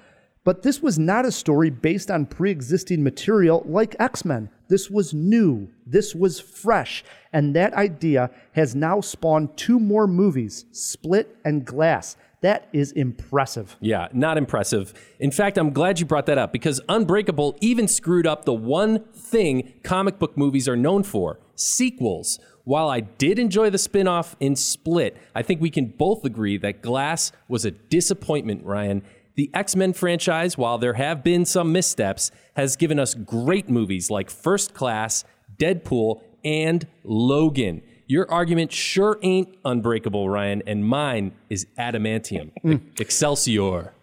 [0.45, 4.49] But this was not a story based on pre existing material like X Men.
[4.69, 10.67] This was new, this was fresh, and that idea has now spawned two more movies
[10.71, 12.17] Split and Glass.
[12.43, 13.77] That is impressive.
[13.81, 14.95] Yeah, not impressive.
[15.19, 19.01] In fact, I'm glad you brought that up because Unbreakable even screwed up the one
[19.13, 22.39] thing comic book movies are known for sequels.
[22.69, 26.59] While I did enjoy the spin off in Split, I think we can both agree
[26.59, 29.01] that Glass was a disappointment, Ryan.
[29.37, 34.11] The X Men franchise, while there have been some missteps, has given us great movies
[34.11, 35.25] like First Class,
[35.59, 37.81] Deadpool, and Logan.
[38.07, 42.51] Your argument sure ain't unbreakable, Ryan, and mine is adamantium.
[42.61, 42.77] Hmm.
[43.01, 43.95] Excelsior.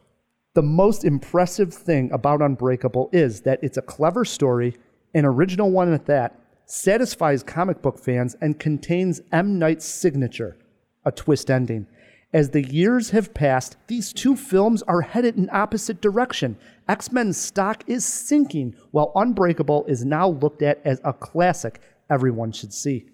[0.55, 4.75] The most impressive thing about Unbreakable is that it's a clever story,
[5.13, 9.59] an original one at that, satisfies comic book fans, and contains M.
[9.59, 10.57] Night's signature,
[11.05, 11.87] a twist ending.
[12.33, 16.57] As the years have passed, these two films are headed in opposite direction.
[16.89, 21.79] X Men's stock is sinking, while Unbreakable is now looked at as a classic
[22.09, 23.05] everyone should see.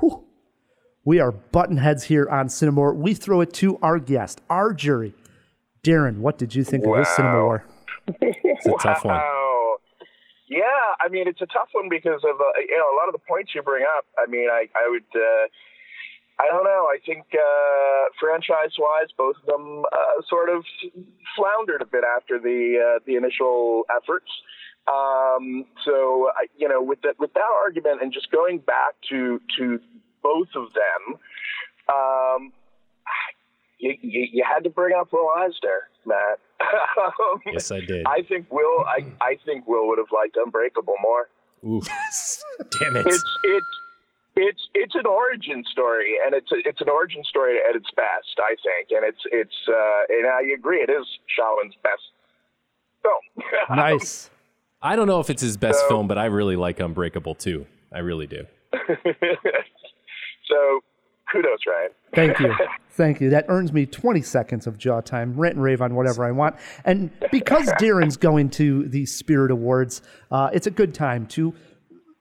[0.00, 0.24] Whew.
[1.04, 2.92] We are button heads here on Cinema.
[2.92, 5.14] We throw it to our guest, our jury.
[5.84, 7.64] Darren, what did you think of this Cinema War?
[8.20, 9.20] It's a tough one.
[10.48, 10.62] Yeah,
[11.00, 13.24] I mean it's a tough one because of uh, you know a lot of the
[13.26, 14.06] points you bring up.
[14.18, 15.46] I mean, I I would uh,
[16.38, 16.86] I don't know.
[16.86, 20.64] I think uh, franchise wise, both of them uh, sort of
[21.34, 24.30] floundered a bit after the uh, the initial efforts.
[24.86, 29.40] Um, so I- you know, with that with that argument and just going back to
[29.58, 29.80] to
[30.22, 31.18] both of them,
[31.90, 32.52] um,
[33.78, 36.38] you, you, you had to bring up Will Eisner, Matt.
[36.60, 38.06] Um, Yes, I did.
[38.06, 38.84] I think Will.
[38.86, 41.28] I, I think Will would have liked Unbreakable more.
[41.64, 41.80] Ooh.
[42.80, 43.06] Damn it.
[43.06, 43.66] It's it's
[44.36, 48.38] it's it's an origin story, and it's a, it's an origin story at its best,
[48.38, 48.88] I think.
[48.90, 51.06] And it's it's uh, and I agree, it is
[51.38, 52.02] Shyamalan's best
[53.02, 53.44] film.
[53.76, 54.30] Nice.
[54.82, 57.66] I don't know if it's his best film, but I really like Unbreakable too.
[57.92, 58.46] I really do.
[58.72, 60.80] so
[61.36, 61.90] kudos, Ryan.
[62.14, 62.54] Thank you.
[62.90, 63.30] Thank you.
[63.30, 66.56] That earns me 20 seconds of jaw time, rant and rave on whatever I want.
[66.84, 71.54] And because Darren's going to the Spirit Awards, uh, it's a good time to.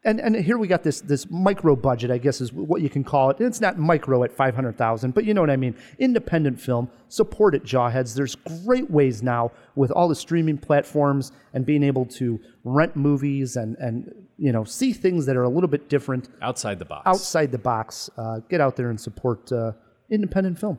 [0.03, 3.03] And, and here we got this this micro budget, I guess is what you can
[3.03, 3.37] call it.
[3.39, 5.75] It's not micro at 500,000, but you know what I mean.
[5.97, 8.13] Independent film, support it, Jawheads.
[8.13, 13.55] There's great ways now with all the streaming platforms and being able to rent movies
[13.55, 17.03] and, and you know, see things that are a little bit different outside the box.
[17.07, 18.09] outside the box.
[18.17, 19.71] Uh, get out there and support uh,
[20.09, 20.77] independent film.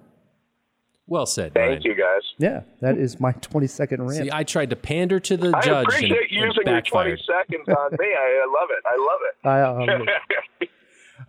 [1.08, 1.54] Well said.
[1.54, 1.82] Thank Ryan.
[1.82, 2.22] you, guys.
[2.38, 4.24] Yeah, that is my 20 second rant.
[4.24, 7.16] See, I tried to pander to the I judge appreciate and, and using your 20
[7.24, 8.06] seconds on me.
[8.06, 8.82] I, I love it.
[8.84, 9.20] I love
[9.88, 9.88] it.
[9.88, 10.68] I, um,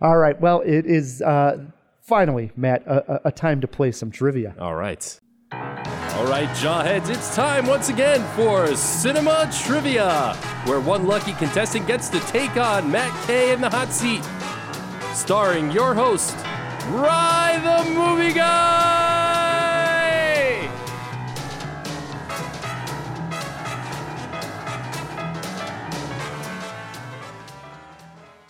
[0.02, 0.38] all right.
[0.40, 1.64] Well, it is uh,
[2.02, 4.54] finally, Matt, a, a- a time to play some trivia.
[4.60, 5.20] All right.
[6.18, 10.34] All right, Jawheads, it's time once again for Cinema Trivia,
[10.64, 14.24] where one lucky contestant gets to take on Matt Kay in the hot seat.
[15.14, 16.34] Starring your host,
[16.88, 18.98] Rye the Movie Guy!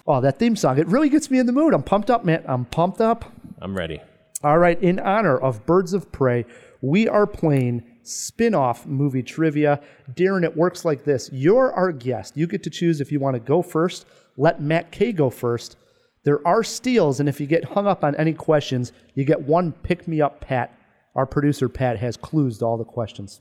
[0.06, 0.78] Oh, that theme song.
[0.78, 1.74] It really gets me in the mood.
[1.74, 2.48] I'm pumped up, Matt.
[2.48, 3.30] I'm pumped up.
[3.60, 4.00] I'm ready.
[4.42, 4.80] All right.
[4.80, 6.46] In honor of Birds of Prey,
[6.80, 9.80] we are playing spin off movie trivia.
[10.12, 12.36] Darren, it works like this you're our guest.
[12.36, 14.06] You get to choose if you want to go first.
[14.36, 15.76] Let Matt K go first.
[16.24, 19.72] There are steals, and if you get hung up on any questions, you get one
[19.72, 20.74] pick me up, Pat.
[21.14, 23.40] Our producer, Pat, has clues to all the questions.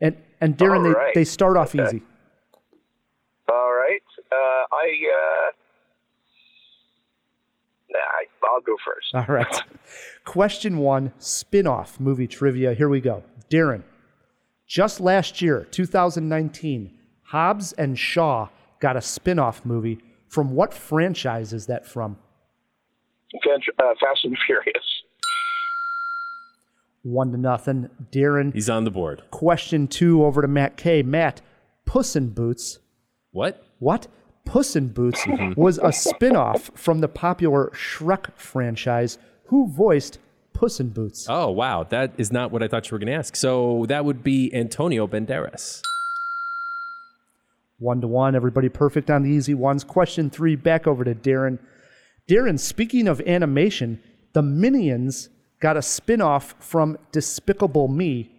[0.00, 1.84] And, and Darren, All they, they start off Okay.
[1.84, 2.02] easy.
[3.48, 4.02] All right.
[4.30, 4.34] Uh,
[4.72, 4.88] I.
[5.14, 5.52] Uh,
[7.90, 9.14] nah, I- I'll go first.
[9.14, 9.62] All right.
[10.24, 12.72] Question one spin off movie trivia.
[12.72, 13.22] Here we go.
[13.50, 13.82] Darren,
[14.66, 16.90] just last year, 2019,
[17.24, 18.48] Hobbs and Shaw
[18.80, 19.98] got a spin off movie.
[20.28, 22.16] From what franchise is that from?
[23.34, 23.48] Uh,
[24.00, 24.84] Fast and Furious.
[27.02, 27.90] One to nothing.
[28.10, 29.22] Darren, He's on the board.
[29.30, 31.02] question two over to Matt K.
[31.02, 31.42] Matt,
[31.84, 32.78] Puss in Boots.
[33.32, 33.64] What?
[33.78, 34.08] What?
[34.46, 35.60] Puss in Boots Mm-hmm.
[35.60, 39.18] was a spin off from the popular Shrek franchise.
[39.48, 40.18] Who voiced
[40.54, 41.26] Puss in Boots?
[41.28, 41.82] Oh, wow.
[41.84, 43.36] That is not what I thought you were going to ask.
[43.36, 45.82] So that would be Antonio Banderas.
[47.78, 48.34] One to one.
[48.34, 49.84] Everybody perfect on the easy ones.
[49.84, 51.58] Question three, back over to Darren.
[52.30, 54.00] Darren, speaking of animation,
[54.32, 55.28] the Minions
[55.60, 58.30] got a spin off from Despicable Me.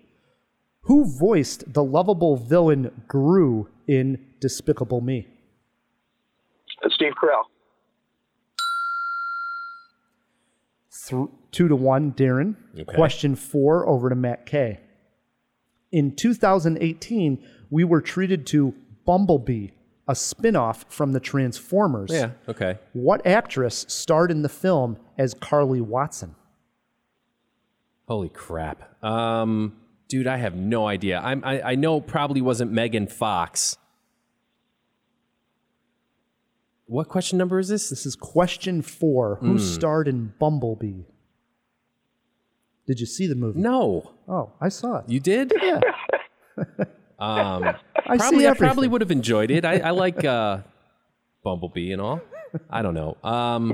[0.83, 5.27] Who voiced the lovable villain Gru in Despicable Me?
[6.97, 7.43] Steve Carell.
[11.07, 12.55] Th- two to one, Darren.
[12.73, 12.83] Okay.
[12.83, 14.79] Question four over to Matt K.
[15.91, 18.73] In 2018, we were treated to
[19.05, 19.69] Bumblebee,
[20.07, 22.09] a spin off from the Transformers.
[22.11, 22.79] Yeah, okay.
[22.93, 26.35] What actress starred in the film as Carly Watson?
[28.07, 29.03] Holy crap.
[29.03, 29.77] Um,
[30.09, 31.19] dude, I have no idea.
[31.23, 33.77] I'm, I, I know it probably wasn't Megan Fox.
[36.87, 37.89] What question number is this?
[37.89, 39.35] This is question four.
[39.41, 39.57] Who Hmm.
[39.59, 41.03] starred in Bumblebee?
[42.87, 43.59] Did you see the movie?
[43.59, 44.11] No.
[44.27, 45.09] Oh, I saw it.
[45.09, 45.53] You did?
[45.61, 45.79] Yeah.
[47.19, 47.63] Um,
[48.05, 49.65] I see probably, I probably would have enjoyed it.
[49.65, 50.59] I, I like uh,
[51.43, 52.21] Bumblebee and all.
[52.69, 53.17] I don't know.
[53.23, 53.73] Um,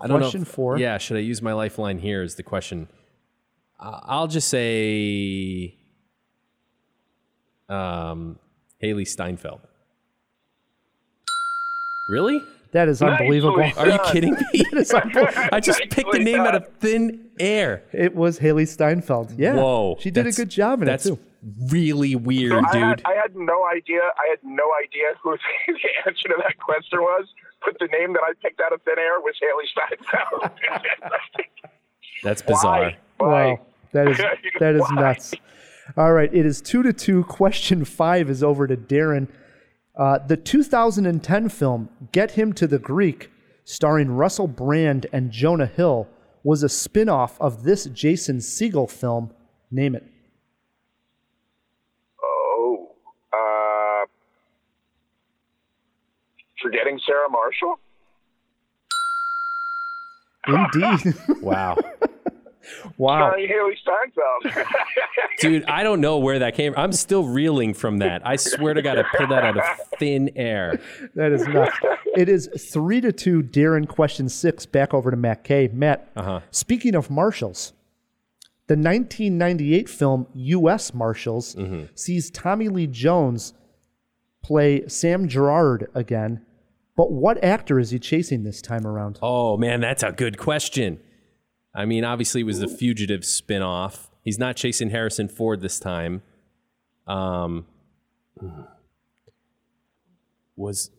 [0.00, 0.42] I don't Question know.
[0.42, 0.76] if- four.
[0.76, 2.24] Yeah, should I use my lifeline here?
[2.24, 2.88] Is the question.
[3.78, 5.76] Uh, I'll just say
[7.68, 8.38] um,
[8.82, 9.60] Hailee Steinfeld.
[12.10, 12.40] Really?
[12.72, 13.60] That is unbelievable.
[13.76, 14.64] Are you kidding me?
[14.70, 15.48] That is unbelievable.
[15.52, 17.82] I just picked a name out of thin air.
[17.92, 19.32] It was Hailee Steinfeld.
[19.38, 19.54] Yeah.
[19.54, 19.96] Whoa.
[20.00, 21.18] She did a good job in it That's too.
[21.68, 22.82] really weird, So I dude.
[22.82, 24.00] had, I had no idea.
[24.02, 25.74] I had no idea who the
[26.06, 27.26] answer to that question was.
[27.64, 30.50] But the name that I picked out of thin air was Hailee Steinfeld.
[32.22, 32.92] That's bizarre.
[33.18, 33.60] Wow.
[33.92, 34.18] That is
[34.60, 34.94] that is Why?
[34.94, 35.34] nuts.
[35.96, 37.24] All right, it is two to two.
[37.24, 39.28] Question five is over to Darren.
[40.00, 43.30] Uh, the 2010 film "Get Him to the Greek,"
[43.64, 46.08] starring Russell Brand and Jonah Hill,
[46.42, 49.30] was a spin-off of this Jason Segel film.
[49.70, 50.06] Name it.
[52.24, 52.88] oh,
[53.30, 54.06] uh,
[56.62, 57.78] forgetting Sarah Marshall.
[60.48, 61.14] Indeed.
[61.42, 61.76] Wow.
[62.98, 63.30] Wow.
[63.30, 64.66] Starring Hailee Steinfeld.
[65.40, 66.74] Dude, I don't know where that came.
[66.74, 66.82] from.
[66.82, 68.20] I'm still reeling from that.
[68.26, 69.64] I swear to God, I pulled that out of
[69.98, 70.78] thin air.
[71.14, 71.76] That is nuts.
[72.16, 73.42] it is three to two.
[73.42, 74.66] Darren, question six.
[74.66, 75.68] Back over to Matt K.
[75.72, 76.10] Matt.
[76.16, 76.40] Uh-huh.
[76.50, 77.72] Speaking of marshals,
[78.66, 80.92] the 1998 film U.S.
[80.94, 81.84] Marshals Mm-hmm.
[81.94, 83.54] sees Tommy Lee Jones
[84.42, 86.44] play Sam Gerard again.
[86.96, 89.18] But what actor is he chasing this time around?
[89.22, 91.00] Oh man, that's a good question.
[91.74, 94.08] I mean, obviously, it was the Fugitive spinoff.
[94.22, 96.22] He's not chasing Harrison Ford this time.
[97.06, 97.66] Um,
[100.56, 100.90] was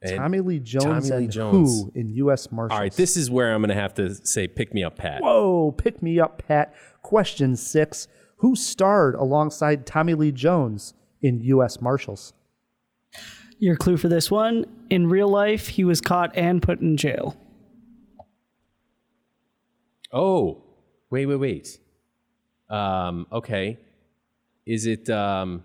[0.00, 1.82] and Tommy Lee Jones Tommy Lee and Jones.
[1.82, 2.50] who in U.S.
[2.50, 2.76] Marshals?
[2.76, 5.22] All right, this is where I'm going to have to say, pick me up, Pat.
[5.22, 6.74] Whoa, pick me up, Pat.
[7.02, 11.80] Question six: Who starred alongside Tommy Lee Jones in U.S.
[11.80, 12.32] Marshals?
[13.58, 17.36] Your clue for this one in real life, he was caught and put in jail.
[20.12, 20.62] Oh,
[21.10, 21.78] wait, wait, wait.
[22.68, 23.78] Um, okay.
[24.66, 25.64] Is it um,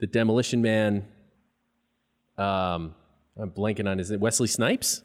[0.00, 1.06] the Demolition Man?
[2.36, 2.94] Um,
[3.40, 4.20] I'm blanking on his name.
[4.20, 5.02] Wesley Snipes?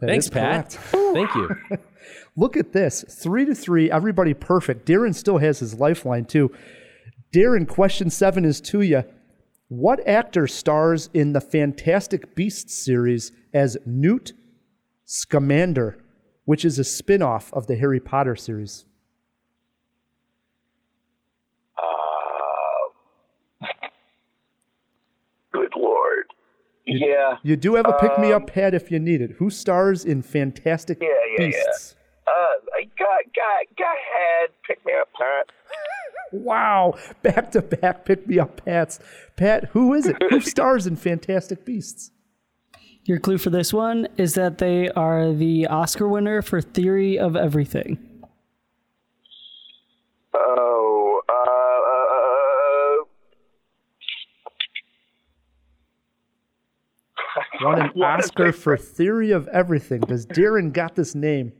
[0.00, 0.72] That Thanks, Pat.
[0.92, 1.50] Thank you.
[2.36, 3.04] Look at this.
[3.08, 3.90] Three to three.
[3.90, 4.86] Everybody perfect.
[4.86, 6.52] Darren still has his lifeline, too.
[7.32, 9.02] Darren, question seven is to you.
[9.68, 14.32] What actor stars in the Fantastic Beasts series as Newt
[15.10, 15.96] Scamander,
[16.44, 18.84] which is a spin off of the Harry Potter series?
[25.52, 26.24] Good lord.
[26.86, 27.36] Yeah.
[27.42, 29.32] You do have a pick me Um, up Pat if you need it.
[29.38, 31.08] Who stars in Fantastic Yeah,
[31.38, 31.94] yeah, Beasts?
[32.26, 32.32] yeah.
[32.32, 34.50] Uh, I got, got, go ahead.
[34.66, 35.46] Pick me up, Pat.
[36.32, 36.94] Wow.
[37.22, 38.98] Back to back pick me up Pats.
[39.36, 40.16] Pat, who is it?
[40.28, 42.10] who stars in Fantastic Beasts?
[43.04, 47.36] Your clue for this one is that they are the Oscar winner for Theory of
[47.36, 47.98] Everything.
[50.34, 51.48] Oh, uh,
[57.62, 60.00] Won an Oscar for Theory of Everything.
[60.00, 61.52] Does Darren got this name?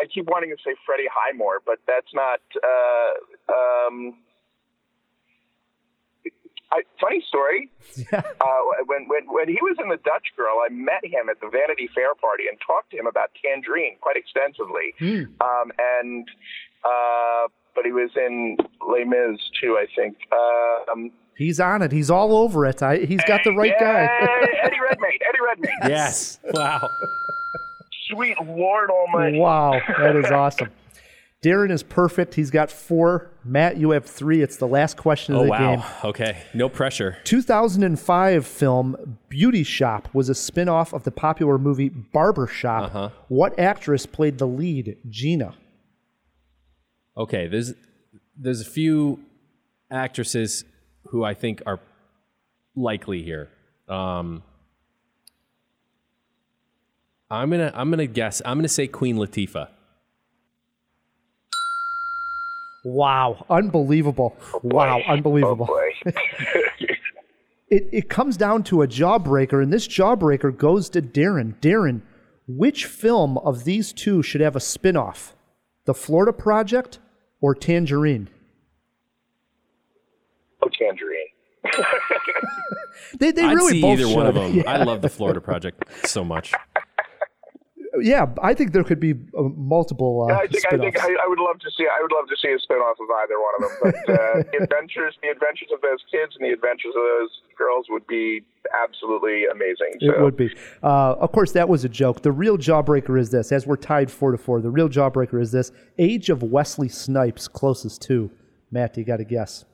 [0.00, 2.40] I keep wanting to say Freddie Highmore, but that's not.
[2.56, 4.14] Uh, um,
[6.72, 7.70] I, funny story.
[8.12, 8.22] Yeah.
[8.40, 11.48] Uh, when when when he was in the Dutch Girl, I met him at the
[11.48, 14.94] Vanity Fair party and talked to him about Tangerine quite extensively.
[14.98, 15.24] Hmm.
[15.42, 16.28] Um, and
[16.84, 18.56] uh, but he was in
[18.88, 20.16] Les Mis too, I think.
[20.32, 21.90] Um, He's on it.
[21.90, 22.82] He's all over it.
[22.82, 24.08] I, he's got the right guy.
[24.62, 25.18] Eddie Redmayne.
[25.28, 25.90] Eddie Redmayne.
[25.90, 26.38] Yes.
[26.52, 26.90] Wow.
[28.08, 29.38] Sweet Lord Almighty.
[29.38, 30.68] wow, that is awesome.
[31.42, 32.34] Darren is perfect.
[32.34, 33.30] He's got four.
[33.44, 34.42] Matt, you have three.
[34.42, 35.76] It's the last question of Oh, the wow.
[35.76, 35.84] game.
[36.04, 36.42] Okay.
[36.52, 37.16] No pressure.
[37.24, 42.84] 2005 film Beauty Shop was a spin off of the popular movie Barber Shop.
[42.94, 43.08] Uh-huh.
[43.28, 45.54] What actress played the lead, Gina?
[47.16, 47.48] Okay.
[47.48, 47.72] There's
[48.36, 49.20] there's a few
[49.90, 50.64] actresses
[51.06, 51.80] who I think are
[52.76, 53.48] likely here.
[53.88, 54.42] Um,
[57.30, 58.42] I'm gonna I'm gonna guess.
[58.44, 59.68] I'm gonna say Queen Latifah.
[62.84, 64.36] Wow, unbelievable.
[64.62, 65.68] wow, unbelievable.
[65.70, 65.90] Oh,
[67.70, 71.54] it, it comes down to a jawbreaker, and this jawbreaker goes to Darren.
[71.60, 72.02] Darren,
[72.48, 75.36] which film of these two should have a spin off?
[75.84, 76.98] The Florida Project
[77.40, 78.28] or Tangerine?
[80.62, 81.26] Oh, Tangerine.
[83.18, 84.42] They, they I'd really see both either one of should.
[84.42, 84.54] them.
[84.56, 84.70] Yeah.
[84.70, 86.52] I love the Florida Project so much.
[87.98, 91.18] Yeah, I think there could be uh, multiple uh, I think I think spin-offs.
[91.20, 93.34] I, I would love to see I would love to see a spin-off of either
[93.40, 93.72] one of them.
[93.82, 97.86] But uh, the adventures the adventures of those kids and the adventures of those girls
[97.88, 98.42] would be
[98.84, 99.98] absolutely amazing.
[100.00, 100.12] So.
[100.12, 100.54] It would be.
[100.82, 102.22] Uh, of course, that was a joke.
[102.22, 103.50] The real jawbreaker is this.
[103.50, 105.72] As we're tied four to four, the real jawbreaker is this.
[105.98, 108.30] Age of Wesley Snipes closest to.
[108.70, 109.64] Matt, you got to guess.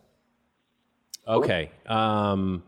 [1.28, 1.70] Okay.
[1.86, 2.62] Um,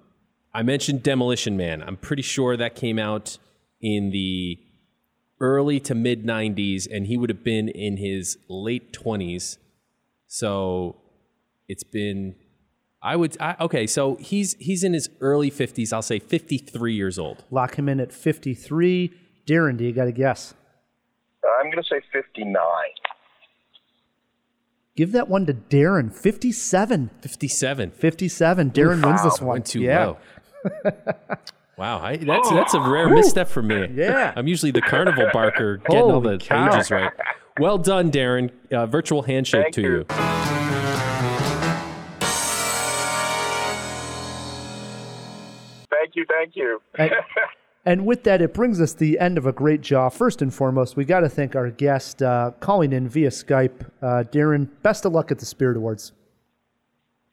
[0.52, 1.82] I mentioned Demolition Man.
[1.82, 3.38] I'm pretty sure that came out
[3.80, 4.58] in the
[5.40, 9.58] early to mid 90s, and he would have been in his late 20s.
[10.26, 10.96] So
[11.68, 12.34] it's been.
[13.00, 13.86] I would I, okay.
[13.86, 15.92] So he's he's in his early 50s.
[15.92, 17.44] I'll say 53 years old.
[17.50, 19.12] Lock him in at 53.
[19.46, 20.54] Darren, do you got a guess?
[21.42, 22.54] Uh, I'm going to say 59.
[24.96, 26.12] Give that one to Darren.
[26.12, 27.10] 57.
[27.20, 27.90] 57.
[27.92, 28.70] 57.
[28.72, 29.48] Darren wins this one.
[29.54, 30.06] went too yeah.
[30.06, 30.16] low.
[31.78, 33.86] Wow, I, that's that's a rare misstep for me.
[33.94, 34.32] Yeah.
[34.36, 36.74] I'm usually the carnival barker getting all the cow.
[36.74, 37.12] ages right.
[37.60, 38.52] Well done, Darren.
[38.70, 39.96] Uh, virtual handshake Thank to you.
[39.98, 40.04] you.
[45.90, 46.80] Thank you, thank you.
[46.96, 47.10] And,
[47.84, 50.08] and with that, it brings us the end of a great jaw.
[50.08, 53.90] First and foremost, we got to thank our guest uh, calling in via Skype.
[54.00, 56.12] Uh, Darren, best of luck at the Spirit Awards.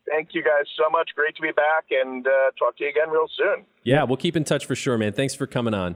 [0.10, 1.10] Thank you guys so much.
[1.16, 3.66] Great to be back and uh, talk to you again real soon.
[3.84, 5.14] Yeah, we'll keep in touch for sure, man.
[5.14, 5.96] Thanks for coming on.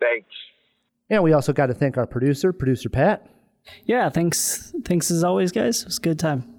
[0.00, 0.28] Thanks.
[1.10, 3.26] And we also got to thank our producer, producer Pat.
[3.84, 4.74] Yeah, thanks.
[4.84, 5.82] Thanks as always, guys.
[5.82, 6.50] It was a good time.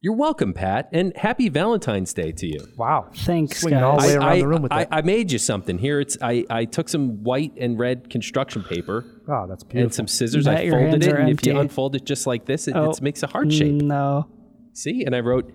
[0.00, 2.68] You're welcome, Pat, and happy Valentine's Day to you.
[2.76, 3.08] Wow.
[3.14, 4.88] Thanks, Swinging all the way around I, the room with I, that.
[4.92, 5.98] I made you something here.
[5.98, 9.84] It's I, I took some white and red construction paper oh, that's beautiful.
[9.84, 10.44] and some scissors.
[10.44, 11.60] Matt, I your folded hands it, are and if you empty.
[11.62, 13.72] unfold it just like this, it, Oh, it makes a heart shape.
[13.80, 14.28] No.
[14.74, 15.50] See, and I wrote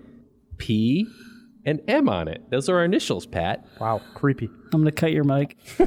[0.58, 1.06] P
[1.64, 2.50] and M on it.
[2.50, 3.66] Those are our initials, Pat.
[3.80, 4.46] wow, creepy.
[4.72, 5.56] I'm going to cut your mic.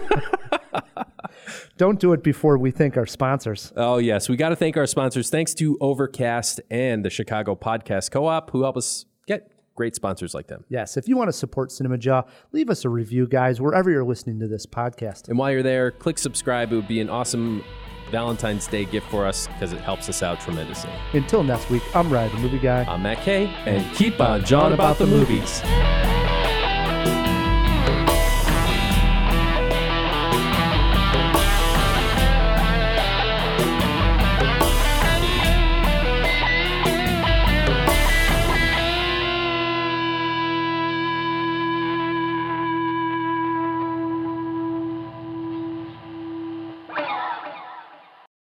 [1.78, 3.74] Don't do it before we thank our sponsors.
[3.76, 5.30] Oh yes, we got to thank our sponsors.
[5.30, 10.48] Thanks to Overcast and the Chicago Podcast Co-op who help us get great sponsors like
[10.48, 10.64] them.
[10.70, 14.06] Yes, if you want to support Cinema Jaw, leave us a review, guys, wherever you're
[14.06, 15.28] listening to this podcast.
[15.30, 16.72] And while you're there, click subscribe.
[16.72, 17.64] It would be an awesome
[18.14, 20.92] Valentine's Day gift for us because it helps us out tremendously.
[21.14, 22.84] Until next week, I'm Ryan, the movie guy.
[22.84, 25.62] I'm Matt Kay, and keep on jawing about the movies.